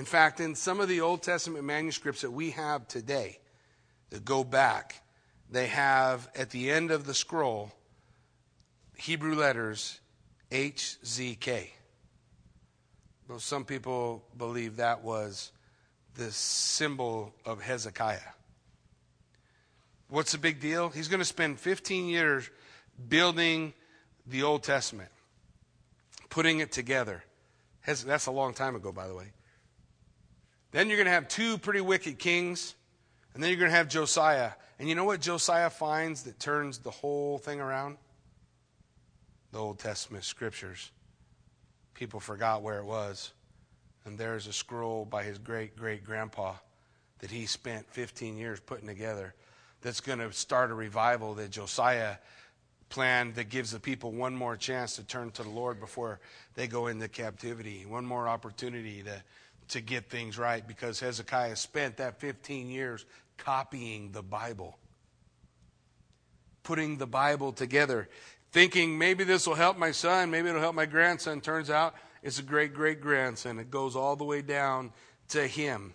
In 0.00 0.06
fact, 0.06 0.40
in 0.40 0.54
some 0.54 0.80
of 0.80 0.88
the 0.88 1.02
Old 1.02 1.22
Testament 1.22 1.62
manuscripts 1.62 2.22
that 2.22 2.30
we 2.30 2.52
have 2.52 2.88
today 2.88 3.38
that 4.08 4.24
go 4.24 4.42
back, 4.42 5.02
they 5.50 5.66
have 5.66 6.26
at 6.34 6.48
the 6.48 6.70
end 6.70 6.90
of 6.90 7.04
the 7.04 7.12
scroll 7.12 7.70
Hebrew 8.96 9.34
letters 9.34 10.00
HZK. 10.50 11.68
Though 13.28 13.36
some 13.36 13.66
people 13.66 14.24
believe 14.38 14.76
that 14.76 15.04
was 15.04 15.52
the 16.14 16.32
symbol 16.32 17.34
of 17.44 17.60
Hezekiah. 17.60 18.20
What's 20.08 20.32
the 20.32 20.38
big 20.38 20.60
deal? 20.60 20.88
He's 20.88 21.08
going 21.08 21.20
to 21.20 21.26
spend 21.26 21.60
15 21.60 22.08
years 22.08 22.48
building 23.10 23.74
the 24.26 24.44
Old 24.44 24.62
Testament, 24.62 25.10
putting 26.30 26.60
it 26.60 26.72
together. 26.72 27.22
That's 27.84 28.24
a 28.24 28.30
long 28.30 28.54
time 28.54 28.74
ago, 28.74 28.92
by 28.92 29.06
the 29.06 29.14
way. 29.14 29.26
Then 30.72 30.88
you're 30.88 30.96
going 30.96 31.06
to 31.06 31.12
have 31.12 31.28
two 31.28 31.58
pretty 31.58 31.80
wicked 31.80 32.18
kings, 32.18 32.74
and 33.34 33.42
then 33.42 33.50
you're 33.50 33.58
going 33.58 33.70
to 33.70 33.76
have 33.76 33.88
Josiah. 33.88 34.52
And 34.78 34.88
you 34.88 34.94
know 34.94 35.04
what 35.04 35.20
Josiah 35.20 35.70
finds 35.70 36.22
that 36.22 36.38
turns 36.38 36.78
the 36.78 36.90
whole 36.90 37.38
thing 37.38 37.60
around? 37.60 37.96
The 39.52 39.58
Old 39.58 39.78
Testament 39.78 40.24
scriptures. 40.24 40.90
People 41.94 42.20
forgot 42.20 42.62
where 42.62 42.78
it 42.78 42.84
was. 42.84 43.32
And 44.04 44.16
there's 44.16 44.46
a 44.46 44.52
scroll 44.52 45.04
by 45.04 45.24
his 45.24 45.38
great 45.38 45.76
great 45.76 46.04
grandpa 46.04 46.54
that 47.18 47.30
he 47.30 47.44
spent 47.46 47.86
15 47.90 48.36
years 48.36 48.58
putting 48.60 48.86
together 48.86 49.34
that's 49.82 50.00
going 50.00 50.18
to 50.18 50.32
start 50.32 50.70
a 50.70 50.74
revival 50.74 51.34
that 51.34 51.50
Josiah 51.50 52.16
planned 52.88 53.34
that 53.36 53.48
gives 53.48 53.70
the 53.70 53.80
people 53.80 54.10
one 54.10 54.34
more 54.34 54.56
chance 54.56 54.96
to 54.96 55.04
turn 55.04 55.30
to 55.32 55.42
the 55.42 55.48
Lord 55.48 55.80
before 55.80 56.20
they 56.54 56.66
go 56.66 56.88
into 56.88 57.08
captivity, 57.08 57.86
one 57.86 58.04
more 58.04 58.28
opportunity 58.28 59.02
to 59.02 59.22
to 59.70 59.80
get 59.80 60.10
things 60.10 60.38
right 60.38 60.66
because 60.66 61.00
Hezekiah 61.00 61.56
spent 61.56 61.96
that 61.98 62.20
15 62.20 62.68
years 62.70 63.04
copying 63.36 64.12
the 64.12 64.22
Bible, 64.22 64.78
putting 66.62 66.98
the 66.98 67.06
Bible 67.06 67.52
together, 67.52 68.08
thinking 68.52 68.98
maybe 68.98 69.24
this 69.24 69.46
will 69.46 69.54
help 69.54 69.78
my 69.78 69.92
son, 69.92 70.30
maybe 70.30 70.48
it'll 70.48 70.60
help 70.60 70.74
my 70.74 70.86
grandson. 70.86 71.40
Turns 71.40 71.70
out 71.70 71.94
it's 72.22 72.38
a 72.38 72.42
great 72.42 72.74
great 72.74 73.00
grandson. 73.00 73.58
It 73.58 73.70
goes 73.70 73.96
all 73.96 74.16
the 74.16 74.24
way 74.24 74.42
down 74.42 74.92
to 75.28 75.46
him. 75.46 75.94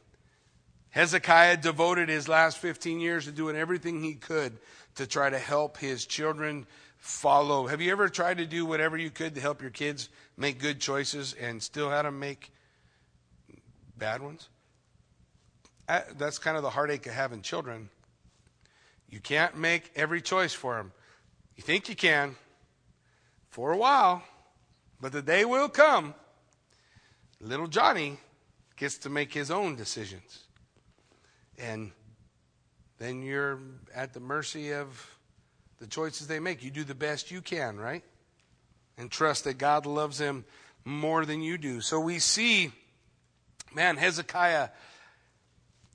Hezekiah 0.89 1.57
devoted 1.57 2.07
his 2.07 2.29
last 2.29 2.57
15 2.57 3.01
years 3.01 3.25
to 3.25 3.31
doing 3.31 3.57
everything 3.57 4.01
he 4.01 4.13
could 4.13 4.57
to 4.95 5.05
try 5.05 5.29
to 5.29 5.37
help 5.37 5.77
his 5.77 6.05
children 6.05 6.65
follow. 6.97 7.67
Have 7.67 7.81
you 7.81 7.91
ever 7.91 8.07
tried 8.07 8.37
to 8.37 8.45
do 8.45 8.65
whatever 8.65 8.97
you 8.97 9.09
could 9.09 9.35
to 9.35 9.41
help 9.41 9.61
your 9.61 9.71
kids 9.71 10.07
make 10.37 10.57
good 10.57 10.79
choices 10.79 11.33
and 11.33 11.61
still 11.61 11.89
had 11.89 12.03
them 12.03 12.19
make 12.19 12.49
bad 13.97 14.21
ones. 14.21 14.49
That's 15.87 16.39
kind 16.39 16.57
of 16.57 16.63
the 16.63 16.71
heartache 16.71 17.05
of 17.05 17.13
having 17.13 17.41
children. 17.41 17.89
You 19.09 19.19
can't 19.19 19.57
make 19.57 19.91
every 19.95 20.21
choice 20.21 20.53
for 20.53 20.75
them. 20.75 20.91
You 21.55 21.63
think 21.63 21.87
you 21.87 21.95
can 21.95 22.35
for 23.49 23.71
a 23.71 23.77
while, 23.77 24.23
but 24.99 25.11
the 25.11 25.21
day 25.21 25.45
will 25.45 25.69
come. 25.69 26.13
Little 27.39 27.67
Johnny 27.67 28.17
gets 28.75 28.97
to 28.99 29.09
make 29.09 29.33
his 29.33 29.51
own 29.51 29.75
decisions. 29.75 30.45
And 31.57 31.91
then 32.97 33.21
you're 33.21 33.59
at 33.93 34.13
the 34.13 34.19
mercy 34.19 34.73
of 34.73 35.17
the 35.79 35.87
choices 35.87 36.27
they 36.27 36.39
make. 36.39 36.63
You 36.63 36.71
do 36.71 36.83
the 36.83 36.95
best 36.95 37.29
you 37.29 37.41
can, 37.41 37.77
right? 37.77 38.03
And 38.97 39.11
trust 39.11 39.43
that 39.43 39.57
God 39.57 39.85
loves 39.85 40.17
them 40.17 40.45
more 40.83 41.25
than 41.25 41.41
you 41.41 41.57
do. 41.57 41.81
So 41.81 41.99
we 41.99 42.19
see 42.19 42.71
Man, 43.75 43.97
Hezekiah 43.97 44.69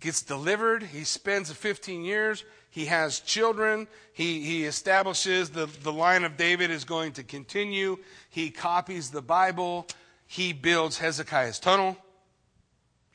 gets 0.01 0.21
delivered. 0.21 0.83
He 0.83 1.05
spends 1.05 1.51
15 1.51 2.05
years. 2.05 2.45
He 2.69 2.85
has 2.85 3.21
children. 3.21 3.89
He, 4.13 4.43
he 4.43 4.65
establishes 4.67 5.49
the, 5.49 5.65
the 5.83 5.91
line 5.91 6.25
of 6.25 6.37
David 6.37 6.71
is 6.71 6.85
going 6.85 7.13
to 7.13 7.23
continue. 7.23 7.97
He 8.29 8.51
copies 8.51 9.09
the 9.09 9.23
Bible. 9.23 9.87
He 10.27 10.53
builds 10.53 10.99
Hezekiah's 10.99 11.59
tunnel. 11.59 11.97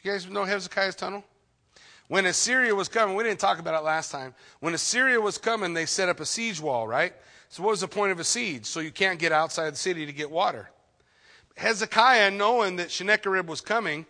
You 0.02 0.12
guys 0.12 0.28
know 0.28 0.46
Hezekiah's 0.46 0.96
tunnel? 0.96 1.24
When 2.08 2.26
Assyria 2.26 2.74
was 2.74 2.88
coming, 2.88 3.16
we 3.16 3.24
didn't 3.24 3.40
talk 3.40 3.60
about 3.60 3.80
it 3.80 3.86
last 3.86 4.12
time. 4.12 4.34
When 4.62 4.74
Assyria 4.74 5.22
was 5.22 5.38
coming, 5.38 5.76
they 5.76 5.86
set 5.86 6.10
up 6.10 6.20
a 6.20 6.26
siege 6.26 6.60
wall, 6.60 6.88
right? 6.88 7.14
So, 7.50 7.62
what 7.62 7.70
was 7.70 7.82
the 7.82 7.88
point 7.88 8.12
of 8.12 8.20
a 8.20 8.24
siege? 8.24 8.66
So 8.66 8.80
you 8.80 8.92
can't 8.92 9.20
get 9.20 9.32
outside 9.32 9.72
the 9.72 9.78
city 9.78 10.08
to 10.08 10.12
get 10.12 10.32
water. 10.32 10.72
Hezekiah, 11.56 12.32
knowing 12.32 12.76
that 12.78 12.92
Sennacherib 12.92 13.48
was 13.48 13.62
coming, 13.62 14.06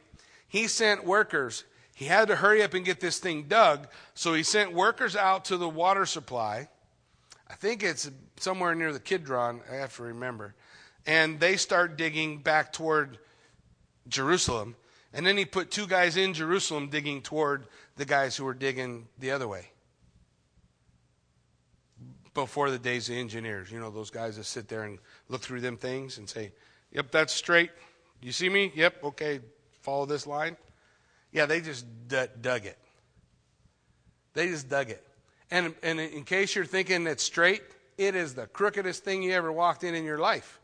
he 0.56 0.70
sent 0.70 1.04
workers. 1.04 1.66
He 1.96 2.06
had 2.06 2.30
to 2.30 2.38
hurry 2.38 2.64
up 2.64 2.74
and 2.74 2.86
get 2.86 3.02
this 3.02 3.20
thing 3.20 3.44
dug, 3.50 3.90
so 4.14 4.34
he 4.34 4.42
sent 4.42 4.72
workers 4.72 5.14
out 5.14 5.44
to 5.46 5.58
the 5.58 5.68
water 5.68 6.06
supply. 6.06 6.70
I 7.50 7.56
think 7.56 7.84
it's 7.84 8.10
somewhere 8.38 8.74
near 8.74 8.94
the 8.94 9.02
Kidron, 9.02 9.60
I 9.70 9.76
have 9.76 9.94
to 9.98 10.04
remember. 10.04 10.56
And 11.06 11.42
they 11.42 11.58
start 11.58 11.98
digging 11.98 12.38
back 12.38 12.72
toward 12.72 13.18
Jerusalem. 14.08 14.78
And 15.12 15.26
then 15.26 15.36
he 15.36 15.44
put 15.44 15.72
two 15.72 15.88
guys 15.88 16.16
in 16.16 16.34
Jerusalem 16.34 16.88
digging 16.88 17.22
toward 17.22 17.68
the 17.98 18.06
guys 18.06 18.38
who 18.38 18.46
were 18.46 18.54
digging 18.54 19.10
the 19.20 19.32
other 19.32 19.50
way. 19.50 19.72
Before 22.34 22.72
the 22.72 22.80
days 22.80 23.10
of 23.10 23.18
engineers, 23.18 23.70
you 23.70 23.82
know, 23.82 23.92
those 23.92 24.10
guys 24.10 24.38
that 24.38 24.46
sit 24.46 24.70
there 24.70 24.84
and 24.84 25.00
look 25.28 25.42
through 25.42 25.60
them 25.60 25.76
things 25.76 26.18
and 26.18 26.30
say, 26.30 26.54
Yep, 26.94 27.12
that's 27.12 27.34
straight. 27.34 27.72
You 28.22 28.32
see 28.32 28.48
me? 28.48 28.72
Yep, 28.74 29.04
okay, 29.04 29.42
Follow 29.86 30.08
this 30.08 30.26
line? 30.26 30.58
Yeah, 31.32 31.46
they 31.46 31.62
just 31.62 31.86
d- 32.08 32.26
dug 32.42 32.66
it. 32.66 32.78
They 34.34 34.48
just 34.48 34.68
dug 34.68 34.90
it. 34.90 35.06
And, 35.52 35.76
and 35.84 36.00
in 36.00 36.24
case 36.24 36.56
you're 36.56 36.66
thinking 36.66 37.06
it's 37.06 37.22
straight, 37.22 37.62
it 37.96 38.16
is 38.16 38.34
the 38.34 38.48
crookedest 38.48 39.04
thing 39.04 39.22
you 39.22 39.34
ever 39.34 39.52
walked 39.52 39.84
in 39.84 39.94
in 39.94 40.04
your 40.04 40.18
life. 40.18 40.60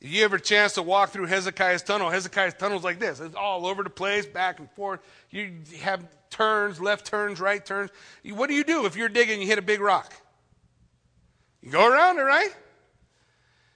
If 0.00 0.10
you 0.10 0.24
ever 0.24 0.38
chance 0.38 0.72
to 0.74 0.82
walk 0.82 1.10
through 1.10 1.26
Hezekiah's 1.26 1.82
tunnel, 1.82 2.08
Hezekiah's 2.08 2.54
tunnel's 2.54 2.82
like 2.82 2.98
this. 2.98 3.20
It's 3.20 3.34
all 3.34 3.66
over 3.66 3.82
the 3.82 3.90
place, 3.90 4.24
back 4.24 4.58
and 4.58 4.70
forth. 4.70 5.00
You 5.30 5.52
have 5.82 6.06
turns, 6.30 6.80
left 6.80 7.06
turns, 7.06 7.40
right 7.40 7.64
turns. 7.64 7.90
What 8.24 8.48
do 8.48 8.54
you 8.54 8.64
do 8.64 8.86
if 8.86 8.96
you're 8.96 9.10
digging 9.10 9.34
and 9.34 9.42
you 9.42 9.48
hit 9.48 9.58
a 9.58 9.62
big 9.62 9.80
rock? 9.80 10.14
You 11.60 11.70
go 11.70 11.86
around 11.86 12.18
it, 12.18 12.22
right? 12.22 12.56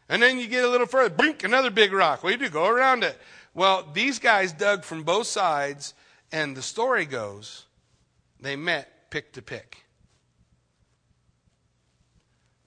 And 0.09 0.23
then 0.23 0.39
you 0.39 0.47
get 0.47 0.65
a 0.65 0.69
little 0.69 0.87
further, 0.87 1.15
brink, 1.15 1.45
another 1.45 1.71
big 1.71 1.93
rock. 1.93 2.23
What 2.23 2.31
do 2.31 2.43
you 2.43 2.49
do? 2.49 2.53
Go 2.53 2.67
around 2.67 3.05
it. 3.05 3.19
Well, 3.59 3.89
these 3.93 4.21
guys 4.21 4.53
dug 4.53 4.85
from 4.85 5.03
both 5.03 5.27
sides, 5.27 5.93
and 6.31 6.57
the 6.57 6.63
story 6.63 7.05
goes 7.07 7.65
they 8.41 8.55
met 8.55 9.11
pick 9.11 9.33
to 9.33 9.43
pick. 9.43 9.79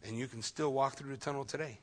And 0.03 0.17
you 0.17 0.27
can 0.27 0.41
still 0.41 0.73
walk 0.73 0.97
through 0.97 1.11
the 1.11 1.17
tunnel 1.17 1.45
today. 1.45 1.79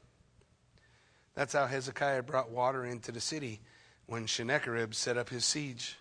That's 1.35 1.55
how 1.55 1.67
Hezekiah 1.67 2.25
brought 2.25 2.51
water 2.51 2.85
into 2.85 3.11
the 3.11 3.19
city 3.19 3.63
when 4.05 4.29
Sennacherib 4.29 4.93
set 4.93 5.17
up 5.17 5.31
his 5.31 5.47
siege. 5.47 5.97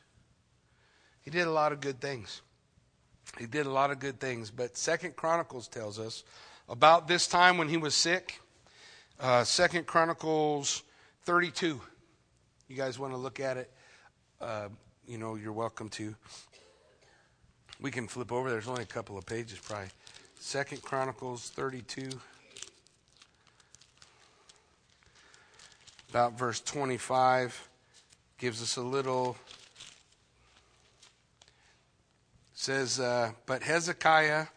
He 1.21 1.31
did 1.31 1.47
a 1.47 1.51
lot 1.51 1.71
of 1.71 1.79
good 1.79 2.01
things. 2.01 2.41
He 3.39 3.45
did 3.45 3.67
a 3.67 3.71
lot 3.71 3.89
of 3.89 3.99
good 3.99 4.19
things, 4.19 4.51
but 4.51 4.75
Second 4.75 5.15
Chronicles 5.15 5.69
tells 5.69 5.97
us 5.97 6.25
about 6.67 7.07
this 7.07 7.25
time 7.25 7.57
when 7.57 7.69
he 7.69 7.77
was 7.77 7.95
sick. 7.95 8.41
Uh, 9.17 9.45
Second 9.45 9.85
Chronicles 9.85 10.83
32. 11.23 11.79
You 12.67 12.75
guys 12.75 12.99
want 12.99 13.13
to 13.13 13.17
look 13.17 13.39
at 13.39 13.55
it? 13.55 13.71
Uh, 14.41 14.67
you 15.07 15.17
know, 15.17 15.35
you're 15.35 15.53
welcome 15.53 15.87
to. 15.89 16.13
We 17.79 17.91
can 17.91 18.09
flip 18.09 18.31
over. 18.31 18.49
There's 18.49 18.67
only 18.67 18.83
a 18.83 18.87
couple 18.87 19.17
of 19.17 19.25
pages, 19.25 19.57
probably. 19.59 19.87
Second 20.37 20.81
Chronicles 20.81 21.49
32. 21.51 22.09
About 26.09 26.37
verse 26.37 26.59
25 26.59 27.69
gives 28.37 28.61
us 28.61 28.75
a 28.75 28.81
little 28.81 29.37
says, 32.53 32.99
uh, 32.99 33.31
But 33.45 33.63
Hezekiah 33.63 34.47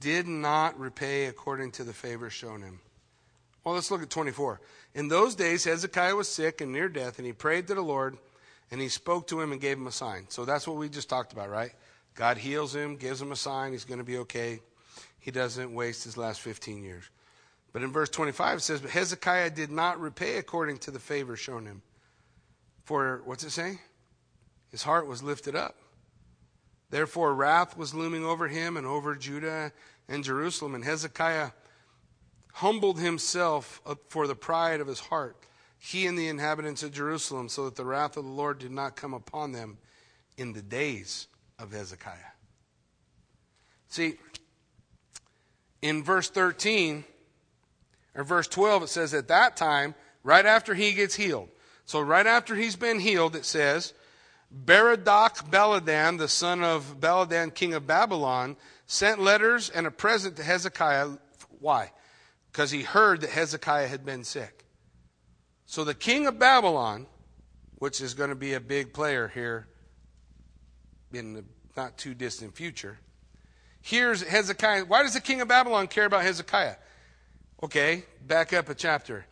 did 0.00 0.26
not 0.26 0.76
repay 0.80 1.26
according 1.26 1.70
to 1.72 1.84
the 1.84 1.92
favor 1.92 2.28
shown 2.28 2.62
him. 2.62 2.80
Well, 3.62 3.74
let's 3.74 3.90
look 3.92 4.02
at 4.02 4.10
24. 4.10 4.60
In 4.94 5.08
those 5.08 5.34
days, 5.34 5.64
Hezekiah 5.64 6.14
was 6.14 6.28
sick 6.28 6.60
and 6.60 6.72
near 6.72 6.88
death, 6.88 7.18
and 7.18 7.26
he 7.26 7.32
prayed 7.32 7.66
to 7.66 7.74
the 7.74 7.82
Lord, 7.82 8.16
and 8.70 8.80
he 8.80 8.88
spoke 8.88 9.26
to 9.28 9.40
him 9.40 9.50
and 9.50 9.60
gave 9.60 9.76
him 9.76 9.86
a 9.86 9.92
sign. 9.92 10.26
So 10.28 10.44
that's 10.44 10.66
what 10.66 10.76
we 10.76 10.88
just 10.88 11.08
talked 11.08 11.32
about, 11.32 11.50
right? 11.50 11.72
God 12.14 12.38
heals 12.38 12.74
him, 12.74 12.96
gives 12.96 13.20
him 13.20 13.32
a 13.32 13.36
sign, 13.36 13.72
he's 13.72 13.84
going 13.84 13.98
to 13.98 14.04
be 14.04 14.18
okay. 14.18 14.60
He 15.18 15.30
doesn't 15.30 15.74
waste 15.74 16.04
his 16.04 16.16
last 16.16 16.40
15 16.42 16.84
years. 16.84 17.04
But 17.72 17.82
in 17.82 17.90
verse 17.90 18.08
25 18.08 18.58
it 18.58 18.60
says, 18.60 18.80
But 18.80 18.90
Hezekiah 18.90 19.50
did 19.50 19.70
not 19.70 20.00
repay 20.00 20.36
according 20.36 20.78
to 20.78 20.92
the 20.92 21.00
favor 21.00 21.34
shown 21.34 21.66
him. 21.66 21.82
For, 22.84 23.22
what's 23.24 23.42
it 23.42 23.50
say? 23.50 23.80
His 24.70 24.84
heart 24.84 25.08
was 25.08 25.22
lifted 25.22 25.56
up. 25.56 25.76
Therefore, 26.90 27.34
wrath 27.34 27.76
was 27.76 27.94
looming 27.94 28.24
over 28.24 28.46
him 28.46 28.76
and 28.76 28.86
over 28.86 29.16
Judah 29.16 29.72
and 30.08 30.22
Jerusalem. 30.22 30.76
And 30.76 30.84
Hezekiah 30.84 31.50
humbled 32.54 33.00
himself 33.00 33.80
for 34.08 34.26
the 34.28 34.34
pride 34.36 34.80
of 34.80 34.86
his 34.86 35.00
heart, 35.00 35.36
he 35.76 36.06
and 36.06 36.16
the 36.16 36.28
inhabitants 36.28 36.84
of 36.84 36.92
Jerusalem, 36.92 37.48
so 37.48 37.64
that 37.64 37.74
the 37.74 37.84
wrath 37.84 38.16
of 38.16 38.24
the 38.24 38.30
Lord 38.30 38.60
did 38.60 38.70
not 38.70 38.94
come 38.94 39.12
upon 39.12 39.52
them 39.52 39.78
in 40.36 40.52
the 40.52 40.62
days 40.62 41.26
of 41.58 41.72
Hezekiah. 41.72 42.14
See, 43.88 44.14
in 45.82 46.04
verse 46.04 46.30
13, 46.30 47.04
or 48.14 48.22
verse 48.22 48.46
12, 48.46 48.84
it 48.84 48.88
says, 48.88 49.14
At 49.14 49.28
that 49.28 49.56
time, 49.56 49.96
right 50.22 50.46
after 50.46 50.74
he 50.74 50.92
gets 50.92 51.16
healed. 51.16 51.48
So, 51.86 52.00
right 52.00 52.26
after 52.26 52.54
he's 52.54 52.76
been 52.76 53.00
healed, 53.00 53.34
it 53.34 53.44
says, 53.44 53.94
Berodach 54.64 55.50
Baladan, 55.50 56.18
the 56.18 56.28
son 56.28 56.62
of 56.62 57.00
Baladan, 57.00 57.52
king 57.52 57.74
of 57.74 57.86
Babylon, 57.86 58.56
sent 58.86 59.20
letters 59.20 59.70
and 59.70 59.88
a 59.88 59.90
present 59.90 60.36
to 60.36 60.44
Hezekiah. 60.44 61.18
Why? 61.58 61.90
Because 62.54 62.70
he 62.70 62.82
heard 62.82 63.22
that 63.22 63.30
Hezekiah 63.30 63.88
had 63.88 64.06
been 64.06 64.22
sick. 64.22 64.64
So 65.66 65.82
the 65.82 65.92
king 65.92 66.28
of 66.28 66.38
Babylon, 66.38 67.08
which 67.80 68.00
is 68.00 68.14
going 68.14 68.30
to 68.30 68.36
be 68.36 68.52
a 68.52 68.60
big 68.60 68.92
player 68.92 69.26
here 69.26 69.66
in 71.12 71.34
the 71.34 71.44
not 71.76 71.98
too 71.98 72.14
distant 72.14 72.54
future, 72.54 73.00
here's 73.82 74.22
Hezekiah. 74.22 74.84
Why 74.84 75.02
does 75.02 75.14
the 75.14 75.20
king 75.20 75.40
of 75.40 75.48
Babylon 75.48 75.88
care 75.88 76.04
about 76.04 76.22
Hezekiah? 76.22 76.76
Okay, 77.60 78.04
back 78.24 78.52
up 78.52 78.68
a 78.68 78.74
chapter 78.76 79.26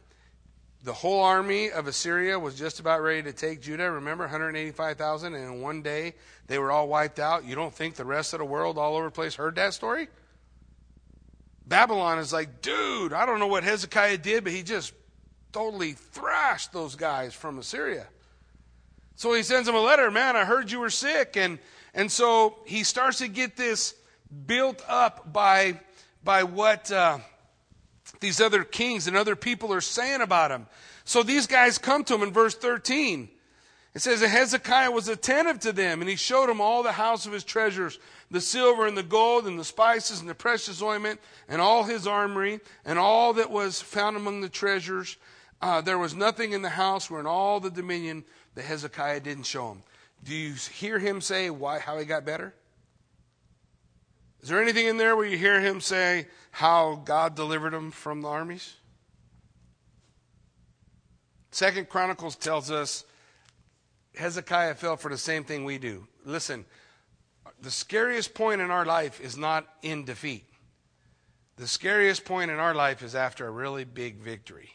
the 0.84 0.92
whole 0.92 1.22
army 1.22 1.70
of 1.70 1.86
Assyria 1.86 2.38
was 2.38 2.56
just 2.58 2.80
about 2.80 3.02
ready 3.02 3.22
to 3.22 3.32
take 3.32 3.60
Judah. 3.60 3.90
Remember, 3.90 4.24
185,000, 4.24 5.34
and 5.34 5.44
in 5.44 5.60
one 5.60 5.82
day 5.82 6.14
they 6.48 6.58
were 6.58 6.72
all 6.72 6.88
wiped 6.88 7.20
out. 7.20 7.44
You 7.44 7.54
don't 7.54 7.72
think 7.72 7.94
the 7.94 8.04
rest 8.04 8.32
of 8.32 8.40
the 8.40 8.44
world 8.44 8.78
all 8.78 8.96
over 8.96 9.06
the 9.06 9.12
place 9.12 9.36
heard 9.36 9.54
that 9.56 9.74
story? 9.74 10.08
Babylon 11.66 12.18
is 12.18 12.32
like, 12.32 12.60
dude, 12.62 13.12
I 13.12 13.26
don't 13.26 13.38
know 13.38 13.46
what 13.46 13.64
Hezekiah 13.64 14.18
did, 14.18 14.44
but 14.44 14.52
he 14.52 14.62
just 14.62 14.92
totally 15.52 15.92
thrashed 15.92 16.72
those 16.72 16.94
guys 16.96 17.34
from 17.34 17.58
Assyria. 17.58 18.06
So 19.16 19.32
he 19.34 19.42
sends 19.42 19.68
him 19.68 19.74
a 19.74 19.80
letter, 19.80 20.10
man, 20.10 20.36
I 20.36 20.44
heard 20.44 20.70
you 20.70 20.80
were 20.80 20.90
sick. 20.90 21.36
And, 21.36 21.58
and 21.94 22.10
so 22.10 22.56
he 22.66 22.82
starts 22.82 23.18
to 23.18 23.28
get 23.28 23.56
this 23.56 23.94
built 24.46 24.82
up 24.88 25.32
by, 25.32 25.80
by 26.24 26.44
what. 26.44 26.90
Uh, 26.90 27.18
these 28.22 28.40
other 28.40 28.64
kings 28.64 29.06
and 29.06 29.16
other 29.16 29.36
people 29.36 29.72
are 29.74 29.82
saying 29.82 30.22
about 30.22 30.50
him. 30.50 30.66
So 31.04 31.22
these 31.22 31.46
guys 31.46 31.76
come 31.76 32.04
to 32.04 32.14
him 32.14 32.22
in 32.22 32.32
verse 32.32 32.54
13. 32.54 33.28
It 33.94 34.00
says 34.00 34.20
that 34.20 34.28
Hezekiah 34.28 34.90
was 34.90 35.08
attentive 35.08 35.60
to 35.60 35.72
them, 35.72 36.00
and 36.00 36.08
he 36.08 36.16
showed 36.16 36.48
them 36.48 36.62
all 36.62 36.82
the 36.82 36.92
house 36.92 37.26
of 37.26 37.32
his 37.32 37.44
treasures, 37.44 37.98
the 38.32 38.40
silver 38.40 38.86
and 38.86 38.96
the 38.96 39.02
gold, 39.02 39.46
and 39.46 39.58
the 39.58 39.64
spices 39.64 40.20
and 40.20 40.28
the 40.28 40.34
precious 40.34 40.82
ointment, 40.82 41.20
and 41.48 41.60
all 41.60 41.84
his 41.84 42.06
armory, 42.06 42.60
and 42.84 42.98
all 42.98 43.34
that 43.34 43.50
was 43.50 43.80
found 43.80 44.16
among 44.16 44.40
the 44.40 44.48
treasures. 44.48 45.18
Uh, 45.60 45.82
there 45.82 45.98
was 45.98 46.14
nothing 46.14 46.52
in 46.52 46.62
the 46.62 46.70
house 46.70 47.10
where 47.10 47.20
in 47.20 47.26
all 47.26 47.60
the 47.60 47.70
dominion 47.70 48.24
that 48.54 48.64
Hezekiah 48.64 49.20
didn't 49.20 49.44
show 49.44 49.70
him. 49.72 49.82
Do 50.24 50.34
you 50.34 50.54
hear 50.54 50.98
him 50.98 51.20
say 51.20 51.50
why 51.50 51.78
how 51.78 51.98
he 51.98 52.06
got 52.06 52.24
better? 52.24 52.54
Is 54.40 54.48
there 54.48 54.62
anything 54.62 54.86
in 54.86 54.96
there 54.96 55.14
where 55.14 55.26
you 55.26 55.36
hear 55.36 55.60
him 55.60 55.80
say 55.80 56.26
how 56.50 57.02
God 57.04 57.36
delivered 57.36 57.74
him 57.74 57.90
from 57.90 58.22
the 58.22 58.28
armies? 58.28 58.74
Second 61.50 61.90
Chronicles 61.90 62.34
tells 62.34 62.70
us 62.70 63.04
Hezekiah 64.16 64.74
fell 64.74 64.96
for 64.96 65.10
the 65.10 65.18
same 65.18 65.44
thing 65.44 65.64
we 65.64 65.76
do. 65.76 66.06
Listen, 66.24 66.64
the 67.62 67.70
scariest 67.70 68.34
point 68.34 68.60
in 68.60 68.70
our 68.70 68.84
life 68.84 69.20
is 69.20 69.36
not 69.36 69.66
in 69.82 70.04
defeat. 70.04 70.44
The 71.56 71.68
scariest 71.68 72.24
point 72.24 72.50
in 72.50 72.58
our 72.58 72.74
life 72.74 73.02
is 73.02 73.14
after 73.14 73.46
a 73.46 73.50
really 73.50 73.84
big 73.84 74.16
victory. 74.16 74.70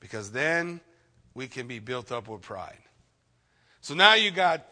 Because 0.00 0.32
then 0.32 0.80
we 1.34 1.46
can 1.46 1.68
be 1.68 1.78
built 1.78 2.10
up 2.10 2.28
with 2.28 2.42
pride. 2.42 2.78
So 3.80 3.94
now 3.94 4.14
you 4.14 4.32
got 4.32 4.66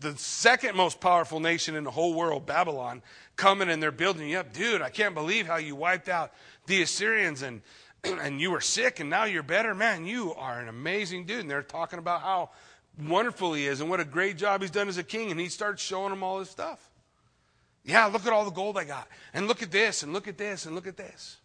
the 0.00 0.16
second 0.16 0.76
most 0.76 1.00
powerful 1.00 1.38
nation 1.38 1.76
in 1.76 1.84
the 1.84 1.90
whole 1.90 2.14
world, 2.14 2.46
Babylon, 2.46 3.02
coming 3.36 3.68
and 3.68 3.80
they're 3.80 3.92
building 3.92 4.28
you 4.28 4.38
up. 4.38 4.52
Dude, 4.52 4.82
I 4.82 4.90
can't 4.90 5.14
believe 5.14 5.46
how 5.46 5.56
you 5.56 5.76
wiped 5.76 6.08
out 6.08 6.32
the 6.66 6.82
Assyrians 6.82 7.42
and, 7.42 7.62
and 8.04 8.40
you 8.40 8.50
were 8.50 8.60
sick 8.60 8.98
and 8.98 9.08
now 9.08 9.24
you're 9.24 9.44
better. 9.44 9.72
Man, 9.72 10.04
you 10.04 10.34
are 10.34 10.60
an 10.60 10.68
amazing 10.68 11.26
dude. 11.26 11.40
And 11.40 11.50
they're 11.50 11.62
talking 11.62 12.00
about 12.00 12.22
how 12.22 12.50
wonderful 13.00 13.54
he 13.54 13.66
is 13.66 13.80
and 13.80 13.88
what 13.88 14.00
a 14.00 14.04
great 14.04 14.36
job 14.36 14.60
he's 14.60 14.70
done 14.70 14.88
as 14.88 14.98
a 14.98 15.04
king. 15.04 15.30
And 15.30 15.38
he 15.38 15.48
starts 15.48 15.82
showing 15.82 16.10
them 16.10 16.22
all 16.22 16.38
his 16.38 16.50
stuff. 16.50 16.90
Yeah, 17.84 18.06
look 18.06 18.26
at 18.26 18.32
all 18.32 18.44
the 18.44 18.50
gold 18.50 18.76
I 18.76 18.84
got. 18.84 19.08
And 19.32 19.48
look 19.48 19.62
at 19.62 19.70
this 19.70 20.02
and 20.02 20.12
look 20.12 20.28
at 20.28 20.38
this 20.38 20.66
and 20.66 20.74
look 20.74 20.86
at 20.86 20.96
this. 20.96 21.38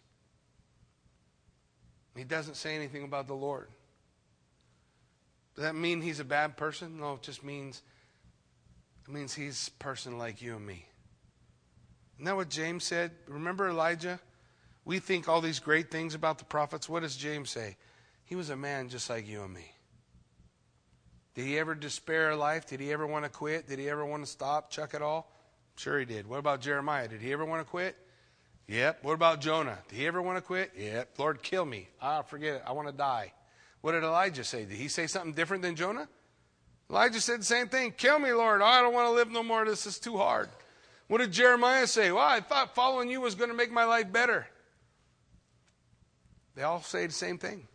He 2.16 2.24
doesn't 2.24 2.56
say 2.56 2.74
anything 2.74 3.04
about 3.04 3.26
the 3.26 3.34
Lord. 3.34 3.68
Does 5.54 5.64
that 5.64 5.74
mean 5.74 6.00
he's 6.00 6.20
a 6.20 6.24
bad 6.24 6.56
person? 6.56 6.98
No, 6.98 7.14
it 7.14 7.22
just 7.22 7.44
means 7.44 7.82
it 9.06 9.12
means 9.12 9.34
he's 9.34 9.68
a 9.68 9.82
person 9.82 10.18
like 10.18 10.40
you 10.40 10.56
and 10.56 10.66
me. 10.66 10.86
Isn't 12.16 12.26
that 12.26 12.36
what 12.36 12.48
James 12.48 12.84
said? 12.84 13.10
Remember 13.26 13.68
Elijah? 13.68 14.20
We 14.84 14.98
think 14.98 15.28
all 15.28 15.40
these 15.40 15.60
great 15.60 15.90
things 15.90 16.14
about 16.14 16.38
the 16.38 16.44
prophets. 16.44 16.88
What 16.88 17.02
does 17.02 17.16
James 17.16 17.50
say? 17.50 17.76
He 18.24 18.36
was 18.36 18.50
a 18.50 18.56
man 18.56 18.88
just 18.88 19.10
like 19.10 19.28
you 19.28 19.42
and 19.42 19.52
me. 19.52 19.73
Did 21.34 21.46
he 21.46 21.58
ever 21.58 21.74
despair 21.74 22.30
of 22.30 22.38
life? 22.38 22.66
Did 22.66 22.80
he 22.80 22.92
ever 22.92 23.06
want 23.06 23.24
to 23.24 23.28
quit? 23.28 23.68
Did 23.68 23.78
he 23.78 23.88
ever 23.88 24.04
want 24.06 24.24
to 24.24 24.30
stop, 24.30 24.70
chuck 24.70 24.94
it 24.94 25.02
all? 25.02 25.30
Sure 25.76 25.98
he 25.98 26.04
did. 26.04 26.28
What 26.28 26.38
about 26.38 26.60
Jeremiah? 26.60 27.08
Did 27.08 27.20
he 27.20 27.32
ever 27.32 27.44
want 27.44 27.60
to 27.60 27.68
quit? 27.68 27.96
Yep. 28.68 29.02
What 29.02 29.14
about 29.14 29.40
Jonah? 29.40 29.78
Did 29.88 29.98
he 29.98 30.06
ever 30.06 30.22
want 30.22 30.38
to 30.38 30.42
quit? 30.42 30.72
Yep. 30.76 31.18
Lord, 31.18 31.42
kill 31.42 31.64
me. 31.64 31.88
Ah, 32.00 32.22
forget 32.22 32.56
it. 32.56 32.62
I 32.66 32.72
want 32.72 32.88
to 32.88 32.94
die. 32.94 33.32
What 33.80 33.92
did 33.92 34.04
Elijah 34.04 34.44
say? 34.44 34.64
Did 34.64 34.76
he 34.76 34.88
say 34.88 35.06
something 35.06 35.32
different 35.32 35.62
than 35.62 35.76
Jonah? 35.76 36.08
Elijah 36.88 37.20
said 37.20 37.40
the 37.40 37.44
same 37.44 37.68
thing. 37.68 37.92
Kill 37.92 38.18
me, 38.18 38.32
Lord. 38.32 38.62
I 38.62 38.80
don't 38.80 38.94
want 38.94 39.08
to 39.08 39.12
live 39.12 39.30
no 39.30 39.42
more. 39.42 39.64
This 39.64 39.86
is 39.86 39.98
too 39.98 40.16
hard. 40.16 40.48
What 41.08 41.18
did 41.18 41.32
Jeremiah 41.32 41.86
say? 41.86 42.10
Well, 42.12 42.24
I 42.24 42.40
thought 42.40 42.74
following 42.74 43.10
you 43.10 43.20
was 43.20 43.34
going 43.34 43.50
to 43.50 43.56
make 43.56 43.70
my 43.70 43.84
life 43.84 44.10
better. 44.10 44.46
They 46.54 46.62
all 46.62 46.80
say 46.80 47.06
the 47.06 47.12
same 47.12 47.36
thing. 47.36 47.66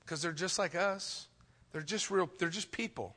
Because 0.00 0.20
they're 0.20 0.32
just 0.32 0.58
like 0.58 0.74
us. 0.74 1.28
They're 1.72 1.82
just 1.82 2.10
real, 2.10 2.30
they're 2.38 2.48
just 2.48 2.70
people 2.70 3.14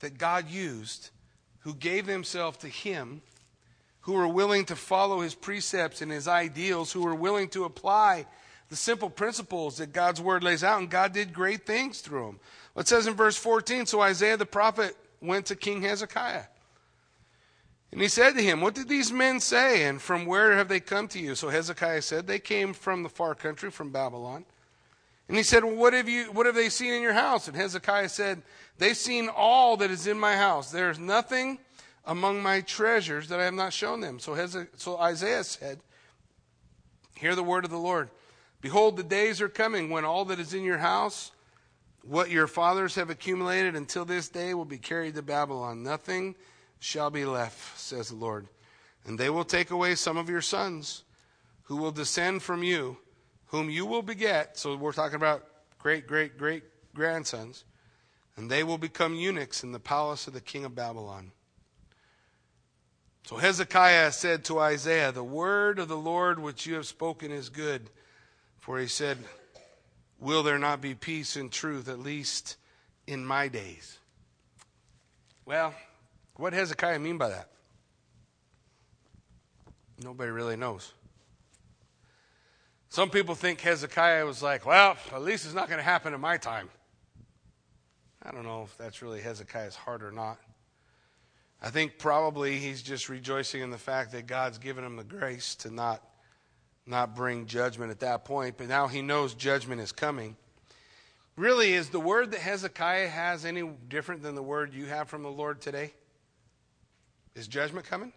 that 0.00 0.18
God 0.18 0.48
used 0.48 1.10
who 1.60 1.74
gave 1.74 2.06
themselves 2.06 2.58
to 2.58 2.68
Him, 2.68 3.22
who 4.02 4.12
were 4.12 4.28
willing 4.28 4.64
to 4.66 4.76
follow 4.76 5.20
his 5.20 5.34
precepts 5.34 6.00
and 6.00 6.10
his 6.10 6.28
ideals, 6.28 6.92
who 6.92 7.02
were 7.02 7.14
willing 7.14 7.48
to 7.48 7.64
apply 7.64 8.24
the 8.70 8.76
simple 8.76 9.10
principles 9.10 9.78
that 9.78 9.92
God's 9.92 10.20
word 10.20 10.42
lays 10.42 10.62
out, 10.64 10.78
and 10.78 10.90
God 10.90 11.12
did 11.12 11.32
great 11.32 11.66
things 11.66 12.00
through 12.00 12.26
them. 12.26 12.40
It 12.76 12.88
says 12.88 13.06
in 13.06 13.14
verse 13.14 13.36
14 13.36 13.86
So 13.86 14.00
Isaiah 14.00 14.36
the 14.36 14.46
prophet 14.46 14.96
went 15.20 15.46
to 15.46 15.56
King 15.56 15.82
Hezekiah. 15.82 16.44
And 17.90 18.02
he 18.02 18.08
said 18.08 18.32
to 18.32 18.42
him, 18.42 18.60
What 18.60 18.74
did 18.74 18.88
these 18.88 19.10
men 19.10 19.40
say, 19.40 19.84
and 19.84 20.00
from 20.00 20.26
where 20.26 20.56
have 20.56 20.68
they 20.68 20.80
come 20.80 21.08
to 21.08 21.18
you? 21.18 21.34
So 21.34 21.48
Hezekiah 21.48 22.02
said, 22.02 22.26
They 22.26 22.38
came 22.38 22.74
from 22.74 23.02
the 23.02 23.08
far 23.08 23.34
country, 23.34 23.70
from 23.70 23.90
Babylon. 23.90 24.44
And 25.28 25.36
he 25.36 25.42
said, 25.42 25.62
well, 25.62 25.76
what, 25.76 25.92
have 25.92 26.08
you, 26.08 26.32
what 26.32 26.46
have 26.46 26.54
they 26.54 26.70
seen 26.70 26.94
in 26.94 27.02
your 27.02 27.12
house? 27.12 27.48
And 27.48 27.56
Hezekiah 27.56 28.08
said, 28.08 28.42
They've 28.78 28.96
seen 28.96 29.28
all 29.28 29.76
that 29.78 29.90
is 29.90 30.06
in 30.06 30.18
my 30.18 30.36
house. 30.36 30.70
There 30.70 30.88
is 30.88 30.98
nothing 30.98 31.58
among 32.06 32.42
my 32.42 32.60
treasures 32.62 33.28
that 33.28 33.40
I 33.40 33.44
have 33.44 33.54
not 33.54 33.72
shown 33.72 34.00
them. 34.00 34.20
So, 34.20 34.36
so 34.76 34.98
Isaiah 34.98 35.44
said, 35.44 35.80
Hear 37.16 37.34
the 37.34 37.42
word 37.42 37.64
of 37.64 37.70
the 37.70 37.78
Lord. 37.78 38.08
Behold, 38.60 38.96
the 38.96 39.02
days 39.02 39.40
are 39.40 39.48
coming 39.48 39.90
when 39.90 40.04
all 40.04 40.24
that 40.26 40.40
is 40.40 40.54
in 40.54 40.62
your 40.62 40.78
house, 40.78 41.32
what 42.02 42.30
your 42.30 42.46
fathers 42.46 42.94
have 42.94 43.10
accumulated 43.10 43.76
until 43.76 44.04
this 44.04 44.28
day, 44.28 44.54
will 44.54 44.64
be 44.64 44.78
carried 44.78 45.16
to 45.16 45.22
Babylon. 45.22 45.82
Nothing 45.82 46.34
shall 46.78 47.10
be 47.10 47.24
left, 47.24 47.78
says 47.78 48.08
the 48.08 48.14
Lord. 48.14 48.46
And 49.04 49.18
they 49.18 49.30
will 49.30 49.44
take 49.44 49.70
away 49.70 49.94
some 49.94 50.16
of 50.16 50.28
your 50.28 50.40
sons 50.40 51.02
who 51.64 51.76
will 51.76 51.90
descend 51.90 52.42
from 52.42 52.62
you, 52.62 52.96
whom 53.48 53.68
you 53.68 53.86
will 53.86 54.02
beget. 54.02 54.58
So 54.58 54.76
we're 54.76 54.92
talking 54.92 55.16
about 55.16 55.44
great, 55.78 56.06
great, 56.06 56.38
great 56.38 56.64
grandsons. 56.94 57.64
And 58.36 58.50
they 58.50 58.62
will 58.62 58.78
become 58.78 59.14
eunuchs 59.14 59.64
in 59.64 59.72
the 59.72 59.80
palace 59.80 60.28
of 60.28 60.32
the 60.32 60.40
king 60.40 60.64
of 60.64 60.74
Babylon. 60.74 61.32
So 63.24 63.36
Hezekiah 63.36 64.12
said 64.12 64.44
to 64.44 64.58
Isaiah, 64.60 65.12
The 65.12 65.24
word 65.24 65.78
of 65.78 65.88
the 65.88 65.96
Lord 65.96 66.38
which 66.38 66.66
you 66.66 66.74
have 66.76 66.86
spoken 66.86 67.32
is 67.32 67.48
good. 67.48 67.90
For 68.60 68.78
he 68.78 68.86
said, 68.86 69.18
Will 70.20 70.42
there 70.42 70.58
not 70.58 70.80
be 70.80 70.94
peace 70.94 71.36
and 71.36 71.50
truth, 71.50 71.88
at 71.88 71.98
least 71.98 72.56
in 73.06 73.24
my 73.24 73.48
days? 73.48 73.98
Well, 75.44 75.74
what 76.36 76.52
Hezekiah 76.52 76.98
mean 76.98 77.18
by 77.18 77.30
that? 77.30 77.48
Nobody 80.02 80.30
really 80.30 80.56
knows. 80.56 80.92
Some 82.90 83.10
people 83.10 83.34
think 83.34 83.60
Hezekiah 83.60 84.24
was 84.24 84.42
like, 84.42 84.64
well, 84.64 84.96
at 85.12 85.22
least 85.22 85.44
it's 85.44 85.54
not 85.54 85.68
going 85.68 85.78
to 85.78 85.84
happen 85.84 86.14
in 86.14 86.20
my 86.20 86.38
time. 86.38 86.70
I 88.22 88.30
don't 88.30 88.44
know 88.44 88.62
if 88.62 88.76
that's 88.78 89.02
really 89.02 89.20
Hezekiah's 89.20 89.76
heart 89.76 90.02
or 90.02 90.10
not. 90.10 90.38
I 91.60 91.70
think 91.70 91.98
probably 91.98 92.58
he's 92.58 92.82
just 92.82 93.08
rejoicing 93.08 93.62
in 93.62 93.70
the 93.70 93.78
fact 93.78 94.12
that 94.12 94.26
God's 94.26 94.58
given 94.58 94.84
him 94.84 94.96
the 94.96 95.04
grace 95.04 95.54
to 95.56 95.70
not, 95.72 96.02
not 96.86 97.14
bring 97.14 97.46
judgment 97.46 97.90
at 97.90 98.00
that 98.00 98.24
point, 98.24 98.56
but 98.56 98.68
now 98.68 98.86
he 98.86 99.02
knows 99.02 99.34
judgment 99.34 99.80
is 99.80 99.92
coming. 99.92 100.36
Really, 101.36 101.74
is 101.74 101.90
the 101.90 102.00
word 102.00 102.30
that 102.30 102.40
Hezekiah 102.40 103.08
has 103.08 103.44
any 103.44 103.68
different 103.88 104.22
than 104.22 104.34
the 104.34 104.42
word 104.42 104.72
you 104.72 104.86
have 104.86 105.08
from 105.08 105.22
the 105.22 105.30
Lord 105.30 105.60
today? 105.60 105.92
Is 107.34 107.46
judgment 107.46 107.86
coming? 107.86 108.12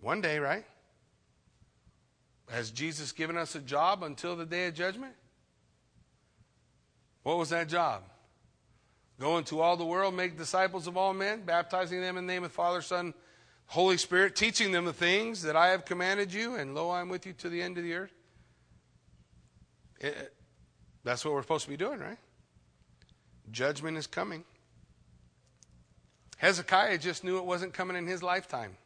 One 0.00 0.20
day, 0.20 0.38
right? 0.38 0.64
Has 2.50 2.70
Jesus 2.70 3.12
given 3.12 3.36
us 3.36 3.54
a 3.54 3.60
job 3.60 4.02
until 4.02 4.36
the 4.36 4.46
day 4.46 4.66
of 4.66 4.74
judgment? 4.74 5.14
What 7.22 7.38
was 7.38 7.50
that 7.50 7.68
job? 7.68 8.02
Go 9.20 9.36
into 9.38 9.60
all 9.60 9.76
the 9.76 9.84
world, 9.84 10.14
make 10.14 10.38
disciples 10.38 10.86
of 10.86 10.96
all 10.96 11.12
men, 11.12 11.42
baptizing 11.42 12.00
them 12.00 12.16
in 12.16 12.26
the 12.26 12.32
name 12.32 12.44
of 12.44 12.50
the 12.50 12.54
Father, 12.54 12.80
Son, 12.80 13.12
Holy 13.66 13.98
Spirit, 13.98 14.36
teaching 14.36 14.72
them 14.72 14.84
the 14.84 14.92
things 14.92 15.42
that 15.42 15.56
I 15.56 15.68
have 15.68 15.84
commanded 15.84 16.32
you, 16.32 16.54
and 16.54 16.74
lo, 16.74 16.88
I 16.88 17.00
am 17.00 17.08
with 17.08 17.26
you 17.26 17.32
to 17.34 17.48
the 17.48 17.60
end 17.60 17.76
of 17.76 17.84
the 17.84 17.94
earth. 17.94 18.12
It, 20.00 20.32
that's 21.04 21.24
what 21.24 21.34
we're 21.34 21.42
supposed 21.42 21.64
to 21.64 21.70
be 21.70 21.76
doing, 21.76 21.98
right? 21.98 22.18
Judgment 23.50 23.96
is 23.98 24.06
coming. 24.06 24.44
Hezekiah 26.38 26.98
just 26.98 27.24
knew 27.24 27.38
it 27.38 27.44
wasn't 27.44 27.74
coming 27.74 27.96
in 27.96 28.06
his 28.06 28.22
lifetime. 28.22 28.76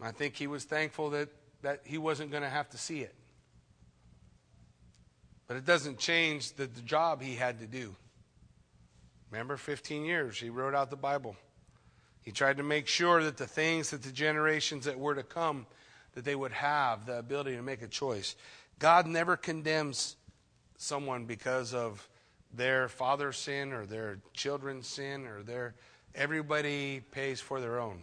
I 0.00 0.10
think 0.10 0.34
he 0.34 0.48
was 0.48 0.64
thankful 0.64 1.10
that, 1.10 1.28
that 1.64 1.80
he 1.84 1.98
wasn't 1.98 2.30
going 2.30 2.42
to 2.42 2.48
have 2.48 2.70
to 2.70 2.78
see 2.78 3.00
it. 3.00 3.14
But 5.46 5.56
it 5.56 5.66
doesn't 5.66 5.98
change 5.98 6.52
the, 6.52 6.66
the 6.66 6.80
job 6.80 7.20
he 7.20 7.34
had 7.34 7.58
to 7.60 7.66
do. 7.66 7.94
Remember, 9.30 9.56
15 9.56 10.04
years, 10.04 10.38
he 10.38 10.48
wrote 10.48 10.74
out 10.74 10.90
the 10.90 10.96
Bible. 10.96 11.36
He 12.22 12.30
tried 12.30 12.56
to 12.58 12.62
make 12.62 12.86
sure 12.86 13.22
that 13.24 13.36
the 13.36 13.46
things 13.46 13.90
that 13.90 14.02
the 14.02 14.12
generations 14.12 14.84
that 14.84 14.98
were 14.98 15.14
to 15.14 15.22
come, 15.22 15.66
that 16.14 16.24
they 16.24 16.34
would 16.34 16.52
have 16.52 17.06
the 17.06 17.18
ability 17.18 17.56
to 17.56 17.62
make 17.62 17.82
a 17.82 17.88
choice. 17.88 18.36
God 18.78 19.06
never 19.06 19.36
condemns 19.36 20.16
someone 20.78 21.24
because 21.24 21.74
of 21.74 22.08
their 22.52 22.88
father's 22.88 23.36
sin 23.36 23.72
or 23.72 23.84
their 23.84 24.18
children's 24.32 24.86
sin 24.86 25.26
or 25.26 25.42
their 25.42 25.74
Everybody 26.14 27.00
pays 27.10 27.40
for 27.40 27.60
their 27.60 27.80
own, 27.80 28.02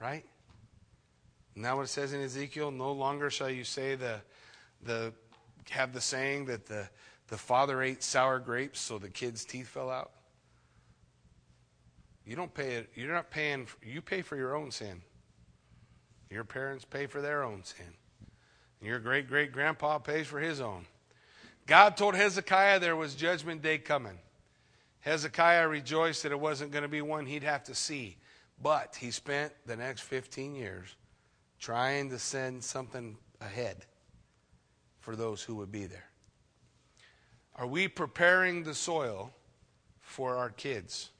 right? 0.00 0.24
Isn't 1.56 1.62
that 1.62 1.74
what 1.74 1.84
it 1.84 1.88
says 1.88 2.12
in 2.12 2.20
Ezekiel? 2.20 2.70
No 2.70 2.92
longer 2.92 3.30
shall 3.30 3.48
you 3.48 3.64
say 3.64 3.94
the, 3.94 4.20
the 4.84 5.14
have 5.70 5.94
the 5.94 6.02
saying 6.02 6.44
that 6.46 6.66
the, 6.66 6.86
the 7.28 7.38
father 7.38 7.82
ate 7.82 8.02
sour 8.02 8.38
grapes 8.38 8.78
so 8.78 8.98
the 8.98 9.08
kid's 9.08 9.46
teeth 9.46 9.66
fell 9.66 9.88
out. 9.88 10.10
You 12.26 12.36
don't 12.36 12.52
pay 12.52 12.74
it, 12.74 12.90
you're 12.94 13.14
not 13.14 13.30
paying, 13.30 13.68
you 13.82 14.02
pay 14.02 14.20
for 14.20 14.36
your 14.36 14.54
own 14.54 14.70
sin. 14.70 15.00
Your 16.28 16.44
parents 16.44 16.84
pay 16.84 17.06
for 17.06 17.22
their 17.22 17.42
own 17.42 17.64
sin. 17.64 17.86
And 18.80 18.88
your 18.88 18.98
great 18.98 19.26
great 19.26 19.50
grandpa 19.50 19.96
pays 19.96 20.26
for 20.26 20.40
his 20.40 20.60
own. 20.60 20.84
God 21.66 21.96
told 21.96 22.16
Hezekiah 22.16 22.80
there 22.80 22.96
was 22.96 23.14
judgment 23.14 23.62
day 23.62 23.78
coming. 23.78 24.18
Hezekiah 25.00 25.68
rejoiced 25.68 26.22
that 26.24 26.32
it 26.32 26.40
wasn't 26.40 26.70
going 26.70 26.82
to 26.82 26.88
be 26.88 27.00
one 27.00 27.24
he'd 27.24 27.44
have 27.44 27.64
to 27.64 27.74
see. 27.74 28.18
But 28.62 28.96
he 29.00 29.10
spent 29.10 29.54
the 29.64 29.76
next 29.76 30.02
15 30.02 30.54
years 30.54 30.96
trying 31.58 32.10
to 32.10 32.18
send 32.18 32.62
something 32.62 33.16
ahead 33.40 33.84
for 35.00 35.16
those 35.16 35.42
who 35.42 35.54
would 35.56 35.70
be 35.70 35.86
there. 35.86 36.08
Are 37.54 37.66
we 37.66 37.88
preparing 37.88 38.64
the 38.64 38.74
soil 38.74 39.32
for 40.00 40.36
our 40.36 40.50
kids? 40.50 41.10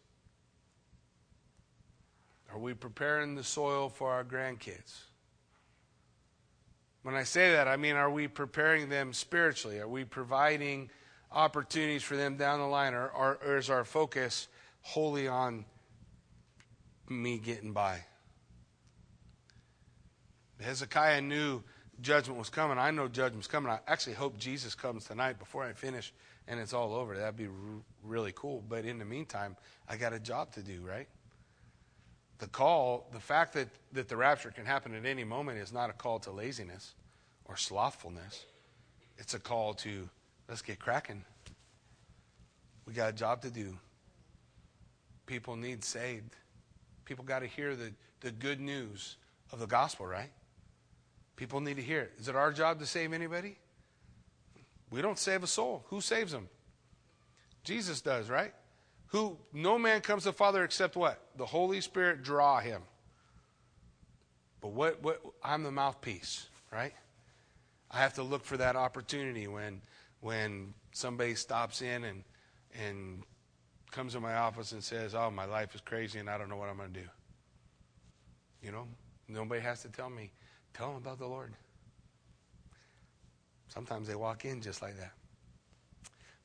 Are 2.53 2.59
we 2.59 2.75
preparing 2.75 3.35
the 3.35 3.45
soil 3.45 3.89
for 3.89 4.13
our 4.13 4.25
grandkids? 4.25 5.01
When 7.03 7.15
I 7.15 7.23
say 7.23 7.53
that, 7.53 7.69
I 7.69 7.77
mean, 7.77 7.95
are 7.95 8.11
we 8.11 8.29
preparing 8.29 8.89
them 8.89 9.13
spiritually? 9.13 9.79
Are 9.79 9.89
we 9.89 10.05
providing 10.05 10.91
opportunities 11.31 12.03
for 12.03 12.17
them 12.17 12.37
down 12.37 12.59
the 12.59 12.67
line, 12.67 12.95
or, 12.95 13.09
or, 13.09 13.39
or 13.47 13.57
is 13.57 13.71
our 13.71 13.85
focus 13.85 14.49
wholly 14.83 15.29
on 15.29 15.65
me 17.09 17.39
getting 17.39 17.73
by? 17.73 18.05
Hezekiah 20.61 21.21
knew 21.21 21.63
judgment 22.01 22.39
was 22.39 22.51
coming. 22.51 22.79
I 22.79 22.91
know 22.91 23.09
judgment's 23.09 23.47
coming. 23.47 23.71
I 23.71 23.79
actually 23.87 24.15
hope 24.15 24.39
Jesus 24.39 24.75
comes 24.75 25.05
tonight 25.05 25.39
before 25.39 25.65
I 25.65 25.73
finish 25.73 26.13
and 26.49 26.61
it's 26.61 26.73
all 26.73 26.95
over. 26.95 27.17
That'd 27.17 27.37
be 27.37 27.49
really 28.03 28.33
cool. 28.35 28.63
But 28.69 28.85
in 28.85 28.99
the 28.99 29.05
meantime, 29.05 29.57
I 29.89 29.97
got 29.97 30.13
a 30.13 30.21
job 30.21 30.53
to 30.53 30.63
do, 30.63 30.81
right? 30.83 31.09
The 32.39 32.47
call, 32.47 33.09
the 33.13 33.21
fact 33.21 33.55
that, 33.55 33.69
that 33.93 34.09
the 34.09 34.17
rapture 34.17 34.51
can 34.51 34.67
happen 34.67 34.95
at 34.95 35.07
any 35.07 35.25
moment 35.25 35.59
is 35.59 35.73
not 35.73 35.91
a 35.91 35.95
call 35.95 36.19
to 36.21 36.31
laziness 36.31 36.95
or 37.47 37.57
slothfulness. 37.57 38.45
It's 39.19 39.35
a 39.35 39.39
call 39.39 39.75
to 39.75 40.09
Let's 40.49 40.63
get 40.63 40.79
cracking. 40.79 41.25
We 42.87 42.93
got 42.93 43.11
a 43.11 43.13
job 43.13 43.43
to 43.43 43.51
do. 43.51 43.77
People 45.27 45.57
need 45.57 45.83
saved. 45.83 46.37
People 47.05 47.25
got 47.25 47.41
to 47.41 47.47
hear 47.47 47.75
the, 47.75 47.93
the 48.21 48.31
good 48.31 48.61
news 48.61 49.17
of 49.53 49.59
the 49.59 49.67
gospel, 49.67 50.07
right? 50.07 50.31
People 51.37 51.61
need 51.61 51.77
to 51.77 51.83
hear 51.83 52.01
it. 52.01 52.13
Is 52.19 52.29
it 52.29 52.37
our 52.37 52.53
job 52.53 52.81
to 52.81 52.87
save 52.87 53.13
anybody? 53.13 53.57
We 54.91 55.03
don't 55.03 55.19
save 55.19 55.43
a 55.43 55.47
soul. 55.47 55.85
Who 55.89 56.01
saves 56.01 56.33
them? 56.33 56.49
Jesus 57.65 58.01
does, 58.01 58.31
right? 58.31 58.55
Who 59.09 59.37
no 59.53 59.79
man 59.79 60.01
comes 60.01 60.23
to 60.23 60.31
the 60.31 60.35
Father 60.35 60.65
except 60.65 60.97
what? 60.97 61.21
The 61.37 61.47
Holy 61.47 61.81
Spirit 61.81 62.23
draw 62.23 62.61
him. 62.61 62.83
But 64.61 64.73
what 64.73 65.03
what 65.03 65.21
I'm 65.43 65.63
the 65.63 65.71
mouthpiece, 65.71 66.47
right? 66.73 66.95
I 67.91 67.99
have 67.99 68.15
to 68.15 68.23
look 68.23 68.45
for 68.45 68.57
that 68.57 68.77
opportunity 68.77 69.47
when 69.47 69.81
when 70.21 70.75
somebody 70.93 71.35
stops 71.35 71.83
in 71.83 72.05
and 72.05 72.25
and 72.83 73.23
comes 73.91 74.13
to 74.13 74.21
my 74.21 74.35
office 74.35 74.73
and 74.73 74.83
says, 74.83 75.15
"Oh, 75.15 75.31
my 75.31 75.45
life 75.45 75.75
is 75.75 75.81
crazy 75.81 76.19
and 76.19 76.29
I 76.29 76.39
don't 76.39 76.49
know 76.49 76.57
what 76.57 76.69
I'm 76.69 76.77
going 76.77 76.93
to 76.93 77.01
do." 77.01 77.09
You 78.63 78.73
know, 78.73 78.89
nobody 79.29 79.61
has 79.61 79.83
to 79.83 79.89
tell 79.89 80.11
me. 80.11 80.33
Tell 80.77 80.89
them 80.89 80.97
about 80.97 81.19
the 81.19 81.27
Lord. 81.27 81.55
Sometimes 83.69 84.09
they 84.09 84.15
walk 84.15 84.45
in 84.45 84.61
just 84.61 84.83
like 84.83 84.99
that. 84.99 85.13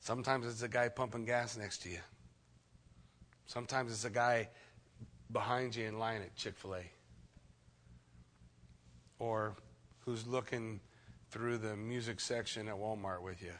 Sometimes 0.00 0.46
it's 0.46 0.62
a 0.62 0.68
guy 0.68 0.88
pumping 0.88 1.24
gas 1.24 1.56
next 1.56 1.82
to 1.82 1.90
you. 1.90 1.98
Sometimes 3.46 3.92
it's 3.92 4.04
a 4.04 4.10
guy 4.10 4.48
behind 5.30 5.76
you 5.76 5.86
in 5.86 5.98
line 5.98 6.22
at 6.22 6.34
Chick 6.34 6.56
fil 6.56 6.76
A. 6.76 6.82
or 9.18 9.54
who's 10.00 10.26
looking 10.26 10.80
through 11.30 11.58
the 11.58 11.76
music 11.76 12.18
section 12.18 12.68
at 12.68 12.74
Walmart 12.74 13.22
with 13.22 13.42
you. 13.42 13.52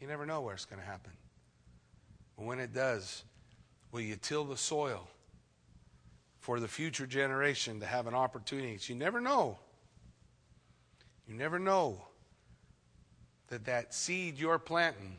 You 0.00 0.06
never 0.06 0.26
know 0.26 0.42
where 0.42 0.54
it's 0.54 0.66
going 0.66 0.80
to 0.80 0.86
happen. 0.86 1.12
But 2.36 2.44
when 2.44 2.60
it 2.60 2.72
does, 2.72 3.24
will 3.92 4.02
you 4.02 4.16
till 4.16 4.44
the 4.44 4.56
soil 4.56 5.08
for 6.38 6.60
the 6.60 6.68
future 6.68 7.06
generation 7.06 7.80
to 7.80 7.86
have 7.86 8.06
an 8.06 8.14
opportunity? 8.14 8.78
You 8.86 8.94
never 8.94 9.20
know. 9.20 9.58
You 11.26 11.34
never 11.34 11.58
know 11.58 12.00
that 13.48 13.64
that 13.66 13.94
seed 13.94 14.38
you're 14.38 14.58
planting 14.58 15.18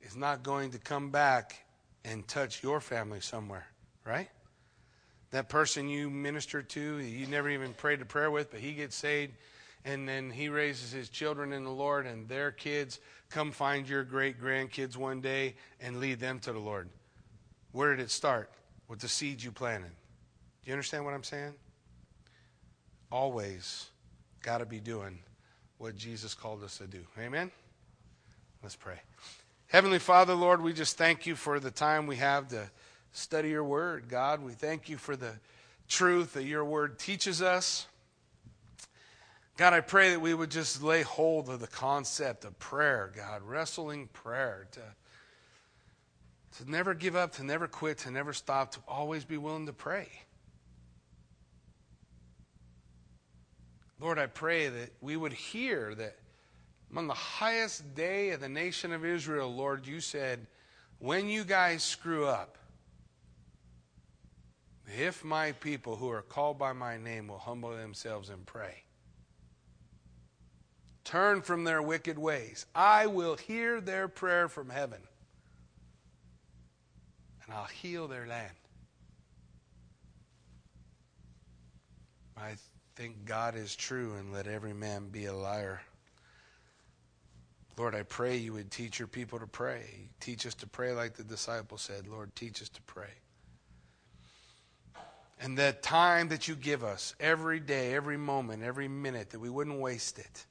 is 0.00 0.16
not 0.16 0.42
going 0.42 0.70
to 0.70 0.78
come 0.78 1.10
back 1.10 1.58
and 2.04 2.26
touch 2.26 2.62
your 2.62 2.80
family 2.80 3.20
somewhere, 3.20 3.66
right? 4.04 4.28
That 5.30 5.48
person 5.48 5.88
you 5.88 6.08
minister 6.08 6.62
to, 6.62 6.98
you 6.98 7.26
never 7.26 7.50
even 7.50 7.74
prayed 7.74 8.00
a 8.00 8.06
prayer 8.06 8.30
with, 8.30 8.50
but 8.50 8.60
he 8.60 8.72
gets 8.72 8.96
saved, 8.96 9.34
and 9.84 10.08
then 10.08 10.30
he 10.30 10.48
raises 10.48 10.92
his 10.92 11.10
children 11.10 11.52
in 11.52 11.64
the 11.64 11.70
Lord, 11.70 12.06
and 12.06 12.26
their 12.28 12.50
kids 12.50 13.00
come 13.28 13.52
find 13.52 13.86
your 13.86 14.04
great 14.04 14.40
grandkids 14.40 14.96
one 14.96 15.20
day 15.20 15.54
and 15.80 16.00
lead 16.00 16.20
them 16.20 16.38
to 16.40 16.52
the 16.52 16.58
Lord. 16.58 16.88
Where 17.72 17.94
did 17.94 18.02
it 18.02 18.10
start? 18.10 18.50
With 18.88 19.00
the 19.00 19.08
seed 19.08 19.42
you 19.42 19.52
planted. 19.52 19.90
Do 19.90 20.70
you 20.70 20.72
understand 20.72 21.04
what 21.04 21.12
I'm 21.12 21.24
saying? 21.24 21.52
Always 23.12 23.90
got 24.42 24.58
to 24.58 24.66
be 24.66 24.80
doing 24.80 25.18
what 25.78 25.96
Jesus 25.96 26.34
called 26.34 26.62
us 26.62 26.78
to 26.78 26.86
do. 26.86 27.00
Amen? 27.18 27.50
Let's 28.62 28.76
pray. 28.76 29.00
Heavenly 29.68 29.98
Father, 29.98 30.34
Lord, 30.34 30.62
we 30.62 30.72
just 30.72 30.96
thank 30.96 31.26
you 31.26 31.36
for 31.36 31.60
the 31.60 31.70
time 31.70 32.06
we 32.06 32.16
have 32.16 32.48
to 32.48 32.70
study 33.12 33.50
your 33.50 33.64
word. 33.64 34.08
God, 34.08 34.42
we 34.42 34.52
thank 34.52 34.88
you 34.88 34.96
for 34.96 35.14
the 35.16 35.32
truth 35.88 36.34
that 36.34 36.44
your 36.44 36.64
word 36.64 36.98
teaches 36.98 37.42
us. 37.42 37.86
God, 39.56 39.72
I 39.72 39.80
pray 39.80 40.10
that 40.10 40.20
we 40.20 40.34
would 40.34 40.50
just 40.50 40.82
lay 40.82 41.02
hold 41.02 41.48
of 41.48 41.60
the 41.60 41.66
concept 41.66 42.44
of 42.44 42.58
prayer, 42.58 43.12
God, 43.16 43.42
wrestling 43.42 44.08
prayer, 44.12 44.68
to, 44.72 44.80
to 46.58 46.70
never 46.70 46.94
give 46.94 47.16
up, 47.16 47.32
to 47.34 47.44
never 47.44 47.66
quit, 47.66 47.98
to 47.98 48.10
never 48.10 48.32
stop, 48.32 48.70
to 48.72 48.80
always 48.86 49.24
be 49.24 49.36
willing 49.36 49.66
to 49.66 49.72
pray. 49.72 50.08
Lord, 54.00 54.18
I 54.18 54.26
pray 54.26 54.68
that 54.68 54.92
we 55.00 55.16
would 55.16 55.32
hear 55.32 55.94
that 55.94 56.16
on 56.96 57.06
the 57.06 57.14
highest 57.14 57.94
day 57.94 58.30
of 58.30 58.40
the 58.40 58.48
nation 58.48 58.92
of 58.92 59.04
Israel, 59.04 59.54
Lord, 59.54 59.86
you 59.86 60.00
said, 60.00 60.46
when 60.98 61.28
you 61.28 61.44
guys 61.44 61.82
screw 61.82 62.26
up, 62.26 62.56
if 64.96 65.22
my 65.24 65.52
people 65.52 65.96
who 65.96 66.10
are 66.10 66.22
called 66.22 66.58
by 66.58 66.72
my 66.72 66.96
name 66.96 67.28
will 67.28 67.38
humble 67.38 67.76
themselves 67.76 68.30
and 68.30 68.46
pray, 68.46 68.84
turn 71.04 71.42
from 71.42 71.64
their 71.64 71.82
wicked 71.82 72.18
ways, 72.18 72.66
I 72.74 73.06
will 73.06 73.36
hear 73.36 73.80
their 73.80 74.08
prayer 74.08 74.48
from 74.48 74.70
heaven 74.70 75.00
and 77.44 77.56
I'll 77.56 77.64
heal 77.64 78.08
their 78.08 78.26
land. 78.26 78.52
I 82.36 82.54
think 82.98 83.24
God 83.24 83.54
is 83.54 83.76
true 83.76 84.14
and 84.18 84.32
let 84.32 84.48
every 84.48 84.72
man 84.72 85.06
be 85.06 85.26
a 85.26 85.32
liar. 85.32 85.80
Lord, 87.76 87.94
I 87.94 88.02
pray 88.02 88.38
you 88.38 88.54
would 88.54 88.72
teach 88.72 88.98
your 88.98 89.06
people 89.06 89.38
to 89.38 89.46
pray. 89.46 90.10
Teach 90.18 90.44
us 90.44 90.54
to 90.56 90.66
pray 90.66 90.92
like 90.92 91.14
the 91.14 91.22
disciples 91.22 91.82
said. 91.82 92.08
Lord, 92.08 92.34
teach 92.34 92.60
us 92.60 92.68
to 92.70 92.82
pray. 92.82 93.12
And 95.40 95.56
that 95.58 95.80
time 95.80 96.26
that 96.30 96.48
you 96.48 96.56
give 96.56 96.82
us 96.82 97.14
every 97.20 97.60
day, 97.60 97.94
every 97.94 98.16
moment, 98.16 98.64
every 98.64 98.88
minute, 98.88 99.30
that 99.30 99.38
we 99.38 99.48
wouldn't 99.48 99.78
waste 99.78 100.18
it. 100.18 100.44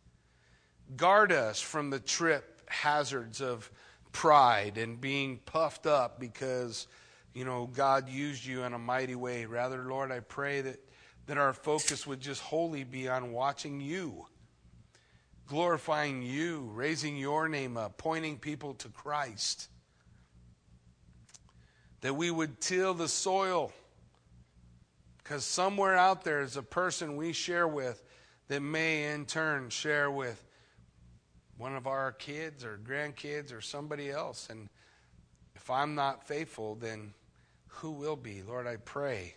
Guard 0.95 1.33
us 1.33 1.59
from 1.59 1.89
the 1.89 1.99
trip 1.99 2.61
hazards 2.67 3.41
of 3.41 3.69
pride 4.13 4.77
and 4.77 5.01
being 5.01 5.39
puffed 5.45 5.85
up 5.85 6.17
because, 6.17 6.87
you 7.33 7.43
know, 7.43 7.67
God 7.67 8.07
used 8.07 8.45
you 8.45 8.63
in 8.63 8.71
a 8.71 8.79
mighty 8.79 9.15
way. 9.15 9.43
Rather, 9.43 9.83
Lord, 9.83 10.13
I 10.13 10.21
pray 10.21 10.61
that, 10.61 10.79
that 11.27 11.37
our 11.37 11.53
focus 11.53 12.07
would 12.07 12.19
just 12.19 12.41
wholly 12.41 12.83
be 12.83 13.07
on 13.07 13.31
watching 13.31 13.79
you 13.79 14.25
glorifying 15.47 16.21
you, 16.21 16.69
raising 16.73 17.17
your 17.17 17.47
name 17.47 17.77
up, 17.77 17.97
pointing 17.97 18.37
people 18.37 18.73
to 18.75 18.89
Christ. 18.89 19.69
That 22.01 22.15
we 22.15 22.29
would 22.29 22.61
till 22.61 22.93
the 22.93 23.07
soil. 23.07 23.71
Because 25.17 25.43
somewhere 25.43 25.95
out 25.95 26.23
there 26.23 26.41
is 26.41 26.57
a 26.57 26.63
person 26.63 27.17
we 27.17 27.33
share 27.33 27.67
with 27.67 28.03
that 28.49 28.61
may 28.61 29.11
in 29.13 29.25
turn 29.25 29.69
share 29.69 30.11
with 30.11 30.41
one 31.57 31.75
of 31.75 31.87
our 31.87 32.11
kids 32.11 32.63
or 32.63 32.79
grandkids 32.81 33.53
or 33.53 33.61
somebody 33.61 34.11
else. 34.11 34.49
And 34.49 34.69
if 35.55 35.69
I'm 35.69 35.95
not 35.95 36.27
faithful, 36.27 36.75
then 36.75 37.13
who 37.67 37.91
will 37.91 38.15
be? 38.15 38.41
Lord, 38.41 38.67
I 38.67 38.75
pray 38.77 39.35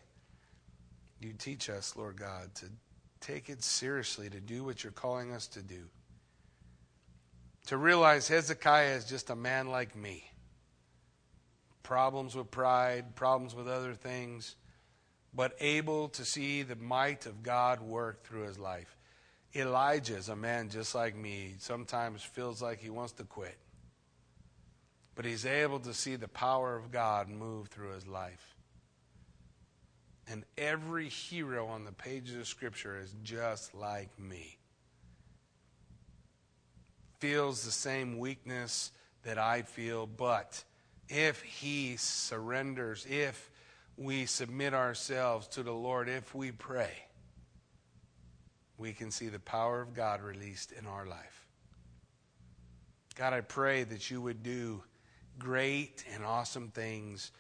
you 1.21 1.33
teach 1.33 1.69
us, 1.71 1.97
Lord 1.97 2.17
God, 2.17 2.55
to 2.57 2.67
take 3.21 3.49
it 3.49 3.63
seriously, 3.63 4.31
to 4.31 4.41
do 4.41 4.65
what 4.65 4.83
you're 4.83 4.93
calling 4.93 5.33
us 5.33 5.47
to 5.49 5.63
do 5.63 5.89
to 7.67 7.77
realize 7.77 8.27
Hezekiah 8.29 8.97
is 8.97 9.05
just 9.05 9.31
a 9.31 9.37
man 9.37 9.69
like 9.69 9.95
me. 9.95 10.25
Problems 11.85 12.35
with 12.35 12.51
pride, 12.51 13.15
problems 13.15 13.55
with 13.55 13.69
other 13.69 13.95
things, 13.95 14.57
but 15.35 15.57
able 15.61 16.09
to 16.11 16.25
see 16.25 16.63
the 16.63 16.77
might 16.77 17.27
of 17.27 17.43
God 17.43 17.81
work 17.81 18.25
through 18.25 18.43
his 18.43 18.59
life. 18.59 18.97
Elijah 19.55 20.17
is 20.17 20.29
a 20.29 20.37
man 20.37 20.69
just 20.69 20.95
like 20.95 21.17
me. 21.17 21.55
Sometimes 21.59 22.23
feels 22.23 22.63
like 22.63 22.81
he 22.81 22.91
wants 22.91 23.13
to 23.15 23.25
quit. 23.25 23.59
But 25.15 25.25
he's 25.25 25.47
able 25.47 25.81
to 25.81 25.95
see 25.95 26.17
the 26.17 26.29
power 26.29 26.77
of 26.77 26.91
God 26.91 27.29
move 27.29 27.69
through 27.69 27.93
his 27.93 28.07
life. 28.07 28.50
And 30.31 30.45
every 30.57 31.09
hero 31.09 31.67
on 31.67 31.85
the 31.85 31.93
pages 31.93 32.37
of 32.37 32.47
Scripture 32.47 32.99
is 33.01 33.15
just 33.25 33.75
like 33.75 34.17
me 34.19 34.61
feels 37.21 37.65
the 37.65 37.71
same 37.71 38.19
weakness 38.19 38.91
that 39.25 39.39
I 39.39 39.63
feel, 39.63 40.07
but 40.07 40.65
if 41.09 41.43
he 41.43 41.97
surrenders, 41.97 43.07
if 43.09 43.51
we 43.97 44.25
submit 44.25 44.73
ourselves 44.73 45.47
to 45.49 45.63
the 45.63 45.73
Lord, 45.73 46.09
if 46.09 46.35
we 46.35 46.51
pray, 46.51 46.93
we 48.79 48.95
can 48.95 49.11
see 49.11 49.29
the 49.29 49.39
power 49.39 49.83
of 49.83 49.95
God 49.95 50.23
released 50.23 50.73
in 50.73 50.87
our 50.87 51.07
life. 51.07 51.47
God, 53.17 53.35
I 53.35 53.43
pray 53.43 53.85
that 53.85 54.11
you 54.11 54.23
would 54.23 54.43
do 54.43 54.83
great 55.39 56.05
and 56.15 56.25
awesome 56.25 56.69
things 56.69 57.33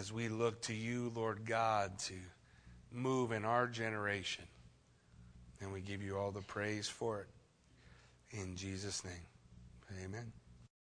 as 0.00 0.10
we 0.10 0.28
look 0.30 0.62
to 0.62 0.72
you, 0.72 1.12
Lord 1.14 1.44
God, 1.44 1.98
to 1.98 2.14
move 2.90 3.32
in 3.32 3.44
our 3.44 3.66
generation. 3.66 4.44
And 5.60 5.74
we 5.74 5.82
give 5.82 6.02
you 6.02 6.16
all 6.16 6.30
the 6.30 6.40
praise 6.40 6.88
for 6.88 7.20
it. 7.20 7.28
In 8.30 8.56
Jesus' 8.56 9.04
name, 9.04 10.02
amen. 10.02 10.32